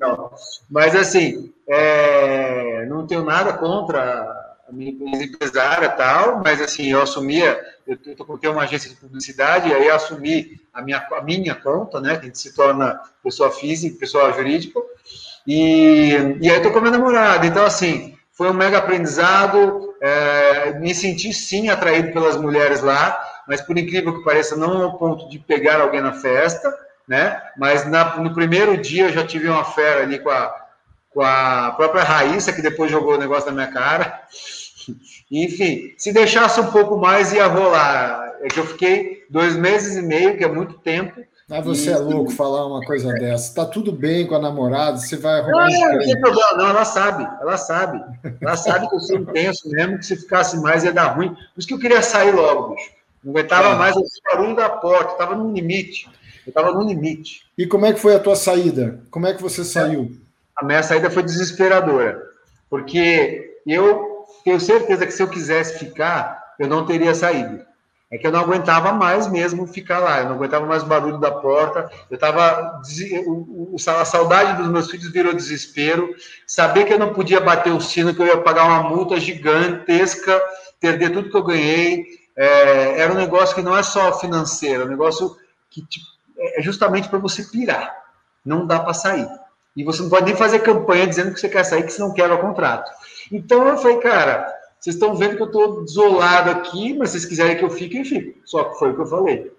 Não. 0.00 0.32
Mas 0.68 0.96
assim, 0.96 1.52
é, 1.68 2.84
não 2.86 3.06
tenho 3.06 3.24
nada 3.24 3.52
contra 3.52 4.26
a 4.68 4.72
minha 4.72 4.90
empresária 5.24 5.88
tal, 5.88 6.42
mas 6.42 6.60
assim, 6.60 6.90
eu 6.90 7.00
assumia, 7.00 7.64
eu, 7.86 7.96
eu 8.04 8.16
coloquei 8.16 8.50
uma 8.50 8.64
agência 8.64 8.90
de 8.90 8.96
publicidade, 8.96 9.72
aí 9.72 9.86
eu 9.86 9.94
assumi 9.94 10.60
a 10.74 10.82
minha, 10.82 10.98
a 11.12 11.22
minha 11.22 11.54
conta, 11.54 12.00
né? 12.00 12.16
Que 12.16 12.22
a 12.22 12.24
gente 12.24 12.38
se 12.38 12.52
torna 12.56 13.00
pessoa 13.22 13.52
física, 13.52 14.00
pessoa 14.00 14.32
jurídica, 14.32 14.80
e, 15.46 16.10
e 16.40 16.50
aí 16.50 16.60
tô 16.60 16.72
com 16.72 16.78
a 16.78 16.80
minha 16.80 16.98
namorada. 16.98 17.46
Então, 17.46 17.64
assim, 17.64 18.17
foi 18.38 18.48
um 18.48 18.54
mega 18.54 18.78
aprendizado. 18.78 19.96
É, 20.00 20.78
me 20.78 20.94
senti 20.94 21.32
sim 21.32 21.68
atraído 21.68 22.12
pelas 22.12 22.36
mulheres 22.36 22.80
lá, 22.80 23.20
mas 23.48 23.60
por 23.60 23.76
incrível 23.76 24.16
que 24.16 24.24
pareça, 24.24 24.56
não 24.56 24.80
ao 24.84 24.96
ponto 24.96 25.28
de 25.28 25.40
pegar 25.40 25.80
alguém 25.80 26.00
na 26.00 26.12
festa, 26.12 26.72
né? 27.06 27.42
Mas 27.56 27.84
na, 27.84 28.16
no 28.18 28.32
primeiro 28.32 28.76
dia 28.76 29.06
eu 29.06 29.12
já 29.12 29.26
tive 29.26 29.48
uma 29.48 29.64
fera 29.64 30.04
ali 30.04 30.20
com 30.20 30.30
a, 30.30 30.54
com 31.12 31.20
a 31.20 31.74
própria 31.76 32.04
Raíssa, 32.04 32.52
que 32.52 32.62
depois 32.62 32.92
jogou 32.92 33.14
o 33.14 33.18
negócio 33.18 33.50
na 33.50 33.56
minha 33.56 33.72
cara. 33.72 34.22
Enfim, 35.28 35.94
se 35.98 36.12
deixasse 36.12 36.60
um 36.60 36.70
pouco 36.70 36.96
mais, 36.96 37.32
ia 37.32 37.46
rolar. 37.46 38.36
É 38.40 38.46
que 38.46 38.60
eu 38.60 38.66
fiquei 38.66 39.26
dois 39.28 39.56
meses 39.56 39.96
e 39.96 40.02
meio, 40.02 40.38
que 40.38 40.44
é 40.44 40.48
muito 40.48 40.74
tempo. 40.74 41.20
Mas 41.48 41.64
você 41.64 41.90
e... 41.90 41.92
é 41.92 41.96
louco 41.96 42.30
falar 42.30 42.66
uma 42.66 42.84
coisa 42.84 43.12
dessa. 43.14 43.54
Tá 43.54 43.64
tudo 43.64 43.90
bem 43.90 44.26
com 44.26 44.34
a 44.34 44.38
namorada, 44.38 44.98
você 44.98 45.16
vai 45.16 45.40
arrumar. 45.40 45.70
Não, 45.70 45.92
não 45.92 45.98
tem 45.98 46.20
problema, 46.20 46.52
não, 46.56 46.68
ela 46.68 46.84
sabe, 46.84 47.26
ela 47.40 47.56
sabe. 47.56 48.04
Ela 48.40 48.56
sabe 48.56 48.88
que 48.88 48.94
eu 48.94 49.00
sou 49.00 49.16
intenso 49.16 49.70
mesmo, 49.70 49.98
que 49.98 50.04
se 50.04 50.16
ficasse 50.16 50.58
mais 50.60 50.84
ia 50.84 50.92
dar 50.92 51.16
ruim. 51.16 51.30
Por 51.30 51.58
isso 51.58 51.66
que 51.66 51.74
eu 51.74 51.78
queria 51.78 52.02
sair 52.02 52.32
logo, 52.32 52.74
bicho. 52.74 52.90
Não 53.24 53.32
aguentava 53.32 53.68
é. 53.68 53.74
mais 53.76 53.96
o 53.96 54.04
barulho 54.24 54.54
da 54.54 54.68
porta, 54.68 55.12
estava 55.12 55.34
no 55.34 55.52
limite. 55.52 56.08
Eu 56.46 56.50
estava 56.50 56.70
no 56.70 56.82
limite. 56.82 57.42
E 57.56 57.66
como 57.66 57.86
é 57.86 57.92
que 57.92 58.00
foi 58.00 58.14
a 58.14 58.20
tua 58.20 58.36
saída? 58.36 59.00
Como 59.10 59.26
é 59.26 59.32
que 59.32 59.42
você 59.42 59.64
saiu? 59.64 60.16
A 60.56 60.64
minha 60.64 60.82
saída 60.82 61.10
foi 61.10 61.22
desesperadora, 61.22 62.20
porque 62.68 63.60
eu 63.66 64.26
tenho 64.44 64.60
certeza 64.60 65.06
que 65.06 65.12
se 65.12 65.22
eu 65.22 65.28
quisesse 65.28 65.78
ficar, 65.78 66.54
eu 66.58 66.68
não 66.68 66.84
teria 66.84 67.14
saído. 67.14 67.67
É 68.10 68.16
que 68.16 68.26
eu 68.26 68.32
não 68.32 68.40
aguentava 68.40 68.90
mais 68.92 69.26
mesmo 69.26 69.66
ficar 69.66 69.98
lá, 69.98 70.20
eu 70.20 70.26
não 70.26 70.36
aguentava 70.36 70.64
mais 70.64 70.82
o 70.82 70.86
barulho 70.86 71.18
da 71.18 71.30
porta, 71.30 71.90
eu 72.10 72.14
estava. 72.14 72.80
A 74.00 74.04
saudade 74.04 74.62
dos 74.62 74.70
meus 74.70 74.90
filhos 74.90 75.12
virou 75.12 75.34
desespero, 75.34 76.14
saber 76.46 76.84
que 76.84 76.92
eu 76.94 76.98
não 76.98 77.12
podia 77.12 77.38
bater 77.38 77.70
o 77.70 77.80
sino, 77.80 78.14
que 78.14 78.22
eu 78.22 78.26
ia 78.26 78.38
pagar 78.38 78.64
uma 78.64 78.88
multa 78.88 79.20
gigantesca, 79.20 80.40
perder 80.80 81.10
tudo 81.10 81.30
que 81.30 81.36
eu 81.36 81.42
ganhei, 81.42 82.06
é, 82.34 83.00
era 83.00 83.12
um 83.12 83.16
negócio 83.16 83.54
que 83.54 83.62
não 83.62 83.76
é 83.76 83.82
só 83.82 84.18
financeiro, 84.18 84.82
é 84.82 84.86
um 84.86 84.90
negócio 84.90 85.36
que 85.68 85.84
tipo, 85.84 86.06
é 86.38 86.62
justamente 86.62 87.08
para 87.08 87.18
você 87.18 87.42
pirar. 87.42 87.94
Não 88.44 88.66
dá 88.66 88.80
para 88.80 88.94
sair. 88.94 89.28
E 89.76 89.84
você 89.84 90.02
não 90.02 90.08
pode 90.08 90.26
nem 90.26 90.36
fazer 90.36 90.60
campanha 90.60 91.06
dizendo 91.06 91.32
que 91.32 91.40
você 91.40 91.48
quer 91.48 91.64
sair, 91.64 91.82
que 91.82 91.92
você 91.92 92.00
não 92.00 92.14
quer 92.14 92.30
o 92.30 92.38
contrato. 92.38 92.90
Então 93.30 93.66
eu 93.68 93.76
falei, 93.76 93.98
cara, 93.98 94.57
vocês 94.80 94.94
estão 94.94 95.14
vendo 95.14 95.36
que 95.36 95.42
eu 95.42 95.46
estou 95.46 95.84
desolado 95.84 96.50
aqui, 96.50 96.96
mas 96.96 97.10
se 97.10 97.18
vocês 97.18 97.28
quiserem 97.28 97.56
que 97.56 97.64
eu 97.64 97.70
fique, 97.70 97.98
eu 97.98 98.04
fico. 98.04 98.38
Só 98.44 98.64
que 98.64 98.78
foi 98.78 98.90
o 98.90 98.94
que 98.94 99.00
eu 99.02 99.06
falei. 99.06 99.52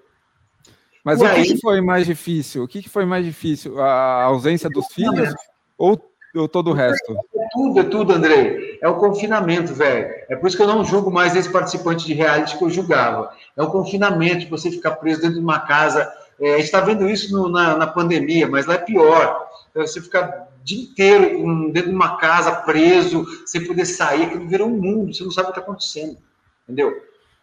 Mas 1.04 1.20
e 1.20 1.24
o 1.24 1.28
aí... 1.28 1.44
que 1.44 1.60
foi 1.60 1.82
mais 1.82 2.06
difícil? 2.06 2.64
O 2.64 2.68
que 2.68 2.88
foi 2.88 3.06
mais 3.06 3.26
difícil? 3.26 3.82
A 3.82 4.24
ausência 4.24 4.70
dos 4.70 4.88
filhos 4.88 5.34
ou, 5.78 6.00
ou 6.36 6.48
todo 6.48 6.72
o 6.72 6.74
resto? 6.74 7.14
É 7.14 7.48
tudo, 7.52 7.80
é 7.80 7.84
tudo, 7.84 8.14
Andrei. 8.14 8.78
É 8.82 8.88
o 8.88 8.96
confinamento, 8.96 9.74
velho. 9.74 10.08
É 10.30 10.36
por 10.36 10.48
isso 10.48 10.56
que 10.56 10.64
eu 10.64 10.68
não 10.68 10.84
julgo 10.84 11.12
mais 11.12 11.36
esse 11.36 11.52
participante 11.52 12.06
de 12.06 12.14
reality 12.14 12.58
que 12.58 12.64
eu 12.64 12.70
julgava. 12.70 13.32
É 13.58 13.64
o 13.64 13.72
confinamento, 13.72 14.50
você 14.50 14.72
ficar 14.72 14.92
preso 14.96 15.22
dentro 15.22 15.38
de 15.38 15.44
uma 15.44 15.60
casa. 15.60 16.12
É, 16.40 16.54
a 16.54 16.56
gente 16.58 16.66
está 16.66 16.80
vendo 16.80 17.10
isso 17.10 17.34
no, 17.36 17.50
na, 17.50 17.76
na 17.76 17.88
pandemia, 17.88 18.48
mas 18.48 18.66
lá 18.66 18.76
é 18.76 18.80
pior. 18.80 19.48
Você 19.76 20.02
ficar 20.02 20.49
dia 20.70 20.84
inteiro 20.84 21.72
dentro 21.72 21.90
de 21.90 21.96
uma 21.96 22.18
casa, 22.18 22.52
preso, 22.52 23.26
sem 23.46 23.66
poder 23.66 23.86
sair, 23.86 24.24
aquilo 24.24 24.48
virou 24.48 24.68
um 24.68 24.78
mundo, 24.78 25.14
você 25.14 25.24
não 25.24 25.32
sabe 25.32 25.50
o 25.50 25.52
que 25.52 25.60
está 25.60 25.70
acontecendo, 25.70 26.18
entendeu? 26.64 26.96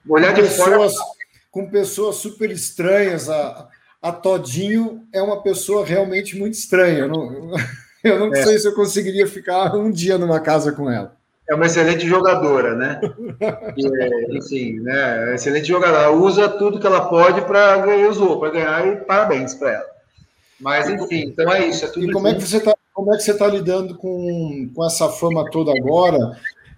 Olhar 0.09 0.33
de 0.33 0.43
pessoas, 0.43 0.95
fora... 0.95 1.17
Com 1.51 1.71
pessoas 1.71 2.17
super 2.17 2.51
estranhas, 2.51 3.29
a, 3.29 3.69
a 4.01 4.13
Todinho 4.13 5.03
é 5.13 5.21
uma 5.21 5.43
pessoa 5.43 5.85
realmente 5.85 6.39
muito 6.39 6.55
estranha, 6.55 7.01
eu 7.01 7.09
não, 7.09 7.55
eu 8.05 8.19
não 8.19 8.33
é. 8.33 8.45
sei 8.45 8.59
se 8.59 8.69
eu 8.69 8.75
conseguiria 8.75 9.27
ficar 9.27 9.75
um 9.75 9.91
dia 9.91 10.17
numa 10.17 10.39
casa 10.39 10.71
com 10.71 10.91
ela. 10.91 11.17
É 11.49 11.55
uma 11.55 11.67
excelente 11.67 12.07
jogadora, 12.07 12.75
né? 12.75 13.01
E, 13.77 13.87
é, 13.87 14.37
enfim, 14.37 14.81
né? 14.81 15.31
É 15.31 15.35
excelente 15.37 15.69
jogadora. 15.69 16.05
Ela 16.05 16.11
usa 16.17 16.49
tudo 16.49 16.81
que 16.81 16.87
ela 16.87 17.09
pode 17.09 17.43
para 17.43 17.77
ganhar, 17.79 18.09
usou 18.09 18.41
para 18.41 18.51
ganhar 18.51 18.87
e 18.87 18.97
parabéns 18.97 19.55
para 19.55 19.73
ela. 19.73 19.97
Mas, 20.61 20.89
enfim, 20.89 21.27
então 21.27 21.53
é 21.53 21.69
isso. 21.69 21.85
É 21.85 22.01
e 22.01 22.11
como 22.11 22.27
é 22.27 22.35
que 22.35 22.41
você 22.41 22.57
está 22.57 22.76
como 22.97 23.13
é 23.13 23.19
que 23.19 23.25
você 23.25 23.33
está 23.33 23.47
lidando 23.47 23.95
com, 23.95 24.71
com 24.75 24.87
essa 24.87 25.07
fama 25.11 25.45
toda 25.51 25.71
agora? 25.71 26.19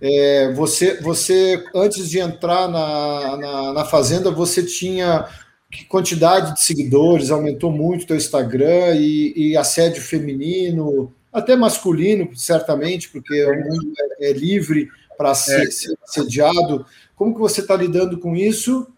É, 0.03 0.53
você, 0.53 1.01
você, 1.01 1.65
antes 1.73 2.11
de 2.11 2.19
entrar 2.19 2.67
na, 2.67 3.37
na, 3.37 3.73
na, 3.73 3.85
Fazenda, 3.85 4.29
você 4.29 4.65
tinha 4.65 5.29
que 5.71 5.85
quantidade 5.85 6.55
de 6.55 6.63
seguidores, 6.65 7.31
aumentou 7.31 7.71
muito 7.71 8.03
o 8.03 8.07
teu 8.09 8.17
Instagram 8.17 8.97
e, 8.97 9.33
e 9.37 9.57
assédio 9.57 10.03
feminino, 10.03 11.15
até 11.33 11.55
masculino, 11.55 12.35
certamente, 12.35 13.09
porque 13.11 13.45
o 13.45 13.55
mundo 13.55 13.93
é, 14.21 14.31
é 14.31 14.33
livre 14.33 14.89
para 15.17 15.33
ser, 15.37 15.69
é. 15.69 15.71
ser 15.71 15.97
assediado. 16.03 16.85
Como 17.15 17.33
que 17.33 17.41
você 17.41 17.61
está 17.61 17.77
lidando 17.77 18.19
com 18.19 18.35
isso? 18.35 18.89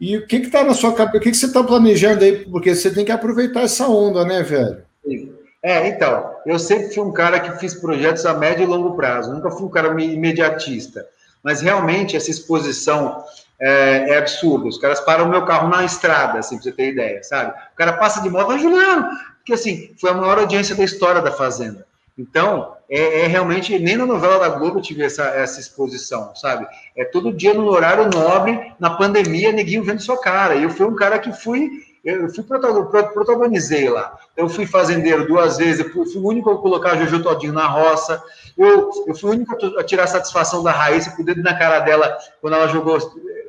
E 0.00 0.16
o 0.16 0.24
que 0.28 0.36
está 0.36 0.62
na 0.62 0.74
sua 0.74 0.92
cabeça? 0.92 1.18
O 1.18 1.20
que, 1.20 1.30
que 1.32 1.36
você 1.36 1.46
está 1.46 1.64
planejando 1.64 2.22
aí? 2.22 2.44
Porque 2.44 2.72
você 2.72 2.88
tem 2.88 3.04
que 3.04 3.10
aproveitar 3.10 3.62
essa 3.62 3.88
onda, 3.88 4.24
né, 4.24 4.44
velho? 4.44 4.84
Sim. 5.04 5.35
É, 5.66 5.88
então, 5.88 6.32
eu 6.46 6.60
sempre 6.60 6.94
fui 6.94 7.02
um 7.02 7.10
cara 7.10 7.40
que 7.40 7.58
fiz 7.58 7.74
projetos 7.74 8.24
a 8.24 8.32
médio 8.32 8.62
e 8.62 8.66
longo 8.66 8.94
prazo, 8.94 9.32
nunca 9.32 9.50
fui 9.50 9.66
um 9.66 9.68
cara 9.68 9.88
imediatista. 10.00 11.04
Mas 11.42 11.60
realmente 11.60 12.16
essa 12.16 12.30
exposição 12.30 13.24
é, 13.58 14.10
é 14.10 14.18
absurda. 14.18 14.68
Os 14.68 14.78
caras 14.78 15.00
param 15.00 15.24
o 15.24 15.28
meu 15.28 15.44
carro 15.44 15.68
na 15.68 15.84
estrada, 15.84 16.38
assim, 16.38 16.54
pra 16.54 16.62
você 16.62 16.70
ter 16.70 16.92
ideia, 16.92 17.20
sabe? 17.24 17.50
O 17.50 17.74
cara 17.74 17.94
passa 17.94 18.22
de 18.22 18.30
moto, 18.30 18.56
Juliano, 18.56 19.08
porque 19.38 19.54
assim, 19.54 19.92
foi 20.00 20.10
a 20.10 20.14
maior 20.14 20.38
audiência 20.38 20.76
da 20.76 20.84
história 20.84 21.20
da 21.20 21.32
Fazenda. 21.32 21.84
Então, 22.16 22.76
é, 22.88 23.22
é, 23.22 23.26
realmente, 23.26 23.76
nem 23.76 23.96
na 23.96 24.06
novela 24.06 24.38
da 24.38 24.48
Globo 24.50 24.80
tive 24.80 25.02
essa, 25.02 25.24
essa 25.24 25.58
exposição, 25.58 26.32
sabe? 26.36 26.64
É 26.96 27.04
todo 27.04 27.32
dia 27.32 27.52
no 27.52 27.66
horário 27.66 28.08
nobre, 28.08 28.72
na 28.78 28.90
pandemia, 28.90 29.50
neguinho 29.50 29.82
vendo 29.82 30.00
sua 30.00 30.20
cara. 30.20 30.54
E 30.54 30.62
eu 30.62 30.70
fui 30.70 30.86
um 30.86 30.94
cara 30.94 31.18
que 31.18 31.32
fui 31.32 31.68
eu 32.06 32.32
fui 32.32 32.44
protagonizei 32.44 33.88
lá. 33.88 34.16
Eu 34.36 34.48
fui 34.48 34.64
fazendeiro 34.64 35.26
duas 35.26 35.58
vezes, 35.58 35.84
eu 35.84 35.90
fui, 35.90 36.06
o 36.16 36.24
único 36.24 36.48
a 36.50 36.58
colocar 36.58 36.92
a 36.92 36.96
Jojo 36.98 37.20
Todinho 37.20 37.52
na 37.52 37.66
roça. 37.66 38.22
Eu, 38.56 38.90
eu 39.08 39.14
fui 39.14 39.30
o 39.30 39.32
único 39.32 39.56
a 39.76 39.82
tirar 39.82 40.06
satisfação 40.06 40.62
da 40.62 40.70
Raíssa 40.70 41.10
com 41.10 41.22
o 41.22 41.24
dedo 41.24 41.42
na 41.42 41.58
cara 41.58 41.80
dela 41.80 42.16
quando 42.40 42.54
ela 42.54 42.68
jogou 42.68 42.96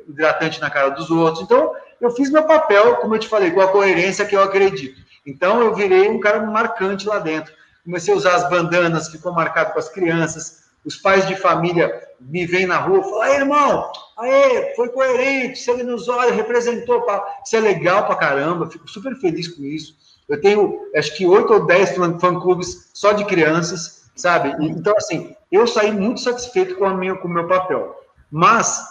hidratante 0.08 0.60
na 0.60 0.68
cara 0.68 0.88
dos 0.88 1.08
outros. 1.08 1.44
Então, 1.44 1.72
eu 2.00 2.10
fiz 2.10 2.30
meu 2.30 2.42
papel, 2.42 2.96
como 2.96 3.14
eu 3.14 3.18
te 3.20 3.28
falei, 3.28 3.52
com 3.52 3.60
a 3.60 3.68
coerência 3.68 4.24
que 4.24 4.34
eu 4.34 4.42
acredito. 4.42 5.00
Então, 5.24 5.62
eu 5.62 5.72
virei 5.74 6.08
um 6.08 6.18
cara 6.18 6.40
marcante 6.40 7.06
lá 7.06 7.20
dentro. 7.20 7.52
Comecei 7.84 8.12
a 8.12 8.16
usar 8.16 8.34
as 8.34 8.50
bandanas, 8.50 9.08
ficou 9.08 9.32
marcado 9.32 9.72
com 9.72 9.78
as 9.78 9.88
crianças. 9.88 10.67
Os 10.84 10.96
pais 10.96 11.26
de 11.26 11.36
família 11.36 11.92
me 12.20 12.46
veem 12.46 12.66
na 12.66 12.78
rua 12.78 13.00
e 13.00 13.02
falam: 13.02 13.22
Aí, 13.22 13.34
irmão, 13.36 13.90
Aê, 14.18 14.74
foi 14.74 14.88
coerente, 14.88 15.60
se 15.60 15.70
ele 15.70 15.84
nos 15.84 16.08
olha, 16.08 16.32
representou. 16.32 17.06
Isso 17.44 17.56
é 17.56 17.60
legal 17.60 18.04
pra 18.04 18.16
caramba, 18.16 18.68
fico 18.68 18.90
super 18.90 19.14
feliz 19.16 19.46
com 19.46 19.62
isso. 19.62 19.96
Eu 20.28 20.40
tenho, 20.40 20.80
acho 20.96 21.16
que 21.16 21.24
oito 21.24 21.52
ou 21.52 21.66
dez 21.66 21.94
fã-clubes 21.94 22.90
só 22.92 23.12
de 23.12 23.24
crianças, 23.24 24.10
sabe? 24.16 24.54
Então, 24.60 24.94
assim, 24.96 25.36
eu 25.52 25.66
saí 25.68 25.92
muito 25.92 26.20
satisfeito 26.20 26.74
com, 26.74 26.84
a 26.84 26.94
minha, 26.94 27.14
com 27.14 27.28
o 27.28 27.30
meu 27.30 27.46
papel. 27.46 27.94
Mas, 28.28 28.82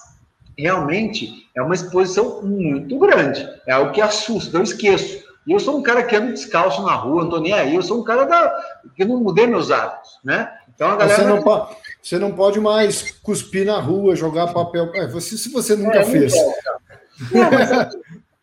realmente, 0.58 1.48
é 1.54 1.62
uma 1.62 1.76
exposição 1.76 2.42
muito 2.42 2.98
grande. 2.98 3.48
É 3.68 3.74
algo 3.74 3.92
que 3.92 4.02
assusta, 4.02 4.58
eu 4.58 4.64
esqueço. 4.64 5.28
E 5.46 5.52
eu 5.52 5.60
sou 5.60 5.78
um 5.78 5.84
cara 5.84 6.04
que 6.04 6.16
anda 6.16 6.32
descalço 6.32 6.82
na 6.84 6.94
rua, 6.94 7.24
não 7.24 7.30
tô 7.30 7.40
nem 7.40 7.54
aí. 7.54 7.76
Eu 7.76 7.82
sou 7.82 8.00
um 8.00 8.04
cara 8.04 8.26
da, 8.26 8.54
que 8.96 9.04
não 9.04 9.18
mudei 9.18 9.46
meus 9.46 9.72
hábitos, 9.72 10.20
né? 10.24 10.57
Então 10.78 10.92
a 10.92 10.96
galera. 10.96 11.24
Você 11.24 11.28
não, 11.28 11.42
pode, 11.42 11.76
você 12.02 12.20
não 12.20 12.32
pode 12.32 12.60
mais 12.60 13.12
cuspir 13.24 13.66
na 13.66 13.80
rua, 13.80 14.16
jogar 14.16 14.54
papel. 14.54 14.92
É, 14.94 15.08
você, 15.08 15.36
se 15.36 15.52
você 15.52 15.76
nunca 15.76 16.00
é, 16.00 16.06
fez. 16.06 16.34
Não, 17.32 17.52
mas, 17.52 17.70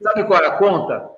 sabe 0.02 0.24
qual 0.24 0.42
é 0.42 0.46
a 0.48 0.56
conta? 0.56 1.08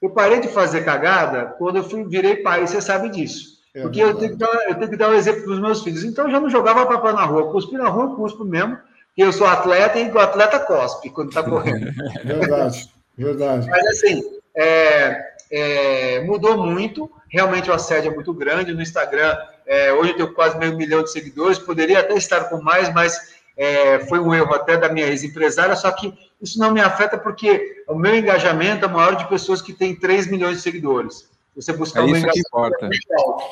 Eu 0.00 0.10
parei 0.10 0.40
de 0.40 0.46
fazer 0.46 0.84
cagada 0.84 1.56
quando 1.58 1.76
eu 1.76 1.84
fui, 1.84 2.04
virei 2.04 2.36
pai, 2.36 2.60
você 2.66 2.80
sabe 2.80 3.08
disso. 3.10 3.58
É 3.74 3.82
Porque 3.82 4.00
eu 4.00 4.14
tenho, 4.14 4.32
que 4.32 4.38
dar, 4.38 4.68
eu 4.68 4.74
tenho 4.76 4.90
que 4.90 4.96
dar 4.96 5.10
um 5.10 5.14
exemplo 5.14 5.42
para 5.42 5.52
os 5.52 5.60
meus 5.60 5.82
filhos. 5.82 6.04
Então 6.04 6.26
eu 6.26 6.30
já 6.30 6.40
não 6.40 6.48
jogava 6.48 6.86
papel 6.86 7.12
na 7.14 7.24
rua. 7.24 7.50
Cuspi 7.50 7.74
na 7.74 7.88
rua, 7.88 8.14
cuspo 8.14 8.44
mesmo. 8.44 8.78
Porque 9.08 9.22
eu 9.22 9.32
sou 9.32 9.46
atleta 9.46 9.98
e 9.98 10.10
o 10.10 10.18
atleta 10.18 10.60
cospe 10.60 11.10
quando 11.10 11.28
está 11.30 11.42
correndo. 11.42 11.90
Verdade, 12.24 12.88
verdade. 13.18 13.68
Mas 13.68 13.86
assim, 13.88 14.22
é, 14.56 15.34
é, 15.50 16.20
mudou 16.20 16.56
muito. 16.56 17.10
Realmente 17.28 17.70
o 17.70 17.74
assédio 17.74 18.10
é 18.10 18.14
muito 18.14 18.32
grande. 18.32 18.72
No 18.72 18.82
Instagram, 18.82 19.36
é, 19.70 19.92
hoje 19.92 20.10
eu 20.10 20.16
tenho 20.16 20.34
quase 20.34 20.58
meio 20.58 20.76
milhão 20.76 21.00
de 21.04 21.12
seguidores, 21.12 21.56
poderia 21.56 22.00
até 22.00 22.14
estar 22.14 22.46
com 22.46 22.60
mais, 22.60 22.92
mas 22.92 23.16
é, 23.56 24.00
foi 24.00 24.18
um 24.18 24.34
erro 24.34 24.52
até 24.52 24.76
da 24.76 24.88
minha 24.88 25.06
ex-empresária, 25.06 25.76
só 25.76 25.92
que 25.92 26.12
isso 26.42 26.58
não 26.58 26.72
me 26.72 26.80
afeta 26.80 27.16
porque 27.16 27.84
o 27.86 27.94
meu 27.94 28.16
engajamento 28.16 28.84
é 28.84 28.88
maior 28.88 29.14
de 29.14 29.28
pessoas 29.28 29.62
que 29.62 29.72
têm 29.72 29.94
3 29.94 30.26
milhões 30.26 30.56
de 30.56 30.62
seguidores. 30.62 31.30
Você 31.54 31.72
buscar 31.72 32.02
é 32.02 32.06
isso 32.06 32.26
que 32.26 32.40
importa. 32.40 32.90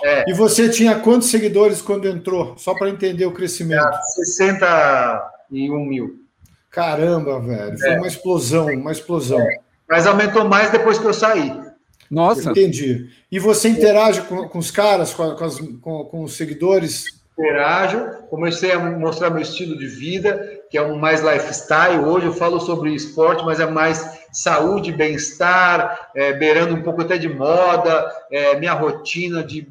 É. 0.03 0.25
E 0.29 0.33
você 0.33 0.69
tinha 0.69 0.99
quantos 0.99 1.31
seguidores 1.31 1.81
quando 1.81 2.09
entrou? 2.09 2.59
Só 2.59 2.75
para 2.75 2.89
entender 2.89 3.27
o 3.27 3.33
crescimento. 3.33 3.89
61 4.25 5.85
mil. 5.85 6.25
Caramba, 6.69 7.39
velho. 7.39 7.79
Foi 7.79 7.91
é. 7.91 7.97
uma 7.97 8.09
explosão, 8.09 8.67
uma 8.67 8.93
explosão. 8.93 9.45
Mas 9.89 10.07
aumentou 10.07 10.45
mais 10.49 10.71
depois 10.71 10.99
que 10.99 11.07
eu 11.07 11.15
saí. 11.15 11.68
Nossa. 12.11 12.51
Entendi. 12.51 13.11
E 13.31 13.39
você 13.39 13.69
interage 13.69 14.23
com, 14.23 14.49
com 14.49 14.59
os 14.59 14.71
caras, 14.71 15.13
com, 15.13 15.35
com, 15.35 15.45
as, 15.45 15.59
com, 15.59 16.05
com 16.05 16.23
os 16.23 16.35
seguidores? 16.35 17.19
Interajo, 17.39 18.25
comecei 18.31 18.73
a 18.73 18.79
mostrar 18.81 19.31
meu 19.31 19.43
estilo 19.43 19.79
de 19.79 19.87
vida, 19.87 20.61
que 20.69 20.77
é 20.77 20.83
um 20.83 20.99
mais 20.99 21.21
lifestyle. 21.21 22.05
Hoje 22.05 22.27
eu 22.27 22.33
falo 22.33 22.59
sobre 22.59 22.93
esporte, 22.95 23.45
mas 23.45 23.61
é 23.61 23.67
mais 23.67 24.19
saúde, 24.33 24.91
bem-estar, 24.91 26.11
é, 26.17 26.33
beirando 26.33 26.75
um 26.75 26.83
pouco 26.83 27.03
até 27.03 27.17
de 27.17 27.29
moda, 27.29 28.13
é, 28.31 28.59
minha 28.59 28.73
rotina 28.73 29.45
de 29.45 29.69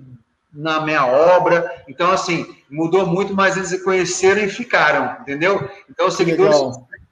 na 0.54 0.82
minha 0.82 1.06
obra. 1.06 1.84
Então, 1.88 2.12
assim, 2.12 2.46
mudou 2.70 3.06
muito, 3.06 3.36
mas 3.36 3.56
eles 3.56 3.70
se 3.70 3.84
conheceram 3.84 4.42
e 4.44 4.50
ficaram, 4.50 5.22
entendeu? 5.22 5.70
Então, 5.90 6.08
os 6.08 6.16
seguidores 6.16 6.58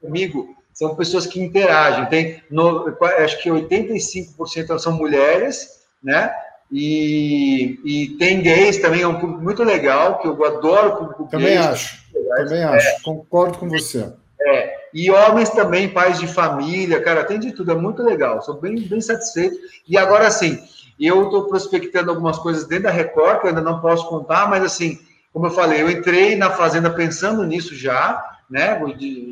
comigo 0.02 0.56
são 0.76 0.94
pessoas 0.94 1.26
que 1.26 1.42
interagem. 1.42 2.06
Tem, 2.08 2.44
no, 2.52 2.96
acho 3.24 3.42
que 3.42 3.50
85% 3.50 4.78
são 4.78 4.94
mulheres, 4.94 5.86
né? 6.04 6.32
E, 6.72 7.80
e 7.86 8.10
tem 8.18 8.42
gays 8.42 8.78
também, 8.80 9.02
é 9.02 9.08
um 9.08 9.20
público 9.20 9.42
muito 9.42 9.64
legal, 9.64 10.20
que 10.20 10.28
eu 10.28 10.46
adoro 10.46 10.90
o 10.90 10.98
público 10.98 11.28
Também 11.30 11.56
gays, 11.56 11.66
acho, 11.66 12.04
também 12.36 12.60
é, 12.60 12.66
acho, 12.66 13.04
concordo 13.04 13.58
com 13.58 13.70
você. 13.70 14.12
É, 14.42 14.76
e 14.94 15.10
homens 15.10 15.50
também, 15.52 15.90
pais 15.90 16.20
de 16.20 16.28
família, 16.28 17.02
cara, 17.02 17.24
tem 17.24 17.40
de 17.40 17.54
tudo, 17.54 17.72
é 17.72 17.76
muito 17.76 18.04
legal, 18.04 18.42
sou 18.42 18.60
bem, 18.60 18.76
bem 18.76 19.00
satisfeito. 19.00 19.56
E 19.88 19.98
agora, 19.98 20.28
assim, 20.28 20.60
eu 21.00 21.26
estou 21.26 21.48
prospectando 21.48 22.10
algumas 22.10 22.38
coisas 22.38 22.68
dentro 22.68 22.86
da 22.86 22.92
Record, 22.92 23.40
que 23.40 23.46
eu 23.46 23.50
ainda 23.50 23.62
não 23.62 23.80
posso 23.80 24.10
contar, 24.10 24.50
mas 24.50 24.64
assim, 24.64 25.00
como 25.32 25.48
eu 25.48 25.52
falei, 25.52 25.82
eu 25.82 25.90
entrei 25.90 26.36
na 26.36 26.50
Fazenda 26.50 26.90
pensando 26.90 27.44
nisso 27.44 27.76
já, 27.76 28.24
né, 28.50 28.80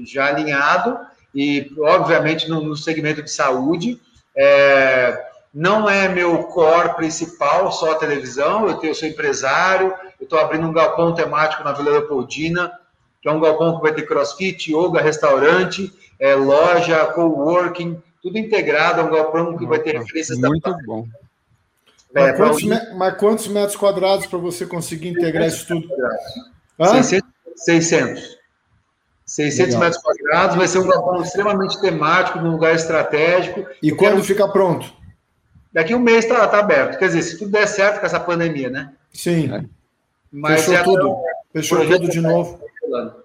já 0.05 0.27
alinhado, 0.27 0.97
e 1.33 1.71
obviamente 1.79 2.49
no, 2.49 2.61
no 2.61 2.75
segmento 2.75 3.21
de 3.21 3.31
saúde. 3.31 3.99
É, 4.35 5.31
não 5.53 5.87
é 5.87 6.09
meu 6.09 6.45
core 6.45 6.95
principal, 6.95 7.71
só 7.71 7.91
a 7.91 7.95
televisão, 7.95 8.67
eu, 8.67 8.75
tenho, 8.75 8.91
eu 8.91 8.95
sou 8.95 9.07
empresário, 9.07 9.93
eu 10.19 10.23
estou 10.23 10.39
abrindo 10.39 10.65
um 10.65 10.73
galpão 10.73 11.13
temático 11.13 11.63
na 11.63 11.73
Vila 11.73 11.91
Leopoldina, 11.91 12.71
que 13.21 13.29
é 13.29 13.31
um 13.31 13.39
galpão 13.39 13.75
que 13.75 13.83
vai 13.83 13.93
ter 13.93 14.07
crossfit, 14.07 14.71
yoga, 14.73 14.99
restaurante, 14.99 15.93
é, 16.19 16.33
loja, 16.33 17.05
coworking, 17.07 18.01
tudo 18.21 18.37
integrado, 18.37 19.01
é 19.01 19.03
um 19.03 19.11
galpão 19.11 19.55
que 19.55 19.65
vai 19.65 19.79
ter 19.79 19.97
referências 19.97 20.39
Muito 20.39 20.63
da 20.63 20.75
bom. 20.85 21.05
É, 22.15 22.27
mas, 22.27 22.37
quantos, 22.37 22.63
me... 22.63 22.93
mas, 22.95 23.17
quantos, 23.17 23.47
metros 23.47 23.75
quadrados 23.75 24.25
para 24.25 24.39
você 24.39 24.65
conseguir 24.65 25.09
integrar 25.09 25.47
isso 25.47 25.67
tudo? 25.67 25.87
600. 26.79 27.29
600. 27.57 28.37
600 29.33 29.75
metros 29.77 29.99
quadrados, 29.99 30.55
vai 30.55 30.67
ser 30.67 30.77
um 30.77 30.87
galpão 30.87 31.23
extremamente 31.23 31.81
temático, 31.81 32.37
num 32.37 32.51
lugar 32.51 32.75
estratégico. 32.75 33.65
E 33.81 33.89
quando 33.89 34.11
quero... 34.11 34.23
fica 34.23 34.47
pronto? 34.47 34.93
Daqui 35.73 35.95
um 35.95 35.99
mês 35.99 36.23
está 36.23 36.47
tá 36.47 36.59
aberto. 36.59 36.99
Quer 36.99 37.07
dizer, 37.07 37.23
se 37.23 37.39
tudo 37.39 37.49
der 37.49 37.67
certo 37.67 37.99
com 37.99 38.05
essa 38.05 38.19
pandemia, 38.19 38.69
né? 38.69 38.93
Sim. 39.11 39.51
É. 39.51 39.63
Mas 40.31 40.65
fechou 40.65 40.83
tudo. 40.83 41.17
Fechou 41.51 41.87
tudo 41.87 42.09
de 42.09 42.21
novo. 42.21 42.59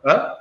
Hã? 0.02 0.32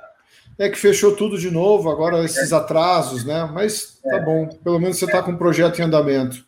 É 0.58 0.70
que 0.70 0.78
fechou 0.78 1.14
tudo 1.14 1.36
de 1.36 1.50
novo, 1.50 1.90
agora 1.90 2.24
esses 2.24 2.50
atrasos, 2.50 3.26
né? 3.26 3.46
Mas 3.52 3.98
tá 4.02 4.16
é. 4.16 4.20
bom. 4.20 4.46
Pelo 4.64 4.78
menos 4.78 4.98
você 4.98 5.04
está 5.04 5.22
com 5.22 5.32
um 5.32 5.36
projeto 5.36 5.80
em 5.80 5.82
andamento. 5.82 6.46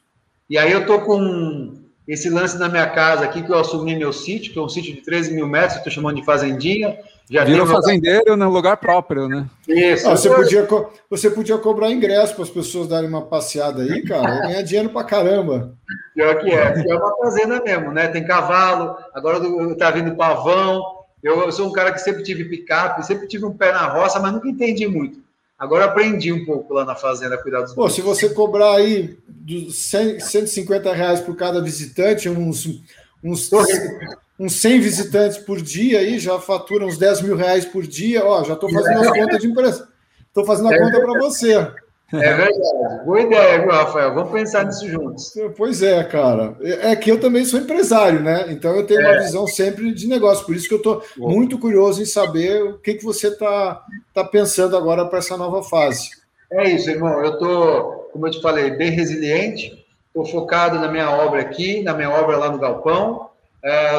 E 0.48 0.56
aí 0.56 0.72
eu 0.72 0.86
tô 0.86 0.98
com 1.02 1.78
esse 2.12 2.28
lance 2.28 2.58
na 2.58 2.68
minha 2.68 2.88
casa 2.88 3.24
aqui, 3.24 3.40
que 3.40 3.52
eu 3.52 3.58
assumi 3.58 3.96
meu 3.96 4.12
sítio, 4.12 4.52
que 4.52 4.58
é 4.58 4.62
um 4.62 4.68
sítio 4.68 4.92
de 4.92 5.00
13 5.00 5.32
mil 5.32 5.46
metros, 5.46 5.80
tô 5.80 5.90
chamando 5.90 6.16
de 6.16 6.24
fazendinha. 6.24 6.98
Já 7.30 7.44
Virou 7.44 7.64
fazendeiro 7.64 8.36
no 8.36 8.50
lugar 8.50 8.78
próprio, 8.78 9.28
né? 9.28 9.46
Isso. 9.68 10.08
Ah, 10.08 10.16
você, 10.16 10.28
podia, 10.28 10.66
você 11.08 11.30
podia 11.30 11.56
cobrar 11.58 11.88
ingresso 11.92 12.34
para 12.34 12.42
as 12.42 12.50
pessoas 12.50 12.88
darem 12.88 13.08
uma 13.08 13.22
passeada 13.22 13.82
aí, 13.82 14.02
cara, 14.02 14.40
ganhar 14.40 14.62
dinheiro 14.62 14.88
para 14.88 15.06
caramba. 15.06 15.72
Pior 16.12 16.40
que 16.40 16.50
é, 16.50 16.84
é 16.84 16.96
uma 16.96 17.16
fazenda 17.18 17.62
mesmo, 17.62 17.92
né? 17.92 18.08
Tem 18.08 18.26
cavalo, 18.26 18.96
agora 19.14 19.38
tá 19.78 19.92
vindo 19.92 20.16
pavão. 20.16 20.82
Eu, 21.22 21.42
eu 21.42 21.52
sou 21.52 21.68
um 21.68 21.72
cara 21.72 21.92
que 21.92 22.00
sempre 22.00 22.24
tive 22.24 22.46
picape, 22.46 23.06
sempre 23.06 23.28
tive 23.28 23.44
um 23.44 23.56
pé 23.56 23.70
na 23.70 23.86
roça, 23.86 24.18
mas 24.18 24.32
nunca 24.32 24.48
entendi 24.48 24.88
muito. 24.88 25.20
Agora 25.60 25.84
aprendi 25.84 26.32
um 26.32 26.46
pouco 26.46 26.72
lá 26.72 26.86
na 26.86 26.94
fazenda 26.94 27.34
a 27.34 27.38
cuidar 27.38 27.60
dos 27.60 27.74
Pô, 27.74 27.86
se 27.90 28.00
você 28.00 28.30
cobrar 28.30 28.76
aí 28.76 29.18
100, 29.70 30.18
150 30.18 30.90
reais 30.94 31.20
por 31.20 31.36
cada 31.36 31.60
visitante, 31.60 32.30
uns, 32.30 32.66
uns, 33.22 33.50
uns 34.38 34.52
100 34.54 34.80
visitantes 34.80 35.36
por 35.36 35.60
dia 35.60 35.98
aí, 35.98 36.18
já 36.18 36.40
fatura 36.40 36.86
uns 36.86 36.96
10 36.96 37.20
mil 37.20 37.36
reais 37.36 37.66
por 37.66 37.86
dia. 37.86 38.24
Ó, 38.24 38.42
já 38.42 38.54
estou 38.54 38.72
fazendo 38.72 39.00
as 39.00 39.10
contas 39.10 39.38
de 39.38 39.48
empresa. 39.48 39.86
Estou 40.28 40.46
fazendo 40.46 40.70
a 40.70 40.74
é 40.74 40.78
conta 40.78 40.98
para 40.98 41.20
você. 41.20 41.70
É 42.12 42.34
verdade. 42.34 43.04
Boa 43.04 43.20
ideia, 43.20 43.60
viu, 43.60 43.70
Rafael? 43.70 44.12
Vamos 44.12 44.32
pensar 44.32 44.64
nisso 44.64 44.88
juntos. 44.88 45.32
Pois 45.56 45.80
é, 45.80 46.02
cara. 46.02 46.56
É, 46.60 46.90
é 46.90 46.96
que 46.96 47.10
eu 47.10 47.20
também 47.20 47.44
sou 47.44 47.60
empresário, 47.60 48.20
né? 48.20 48.46
Então 48.48 48.74
eu 48.74 48.84
tenho 48.84 49.00
é. 49.00 49.10
uma 49.10 49.22
visão 49.22 49.46
sempre 49.46 49.92
de 49.92 50.08
negócio. 50.08 50.44
Por 50.44 50.56
isso 50.56 50.66
que 50.66 50.74
eu 50.74 50.78
estou 50.78 51.04
muito 51.16 51.58
curioso 51.58 52.02
em 52.02 52.06
saber 52.06 52.62
o 52.64 52.78
que, 52.78 52.94
que 52.94 53.04
você 53.04 53.28
está 53.28 53.84
tá 54.12 54.24
pensando 54.24 54.76
agora 54.76 55.04
para 55.06 55.20
essa 55.20 55.36
nova 55.36 55.62
fase. 55.62 56.10
É 56.52 56.68
isso, 56.68 56.90
irmão. 56.90 57.24
Eu 57.24 57.34
estou, 57.34 58.08
como 58.12 58.26
eu 58.26 58.30
te 58.32 58.42
falei, 58.42 58.70
bem 58.70 58.90
resiliente. 58.90 59.86
Estou 60.08 60.26
focado 60.26 60.80
na 60.80 60.88
minha 60.88 61.08
obra 61.10 61.40
aqui, 61.40 61.80
na 61.82 61.94
minha 61.94 62.10
obra 62.10 62.36
lá 62.36 62.50
no 62.50 62.58
Galpão. 62.58 63.30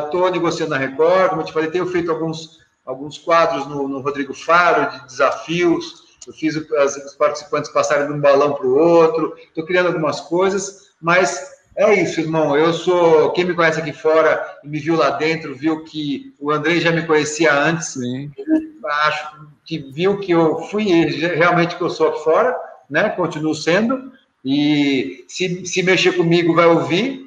Estou 0.03 0.27
é, 0.27 0.31
negociando 0.31 0.71
na 0.71 0.77
Record. 0.77 1.29
Como 1.29 1.41
eu 1.41 1.45
te 1.45 1.53
falei, 1.53 1.71
tenho 1.71 1.85
feito 1.85 2.11
alguns, 2.11 2.59
alguns 2.85 3.17
quadros 3.17 3.65
no, 3.67 3.87
no 3.87 4.01
Rodrigo 4.01 4.33
Faro 4.33 4.91
de 4.91 5.05
desafios 5.05 6.00
eu 6.27 6.33
fiz 6.33 6.55
os 6.55 7.15
participantes 7.15 7.71
passarem 7.71 8.07
de 8.07 8.13
um 8.13 8.19
balão 8.19 8.53
para 8.53 8.67
o 8.67 8.77
outro, 8.77 9.35
estou 9.37 9.65
criando 9.65 9.87
algumas 9.87 10.21
coisas, 10.21 10.91
mas 11.01 11.61
é 11.75 11.93
isso, 12.01 12.19
irmão. 12.19 12.57
Eu 12.57 12.73
sou. 12.73 13.31
Quem 13.31 13.45
me 13.45 13.53
conhece 13.53 13.79
aqui 13.79 13.93
fora 13.93 14.57
e 14.63 14.67
me 14.67 14.79
viu 14.79 14.95
lá 14.95 15.11
dentro, 15.11 15.55
viu 15.55 15.83
que 15.83 16.33
o 16.39 16.51
Andrei 16.51 16.79
já 16.79 16.91
me 16.91 17.05
conhecia 17.05 17.53
antes. 17.53 17.95
Acho 18.85 19.47
que 19.65 19.77
viu 19.77 20.19
que 20.19 20.31
eu 20.31 20.59
fui 20.63 20.83
realmente 20.83 21.75
que 21.75 21.81
eu 21.81 21.89
sou 21.89 22.09
aqui 22.09 22.23
fora, 22.23 22.55
né? 22.89 23.09
Continuo 23.09 23.55
sendo. 23.55 24.11
E 24.43 25.23
se, 25.27 25.65
se 25.65 25.83
mexer 25.83 26.13
comigo, 26.13 26.53
vai 26.53 26.65
ouvir. 26.65 27.25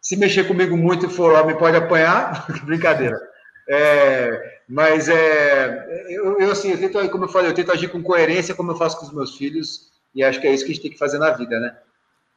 Se 0.00 0.16
mexer 0.16 0.44
comigo 0.48 0.76
muito 0.76 1.06
e 1.06 1.08
for 1.08 1.34
homem, 1.34 1.56
pode 1.56 1.76
apanhar. 1.76 2.46
Brincadeira. 2.64 3.20
É, 3.68 4.60
mas 4.68 5.08
é, 5.08 6.06
eu, 6.08 6.38
eu, 6.40 6.50
assim, 6.50 6.70
eu 6.70 6.78
tento, 6.78 7.10
como 7.10 7.24
eu 7.24 7.28
falei, 7.28 7.50
eu 7.50 7.54
tento 7.54 7.72
agir 7.72 7.88
com 7.88 8.02
coerência 8.02 8.54
como 8.54 8.72
eu 8.72 8.76
faço 8.76 8.98
com 8.98 9.06
os 9.06 9.12
meus 9.12 9.36
filhos, 9.36 9.90
e 10.14 10.22
acho 10.22 10.40
que 10.40 10.46
é 10.46 10.52
isso 10.52 10.64
que 10.64 10.72
a 10.72 10.74
gente 10.74 10.82
tem 10.82 10.92
que 10.92 10.98
fazer 10.98 11.18
na 11.18 11.30
vida, 11.30 11.58
né? 11.60 11.74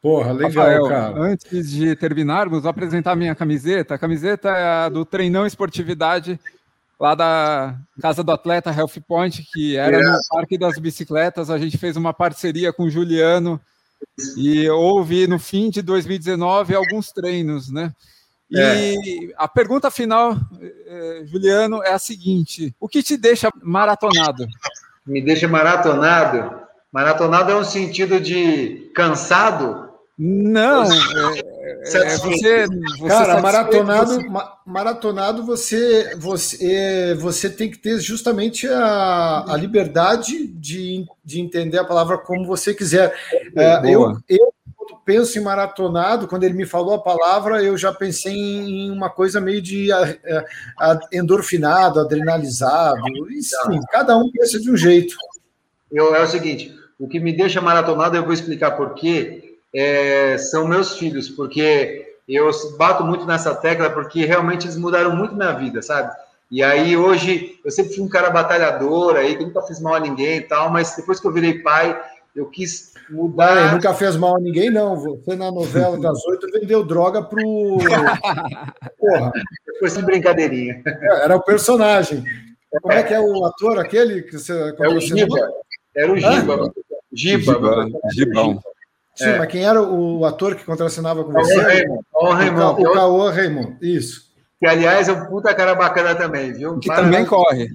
Porra, 0.02 0.34
legal, 0.34 0.52
Rafael, 0.52 0.88
cara. 0.88 1.20
Antes 1.20 1.72
de 1.72 1.96
terminarmos, 1.96 2.62
vou 2.62 2.70
apresentar 2.70 3.14
a 3.14 3.16
minha 3.16 3.34
camiseta. 3.34 3.96
A 3.96 3.98
camiseta 3.98 4.50
é 4.50 4.64
a 4.64 4.90
do 4.90 5.04
Treinão 5.04 5.48
Esportividade, 5.48 6.40
lá 7.00 7.16
da 7.16 7.76
Casa 8.00 8.24
do 8.24 8.32
Atleta 8.32 8.72
Health 8.72 9.02
Point, 9.08 9.44
que 9.52 9.76
era 9.76 9.98
é. 9.98 10.02
no 10.04 10.20
Parque 10.30 10.60
das 10.60 10.78
Bicicletas. 10.78 11.50
A 11.50 11.58
gente 11.58 11.80
fez 11.80 11.98
uma 11.98 12.14
parceria 12.14 12.72
com 12.72 12.84
o 12.84 12.90
Juliano 12.90 13.60
e 14.38 14.70
houve 14.70 15.26
no 15.26 15.40
fim 15.40 15.72
de 15.72 15.82
2019 15.82 16.76
alguns 16.76 17.12
treinos, 17.12 17.72
né? 17.72 17.92
E 18.50 18.60
é. 18.60 18.96
a 19.38 19.48
pergunta 19.48 19.90
final, 19.90 20.36
eh, 20.62 21.24
Juliano, 21.26 21.82
é 21.84 21.94
a 21.94 22.00
seguinte: 22.00 22.76
o 22.80 22.88
que 22.88 23.02
te 23.02 23.18
deixa 23.18 23.50
maratonado? 23.62 24.46
Me 25.06 25.22
deixa 25.22 25.48
maratonado? 25.48 26.62
Maratonado 26.92 27.52
é 27.52 27.56
um 27.56 27.64
sentido 27.64 28.20
de 28.20 28.92
cansado? 28.96 29.86
Não, 30.18 30.84
é, 30.84 31.40
é, 31.84 32.18
você, 32.18 32.66
você, 32.68 33.08
Cara, 33.08 33.42
maratonado, 33.42 34.14
você... 34.14 34.28
maratonado 34.66 35.46
você, 35.46 36.16
você, 36.16 37.14
você 37.20 37.50
tem 37.50 37.70
que 37.70 37.78
ter 37.78 38.00
justamente 38.00 38.66
a, 38.66 39.44
a 39.46 39.58
liberdade 39.58 40.48
de, 40.48 41.06
de 41.24 41.42
entender 41.42 41.80
a 41.80 41.84
palavra 41.84 42.18
como 42.18 42.48
você 42.48 42.74
quiser. 42.74 43.14
É, 43.58 43.94
eu, 43.94 44.18
eu 44.30 44.55
penso 45.06 45.38
em 45.38 45.42
maratonado, 45.42 46.28
quando 46.28 46.44
ele 46.44 46.54
me 46.54 46.66
falou 46.66 46.96
a 46.96 47.02
palavra, 47.02 47.64
eu 47.64 47.78
já 47.78 47.94
pensei 47.94 48.34
em 48.34 48.92
uma 48.92 49.10
coisa 49.10 49.40
meio 49.40 49.62
de 49.62 49.92
a, 49.92 50.16
a, 50.80 51.00
endorfinado, 51.14 52.00
adrenalizado. 52.00 53.00
Enfim, 53.08 53.82
cada 53.92 54.18
um 54.18 54.32
pensa 54.32 54.60
de 54.60 54.70
um 54.70 54.78
jeito. 54.78 55.16
Eu, 55.92 56.16
é 56.16 56.24
o 56.24 56.28
seguinte: 56.28 56.76
o 57.00 57.08
que 57.08 57.20
me 57.20 57.32
deixa 57.32 57.62
maratonado, 57.62 58.16
eu 58.16 58.24
vou 58.24 58.34
explicar 58.34 58.72
por 58.72 58.94
quê, 58.96 59.58
é, 59.74 60.38
são 60.38 60.68
meus 60.68 60.98
filhos, 60.98 61.30
porque 61.30 62.16
eu 62.28 62.50
bato 62.78 63.04
muito 63.04 63.26
nessa 63.26 63.54
tecla, 63.54 63.90
porque 63.90 64.26
realmente 64.26 64.66
eles 64.66 64.78
mudaram 64.78 65.16
muito 65.16 65.36
minha 65.36 65.52
vida, 65.52 65.82
sabe? 65.82 66.12
E 66.50 66.64
aí 66.64 66.96
hoje 66.96 67.60
eu 67.64 67.72
sempre 67.72 67.94
fui 67.94 68.04
um 68.04 68.10
cara 68.10 68.30
batalhador 68.30 69.16
aí, 69.16 69.36
que 69.36 69.44
nunca 69.44 69.62
fiz 69.62 69.80
mal 69.80 69.96
a 69.96 70.00
ninguém 70.00 70.38
e 70.38 70.42
tal, 70.42 70.72
mas 70.72 70.96
depois 70.96 71.20
que 71.20 71.28
eu 71.28 71.32
virei 71.32 71.60
pai, 71.60 72.00
eu 72.36 72.48
quis 72.48 72.95
mudar. 73.10 73.74
nunca 73.74 73.94
fez 73.94 74.16
mal 74.16 74.36
a 74.36 74.40
ninguém, 74.40 74.70
não. 74.70 74.96
Você 74.96 75.36
na 75.36 75.52
novela 75.52 75.98
das 76.00 76.24
oito 76.26 76.52
vendeu 76.52 76.84
droga 76.86 77.22
pro. 77.24 77.42
Porra. 79.00 79.32
Foi 79.80 79.90
sem 79.90 80.04
brincadeirinha. 80.04 80.82
É, 80.86 81.24
era 81.26 81.36
o 81.36 81.44
personagem. 81.44 82.24
Como 82.82 82.94
é 82.94 83.04
que 83.04 83.14
é 83.14 83.20
o 83.20 83.46
ator 83.46 83.80
aquele 83.80 84.24
que 84.24 84.38
você. 84.38 84.74
É 84.80 84.88
o 84.88 85.00
Giba. 85.00 85.38
Era 85.96 86.12
o 86.12 86.18
Giba. 86.18 86.74
Giba. 87.14 87.88
Gibão. 88.14 88.60
Sim, 89.16 89.30
é. 89.30 89.38
mas 89.38 89.48
quem 89.48 89.66
era 89.66 89.82
o 89.82 90.26
ator 90.26 90.56
que 90.56 90.66
contracenava 90.66 91.24
com 91.24 91.32
você? 91.32 91.86
O 92.14 92.32
Raymond. 92.32 92.82
O 92.82 92.94
Caô 92.94 93.30
Raymond, 93.30 93.78
isso. 93.82 94.26
Que, 94.60 94.68
aliás, 94.68 95.08
é 95.08 95.14
um 95.14 95.26
puta 95.28 95.54
cara 95.54 95.74
bacana 95.74 96.14
também, 96.16 96.52
viu? 96.52 96.78
Que 96.80 96.90
também 96.90 97.26
corre. 97.26 97.70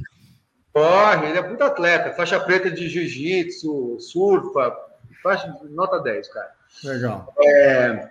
Corre, 0.72 1.28
ele 1.28 1.38
é 1.38 1.42
puta 1.42 1.64
atleta, 1.64 2.12
faixa 2.12 2.38
preta 2.38 2.70
de 2.70 2.88
jiu-jitsu, 2.88 3.98
surfa, 3.98 4.76
faixa 5.22 5.54
nota 5.70 5.98
10, 6.00 6.28
cara. 6.28 6.50
Legal. 6.84 7.32
É, 7.42 8.08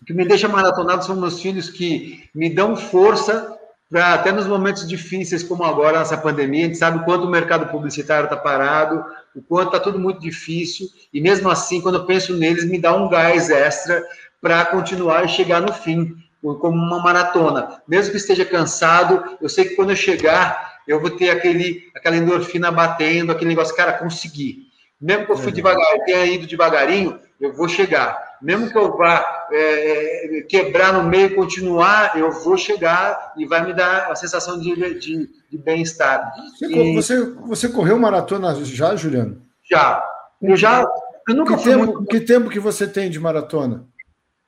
O 0.00 0.04
que 0.04 0.12
me 0.12 0.26
deixa 0.26 0.48
maratonado 0.48 1.04
são 1.04 1.16
meus 1.16 1.40
filhos 1.40 1.70
que 1.70 2.28
me 2.34 2.48
dão 2.54 2.76
força 2.76 3.56
para 3.90 4.14
até 4.14 4.32
nos 4.32 4.46
momentos 4.46 4.86
difíceis 4.86 5.42
como 5.42 5.64
agora 5.64 6.00
nessa 6.00 6.16
pandemia, 6.16 6.64
a 6.64 6.66
gente 6.66 6.78
sabe 6.78 6.98
o 6.98 7.04
quanto 7.04 7.24
o 7.24 7.30
mercado 7.30 7.70
publicitário 7.70 8.24
está 8.24 8.36
parado, 8.36 9.04
o 9.34 9.40
quanto 9.40 9.68
está 9.68 9.78
tudo 9.78 9.98
muito 9.98 10.20
difícil, 10.20 10.88
e 11.12 11.20
mesmo 11.20 11.48
assim, 11.48 11.80
quando 11.80 11.98
eu 11.98 12.04
penso 12.04 12.36
neles, 12.36 12.64
me 12.64 12.80
dá 12.80 12.94
um 12.96 13.08
gás 13.08 13.48
extra 13.48 14.04
para 14.40 14.64
continuar 14.66 15.24
e 15.24 15.28
chegar 15.28 15.60
no 15.60 15.72
fim, 15.72 16.16
como 16.42 16.76
uma 16.76 17.00
maratona. 17.00 17.80
Mesmo 17.86 18.10
que 18.10 18.16
esteja 18.16 18.44
cansado, 18.44 19.36
eu 19.40 19.48
sei 19.48 19.64
que 19.66 19.76
quando 19.76 19.90
eu 19.90 19.96
chegar, 19.96 20.80
eu 20.86 21.00
vou 21.00 21.10
ter 21.10 21.30
aquele, 21.30 21.90
aquela 21.94 22.16
endorfina 22.16 22.70
batendo, 22.70 23.32
aquele 23.32 23.50
negócio, 23.50 23.74
cara, 23.74 23.92
consegui. 23.94 24.65
Mesmo 25.00 25.26
que 25.26 25.32
eu 25.32 25.36
fui 25.36 25.52
devagar, 25.52 25.92
eu 25.92 26.04
tenha 26.04 26.24
ido 26.24 26.46
devagarinho, 26.46 27.18
eu 27.40 27.52
vou 27.52 27.68
chegar. 27.68 28.36
Mesmo 28.40 28.70
que 28.70 28.76
eu 28.76 28.96
vá 28.96 29.46
é, 29.50 30.38
é 30.38 30.42
quebrar 30.42 30.92
no 30.92 31.04
meio 31.04 31.26
e 31.26 31.34
continuar, 31.34 32.18
eu 32.18 32.30
vou 32.30 32.56
chegar 32.56 33.32
e 33.36 33.46
vai 33.46 33.64
me 33.64 33.72
dar 33.72 34.10
a 34.10 34.16
sensação 34.16 34.58
de, 34.58 34.74
de, 34.98 35.28
de 35.50 35.58
bem-estar. 35.58 36.32
Você, 36.54 36.66
e... 36.66 36.94
você, 36.94 37.24
você, 37.24 37.68
correu 37.68 37.98
maratona 37.98 38.54
já, 38.64 38.96
Juliano? 38.96 39.42
Já. 39.68 40.04
Eu 40.40 40.56
já. 40.56 40.86
Eu 41.28 41.34
nunca 41.34 41.56
que, 41.56 41.64
tempo, 41.64 41.86
muito... 41.86 42.04
que 42.06 42.20
tempo 42.20 42.50
que 42.50 42.60
você 42.60 42.86
tem 42.86 43.10
de 43.10 43.18
maratona? 43.18 43.86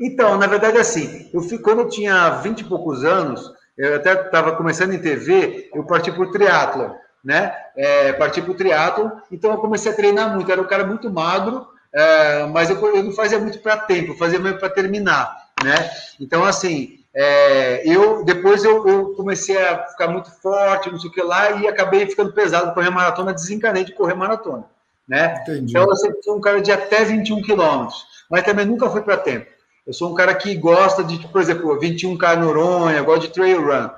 Então, 0.01 0.39
na 0.39 0.47
verdade, 0.47 0.79
assim, 0.79 1.29
eu 1.35 1.43
fui, 1.43 1.59
quando 1.59 1.81
eu 1.81 1.89
tinha 1.89 2.31
20 2.31 2.61
e 2.61 2.65
poucos 2.65 3.05
anos, 3.05 3.53
eu 3.77 3.97
até 3.97 4.13
estava 4.13 4.55
começando 4.55 4.93
em 4.93 5.01
TV, 5.01 5.71
eu 5.75 5.85
parti 5.85 6.13
por 6.13 6.31
triatlo, 6.31 6.95
né? 7.25 7.55
É, 7.77 8.13
parti 8.13 8.41
por 8.41 8.57
triatlo, 8.57 9.13
então 9.31 9.51
eu 9.51 9.59
comecei 9.59 9.93
a 9.93 9.95
treinar 9.95 10.35
muito. 10.35 10.51
Era 10.51 10.61
um 10.61 10.67
cara 10.67 10.87
muito 10.87 11.11
magro, 11.11 11.67
é, 11.93 12.47
mas 12.47 12.71
eu, 12.71 12.95
eu, 12.95 13.03
não 13.03 13.13
fazia 13.13 13.39
muito 13.39 13.59
para 13.61 13.77
tempo, 13.77 14.17
fazia 14.17 14.39
mesmo 14.39 14.59
para 14.59 14.71
terminar, 14.71 15.49
né? 15.63 15.91
Então, 16.21 16.45
assim, 16.45 17.01
é, 17.15 17.83
eu 17.89 18.25
depois 18.25 18.65
eu, 18.65 18.87
eu, 18.87 19.15
comecei 19.15 19.57
a 19.57 19.87
ficar 19.87 20.09
muito 20.09 20.31
forte, 20.41 20.91
não 20.91 20.99
sei 20.99 21.11
o 21.11 21.13
que 21.13 21.23
lá, 21.23 21.53
e 21.53 21.67
acabei 21.67 22.07
ficando 22.07 22.33
pesado 22.33 22.75
correr 22.75 22.91
maratona, 22.91 23.33
desencanei 23.33 23.85
de 23.85 23.93
correr 23.93 24.15
maratona, 24.15 24.65
né? 25.09 25.41
Entendi. 25.43 25.71
Então, 25.73 25.89
eu 25.89 25.97
sempre 25.97 26.23
fui 26.23 26.35
um 26.35 26.41
cara 26.41 26.61
de 26.61 26.71
até 26.71 27.05
21 27.05 27.43
quilômetros, 27.43 28.05
mas 28.31 28.45
também 28.45 28.67
nunca 28.67 28.91
fui 28.91 29.01
para 29.01 29.17
tempo. 29.17 29.47
Eu 29.87 29.95
sou 29.95 30.13
um 30.13 30.15
cara 30.15 30.35
que 30.35 30.55
gosta 30.55 31.03
de, 31.03 31.19
por 31.29 31.41
exemplo, 31.41 31.81
21K 31.81 32.37
Noronha, 32.37 33.01
gosto 33.01 33.23
de 33.23 33.33
trail 33.33 33.67
run. 33.67 33.89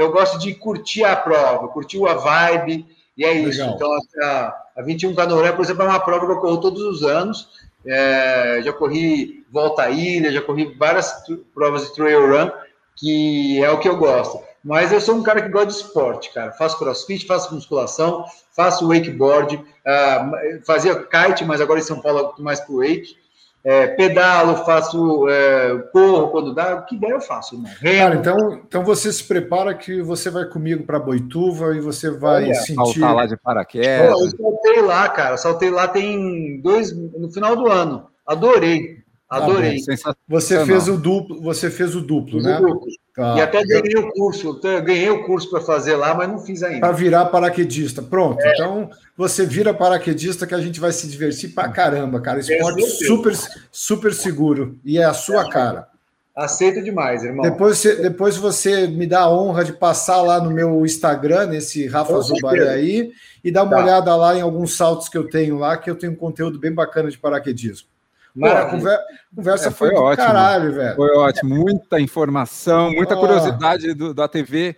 Então, 0.00 0.08
eu 0.08 0.12
gosto 0.14 0.38
de 0.38 0.54
curtir 0.54 1.04
a 1.04 1.14
prova, 1.14 1.68
curtir 1.68 2.02
a 2.06 2.14
vibe, 2.14 2.86
e 3.18 3.22
é 3.22 3.34
isso. 3.34 3.60
Legal. 3.60 3.74
Então, 3.74 3.90
a, 4.22 4.62
a 4.78 4.82
21K 4.82 5.26
Noronha, 5.26 5.52
por 5.52 5.62
exemplo, 5.62 5.82
é 5.82 5.88
uma 5.88 6.00
prova 6.00 6.24
que 6.24 6.32
eu 6.32 6.40
corro 6.40 6.58
todos 6.58 6.80
os 6.80 7.02
anos. 7.02 7.50
É, 7.84 8.62
já 8.64 8.72
corri 8.72 9.44
volta 9.52 9.82
à 9.82 9.90
ilha, 9.90 10.32
já 10.32 10.40
corri 10.40 10.74
várias 10.78 11.12
provas 11.52 11.82
de 11.82 11.94
trail 11.94 12.30
run, 12.30 12.50
que 12.96 13.62
é 13.62 13.70
o 13.70 13.78
que 13.78 13.90
eu 13.90 13.98
gosto. 13.98 14.42
Mas 14.64 14.90
eu 14.90 15.02
sou 15.02 15.16
um 15.16 15.22
cara 15.22 15.42
que 15.42 15.50
gosta 15.50 15.66
de 15.66 15.74
esporte, 15.74 16.32
cara. 16.32 16.52
Faço 16.52 16.78
crossfit, 16.78 17.26
faço 17.26 17.54
musculação, 17.54 18.24
faço 18.56 18.88
wakeboard, 18.88 19.56
uh, 19.56 20.64
fazia 20.64 20.94
kite, 20.94 21.44
mas 21.44 21.60
agora 21.60 21.78
em 21.78 21.82
São 21.82 22.00
Paulo 22.00 22.34
mais 22.38 22.58
pro 22.60 22.78
wake 22.78 23.16
é, 23.62 23.88
pedalo, 23.88 24.64
faço 24.64 25.28
é, 25.28 25.78
corro 25.92 26.28
quando 26.28 26.54
dá, 26.54 26.76
o 26.76 26.86
que 26.86 26.96
der 26.96 27.10
eu 27.10 27.20
faço. 27.20 27.54
Irmão. 27.54 27.70
Cara, 27.80 28.14
então, 28.14 28.60
então 28.66 28.84
você 28.84 29.12
se 29.12 29.22
prepara 29.24 29.74
que 29.74 30.00
você 30.00 30.30
vai 30.30 30.46
comigo 30.46 30.84
para 30.84 30.98
Boituva 30.98 31.76
e 31.76 31.80
você 31.80 32.10
vai 32.10 32.44
Olha, 32.44 32.54
sentir. 32.54 32.74
Saltar 32.74 33.14
lá 33.14 33.26
de 33.26 33.36
paraquedas. 33.36 34.14
Pô, 34.14 34.24
eu 34.24 34.30
saltei 34.30 34.82
lá, 34.82 35.08
cara. 35.08 35.36
Saltei 35.36 35.70
lá 35.70 35.88
tem 35.88 36.60
dois 36.60 36.92
no 36.92 37.30
final 37.30 37.54
do 37.54 37.70
ano. 37.70 38.06
Adorei. 38.26 38.99
Tá 39.30 39.36
Adorei. 39.36 39.78
Ah, 40.04 40.14
você 40.26 40.66
fez 40.66 40.88
o 40.88 40.96
duplo, 40.96 41.40
você 41.40 41.70
fez 41.70 41.94
o 41.94 42.00
duplo, 42.00 42.42
né? 42.42 42.56
Duplo. 42.56 42.84
Tá. 43.14 43.36
E 43.36 43.40
até 43.40 43.62
ganhei 43.64 43.96
o 43.96 44.10
curso, 44.10 44.60
ganhei 44.60 45.08
o 45.08 45.24
curso 45.24 45.48
para 45.48 45.60
fazer 45.60 45.94
lá, 45.94 46.12
mas 46.14 46.28
não 46.28 46.40
fiz 46.40 46.64
ainda. 46.64 46.80
Para 46.80 46.92
virar 46.92 47.26
paraquedista. 47.26 48.02
Pronto. 48.02 48.40
É. 48.40 48.52
Então, 48.52 48.90
você 49.16 49.46
vira 49.46 49.72
paraquedista 49.72 50.48
que 50.48 50.54
a 50.54 50.60
gente 50.60 50.80
vai 50.80 50.90
se 50.90 51.06
divertir 51.06 51.54
para 51.54 51.68
caramba, 51.68 52.20
cara. 52.20 52.40
Esporte 52.40 52.84
super, 53.06 53.32
super 53.70 54.12
seguro. 54.12 54.80
E 54.84 54.98
é 54.98 55.04
a 55.04 55.14
sua 55.14 55.42
é. 55.42 55.48
cara. 55.48 55.88
Aceito 56.34 56.82
demais, 56.82 57.22
irmão. 57.22 57.42
Depois 57.42 57.78
você, 57.78 58.02
depois 58.02 58.36
você 58.36 58.88
me 58.88 59.06
dá 59.06 59.20
a 59.20 59.30
honra 59.30 59.64
de 59.64 59.74
passar 59.74 60.22
lá 60.22 60.40
no 60.40 60.50
meu 60.50 60.84
Instagram, 60.84 61.46
nesse 61.46 61.86
Rafa 61.86 62.18
Zubaré 62.20 62.68
aí, 62.68 63.12
e 63.44 63.52
dar 63.52 63.62
uma 63.62 63.76
tá. 63.76 63.82
olhada 63.82 64.16
lá 64.16 64.34
em 64.36 64.40
alguns 64.40 64.76
saltos 64.76 65.08
que 65.08 65.18
eu 65.18 65.28
tenho 65.28 65.56
lá, 65.56 65.76
que 65.76 65.88
eu 65.88 65.94
tenho 65.94 66.12
um 66.14 66.16
conteúdo 66.16 66.58
bem 66.58 66.72
bacana 66.72 67.08
de 67.08 67.18
paraquedismo. 67.18 67.89
Mara, 68.34 68.62
a 68.62 68.70
conversa, 68.70 69.04
conversa 69.34 69.68
é, 69.68 69.70
foi, 69.70 69.88
foi 69.90 69.98
ótimo, 69.98 70.26
caralho, 70.26 70.72
velho. 70.72 70.96
Foi 70.96 71.10
ótimo, 71.16 71.54
muita 71.54 72.00
informação, 72.00 72.92
muita 72.92 73.16
curiosidade 73.16 73.94
do, 73.94 74.14
da 74.14 74.28
TV. 74.28 74.76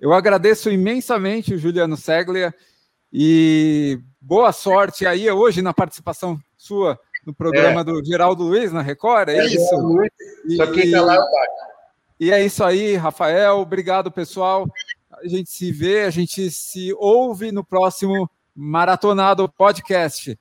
Eu 0.00 0.12
agradeço 0.12 0.70
imensamente 0.70 1.54
o 1.54 1.58
Juliano 1.58 1.96
Seglia 1.96 2.54
e 3.12 4.00
boa 4.20 4.52
sorte 4.52 5.06
aí 5.06 5.30
hoje 5.30 5.62
na 5.62 5.72
participação 5.72 6.38
sua 6.56 6.98
no 7.24 7.34
programa 7.34 7.80
é. 7.80 7.84
do 7.84 8.04
Geraldo 8.04 8.42
Luiz 8.42 8.72
na 8.72 8.82
Record, 8.82 9.28
é, 9.28 9.38
é 9.38 9.46
isso? 9.46 9.76
Luiz, 9.76 10.10
só 10.56 10.66
quem 10.70 10.90
tá 10.90 11.00
lá 11.00 11.14
é 11.14 11.20
o 11.20 11.26
E 12.20 12.30
é 12.30 12.44
isso 12.44 12.62
aí, 12.62 12.96
Rafael. 12.96 13.58
Obrigado, 13.58 14.10
pessoal. 14.10 14.66
A 15.10 15.26
gente 15.26 15.50
se 15.50 15.72
vê, 15.72 16.02
a 16.02 16.10
gente 16.10 16.50
se 16.50 16.92
ouve 16.98 17.50
no 17.50 17.64
próximo 17.64 18.28
Maratonado 18.54 19.48
Podcast. 19.48 20.38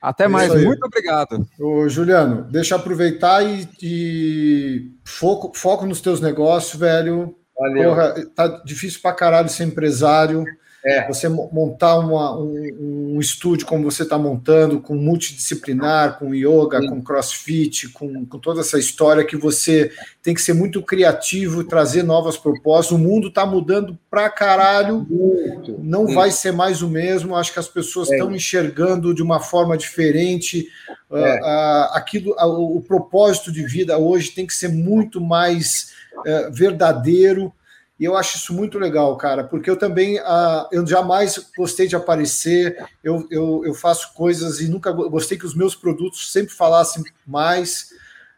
Até 0.00 0.24
é 0.24 0.28
mais, 0.28 0.52
muito 0.54 0.84
obrigado. 0.84 1.46
Ô, 1.58 1.88
Juliano, 1.88 2.44
deixa 2.50 2.74
eu 2.74 2.78
aproveitar 2.78 3.42
e, 3.42 3.68
e, 3.82 4.90
foco, 5.04 5.52
foco 5.54 5.86
nos 5.86 6.00
teus 6.00 6.20
negócios, 6.20 6.78
velho. 6.78 7.34
Valeu. 7.58 7.90
Porra, 7.90 8.14
tá 8.34 8.62
difícil 8.64 9.00
pra 9.00 9.12
caralho 9.12 9.48
ser 9.48 9.64
empresário. 9.64 10.44
É. 10.86 11.04
Você 11.08 11.28
montar 11.28 11.98
uma, 11.98 12.38
um, 12.38 13.14
um, 13.16 13.20
estúdio 13.20 13.66
como 13.66 13.90
você 13.90 14.04
está 14.04 14.16
montando, 14.16 14.80
com 14.80 14.94
multidisciplinar, 14.94 16.16
com 16.16 16.32
yoga, 16.32 16.80
Sim. 16.80 16.88
com 16.88 17.02
crossfit, 17.02 17.88
com, 17.88 18.24
com 18.24 18.38
toda 18.38 18.60
essa 18.60 18.78
história 18.78 19.24
que 19.24 19.36
você 19.36 19.90
tem 20.22 20.32
que 20.32 20.40
ser 20.40 20.52
muito 20.52 20.80
criativo, 20.80 21.64
trazer 21.64 22.04
novas 22.04 22.36
propostas. 22.36 22.92
O 22.92 22.98
mundo 22.98 23.28
está 23.28 23.44
mudando 23.44 23.98
pra 24.08 24.30
caralho, 24.30 25.04
muito. 25.10 25.76
não 25.82 26.06
Sim. 26.06 26.14
vai 26.14 26.30
ser 26.30 26.52
mais 26.52 26.82
o 26.82 26.88
mesmo. 26.88 27.34
Acho 27.34 27.52
que 27.52 27.58
as 27.58 27.68
pessoas 27.68 28.08
estão 28.08 28.30
é. 28.30 28.36
enxergando 28.36 29.12
de 29.12 29.24
uma 29.24 29.40
forma 29.40 29.76
diferente. 29.76 30.68
É. 31.10 31.14
Uh, 31.14 31.42
uh, 31.42 31.94
aquilo, 31.94 32.32
uh, 32.32 32.76
o 32.76 32.80
propósito 32.80 33.50
de 33.50 33.66
vida 33.66 33.98
hoje 33.98 34.30
tem 34.30 34.46
que 34.46 34.54
ser 34.54 34.68
muito 34.68 35.20
mais 35.20 35.96
eh, 36.24 36.50
verdadeiro. 36.50 37.52
E 37.98 38.04
eu 38.04 38.14
acho 38.14 38.36
isso 38.36 38.52
muito 38.52 38.78
legal, 38.78 39.16
cara, 39.16 39.42
porque 39.42 39.70
eu 39.70 39.76
também 39.76 40.18
uh, 40.18 40.68
eu 40.70 40.86
jamais 40.86 41.50
gostei 41.56 41.88
de 41.88 41.96
aparecer, 41.96 42.76
eu, 43.02 43.26
eu, 43.30 43.62
eu 43.64 43.74
faço 43.74 44.12
coisas 44.12 44.60
e 44.60 44.68
nunca 44.68 44.92
gostei 44.92 45.38
que 45.38 45.46
os 45.46 45.54
meus 45.54 45.74
produtos 45.74 46.30
sempre 46.30 46.54
falassem 46.54 47.02
mais, 47.26 47.90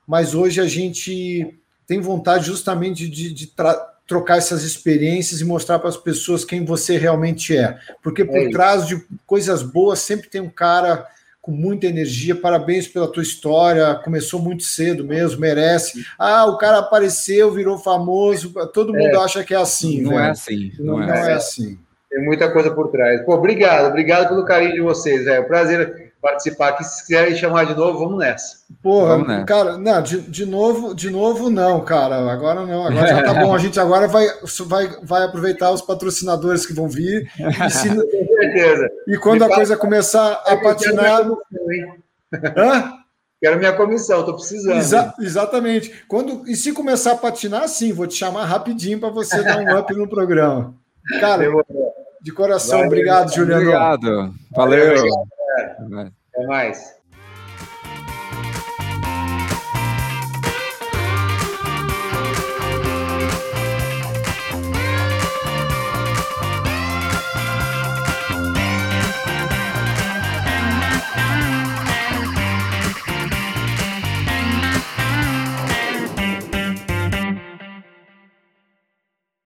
mas 0.06 0.32
hoje 0.32 0.60
a 0.60 0.66
gente 0.66 1.58
tem 1.88 2.00
vontade 2.00 2.46
justamente 2.46 3.08
de, 3.08 3.32
de 3.32 3.52
trocar 4.06 4.38
essas 4.38 4.62
experiências 4.62 5.40
e 5.40 5.44
mostrar 5.44 5.78
para 5.78 5.88
as 5.88 5.96
pessoas 5.96 6.44
quem 6.44 6.64
você 6.64 6.96
realmente 6.96 7.56
é. 7.56 7.78
Porque 8.02 8.24
por 8.24 8.38
é 8.38 8.50
trás 8.50 8.86
de 8.86 9.04
coisas 9.26 9.62
boas 9.62 9.98
sempre 9.98 10.28
tem 10.28 10.40
um 10.40 10.50
cara 10.50 11.06
com 11.40 11.52
muita 11.52 11.86
energia. 11.86 12.34
Parabéns 12.34 12.86
pela 12.86 13.10
tua 13.10 13.22
história. 13.22 13.94
Começou 14.04 14.40
muito 14.40 14.62
cedo 14.64 15.04
mesmo, 15.04 15.40
merece. 15.40 16.04
Ah, 16.18 16.46
o 16.46 16.58
cara 16.58 16.78
apareceu, 16.78 17.52
virou 17.52 17.78
famoso. 17.78 18.52
Todo 18.72 18.92
mundo 18.92 19.16
é. 19.16 19.16
acha 19.16 19.44
que 19.44 19.54
é 19.54 19.58
assim. 19.58 20.02
Não 20.02 20.18
é 20.18 20.30
assim. 20.30 20.72
Não, 20.78 20.98
não, 20.98 21.02
é, 21.02 21.12
assim. 21.12 21.30
é, 21.30 21.34
assim. 21.34 21.78
Tem 22.10 22.24
muita 22.24 22.50
coisa 22.50 22.70
por 22.70 22.88
trás. 22.90 23.22
Pô, 23.24 23.34
obrigado, 23.34 23.88
obrigado 23.88 24.28
pelo 24.28 24.44
carinho 24.44 24.72
de 24.74 24.80
vocês. 24.80 25.26
É 25.26 25.40
um 25.40 25.44
prazer 25.44 26.07
participar 26.20 26.68
aqui. 26.70 26.84
Se 26.84 27.06
quiserem 27.06 27.36
chamar 27.36 27.64
de 27.66 27.74
novo, 27.74 27.98
vamos 27.98 28.18
nessa. 28.18 28.58
Porra, 28.82 29.08
vamos 29.08 29.28
nessa. 29.28 29.44
cara, 29.44 29.78
não, 29.78 30.02
de, 30.02 30.20
de 30.22 30.46
novo, 30.46 30.94
de 30.94 31.10
novo 31.10 31.50
não, 31.50 31.84
cara. 31.84 32.30
Agora 32.30 32.66
não, 32.66 32.86
agora 32.86 33.06
já 33.06 33.22
tá 33.22 33.34
bom. 33.34 33.54
A 33.54 33.58
gente 33.58 33.78
agora 33.78 34.08
vai, 34.08 34.26
vai, 34.66 34.88
vai 35.02 35.24
aproveitar 35.24 35.70
os 35.70 35.82
patrocinadores 35.82 36.66
que 36.66 36.72
vão 36.72 36.88
vir. 36.88 37.30
E, 37.38 37.70
se, 37.70 37.88
Com 37.94 38.26
certeza. 38.40 38.88
E 39.06 39.16
quando 39.16 39.46
Me 39.46 39.52
a 39.52 39.54
coisa 39.54 39.76
começar 39.76 40.32
a 40.46 40.56
patinar. 40.56 41.22
Hã? 42.56 42.92
Quero 43.40 43.58
minha 43.58 43.72
comissão, 43.72 44.24
tô 44.24 44.34
precisando. 44.34 44.78
Exa 44.78 45.14
exatamente. 45.20 46.04
Quando, 46.08 46.42
e 46.48 46.56
se 46.56 46.72
começar 46.72 47.12
a 47.12 47.16
patinar, 47.16 47.68
sim, 47.68 47.92
vou 47.92 48.06
te 48.06 48.14
chamar 48.14 48.44
rapidinho 48.44 48.98
para 48.98 49.10
você 49.10 49.42
dar 49.44 49.58
um 49.58 49.78
up 49.78 49.94
no 49.94 50.08
programa. 50.08 50.74
Cara, 51.20 51.44
de 52.20 52.32
coração, 52.32 52.78
Valeu, 52.78 52.86
obrigado, 52.86 53.32
Juliano. 53.32 53.62
Obrigado. 53.62 54.34
Valeu. 54.50 54.96
Valeu. 54.96 55.37
Até 55.78 56.46
mais. 56.46 56.97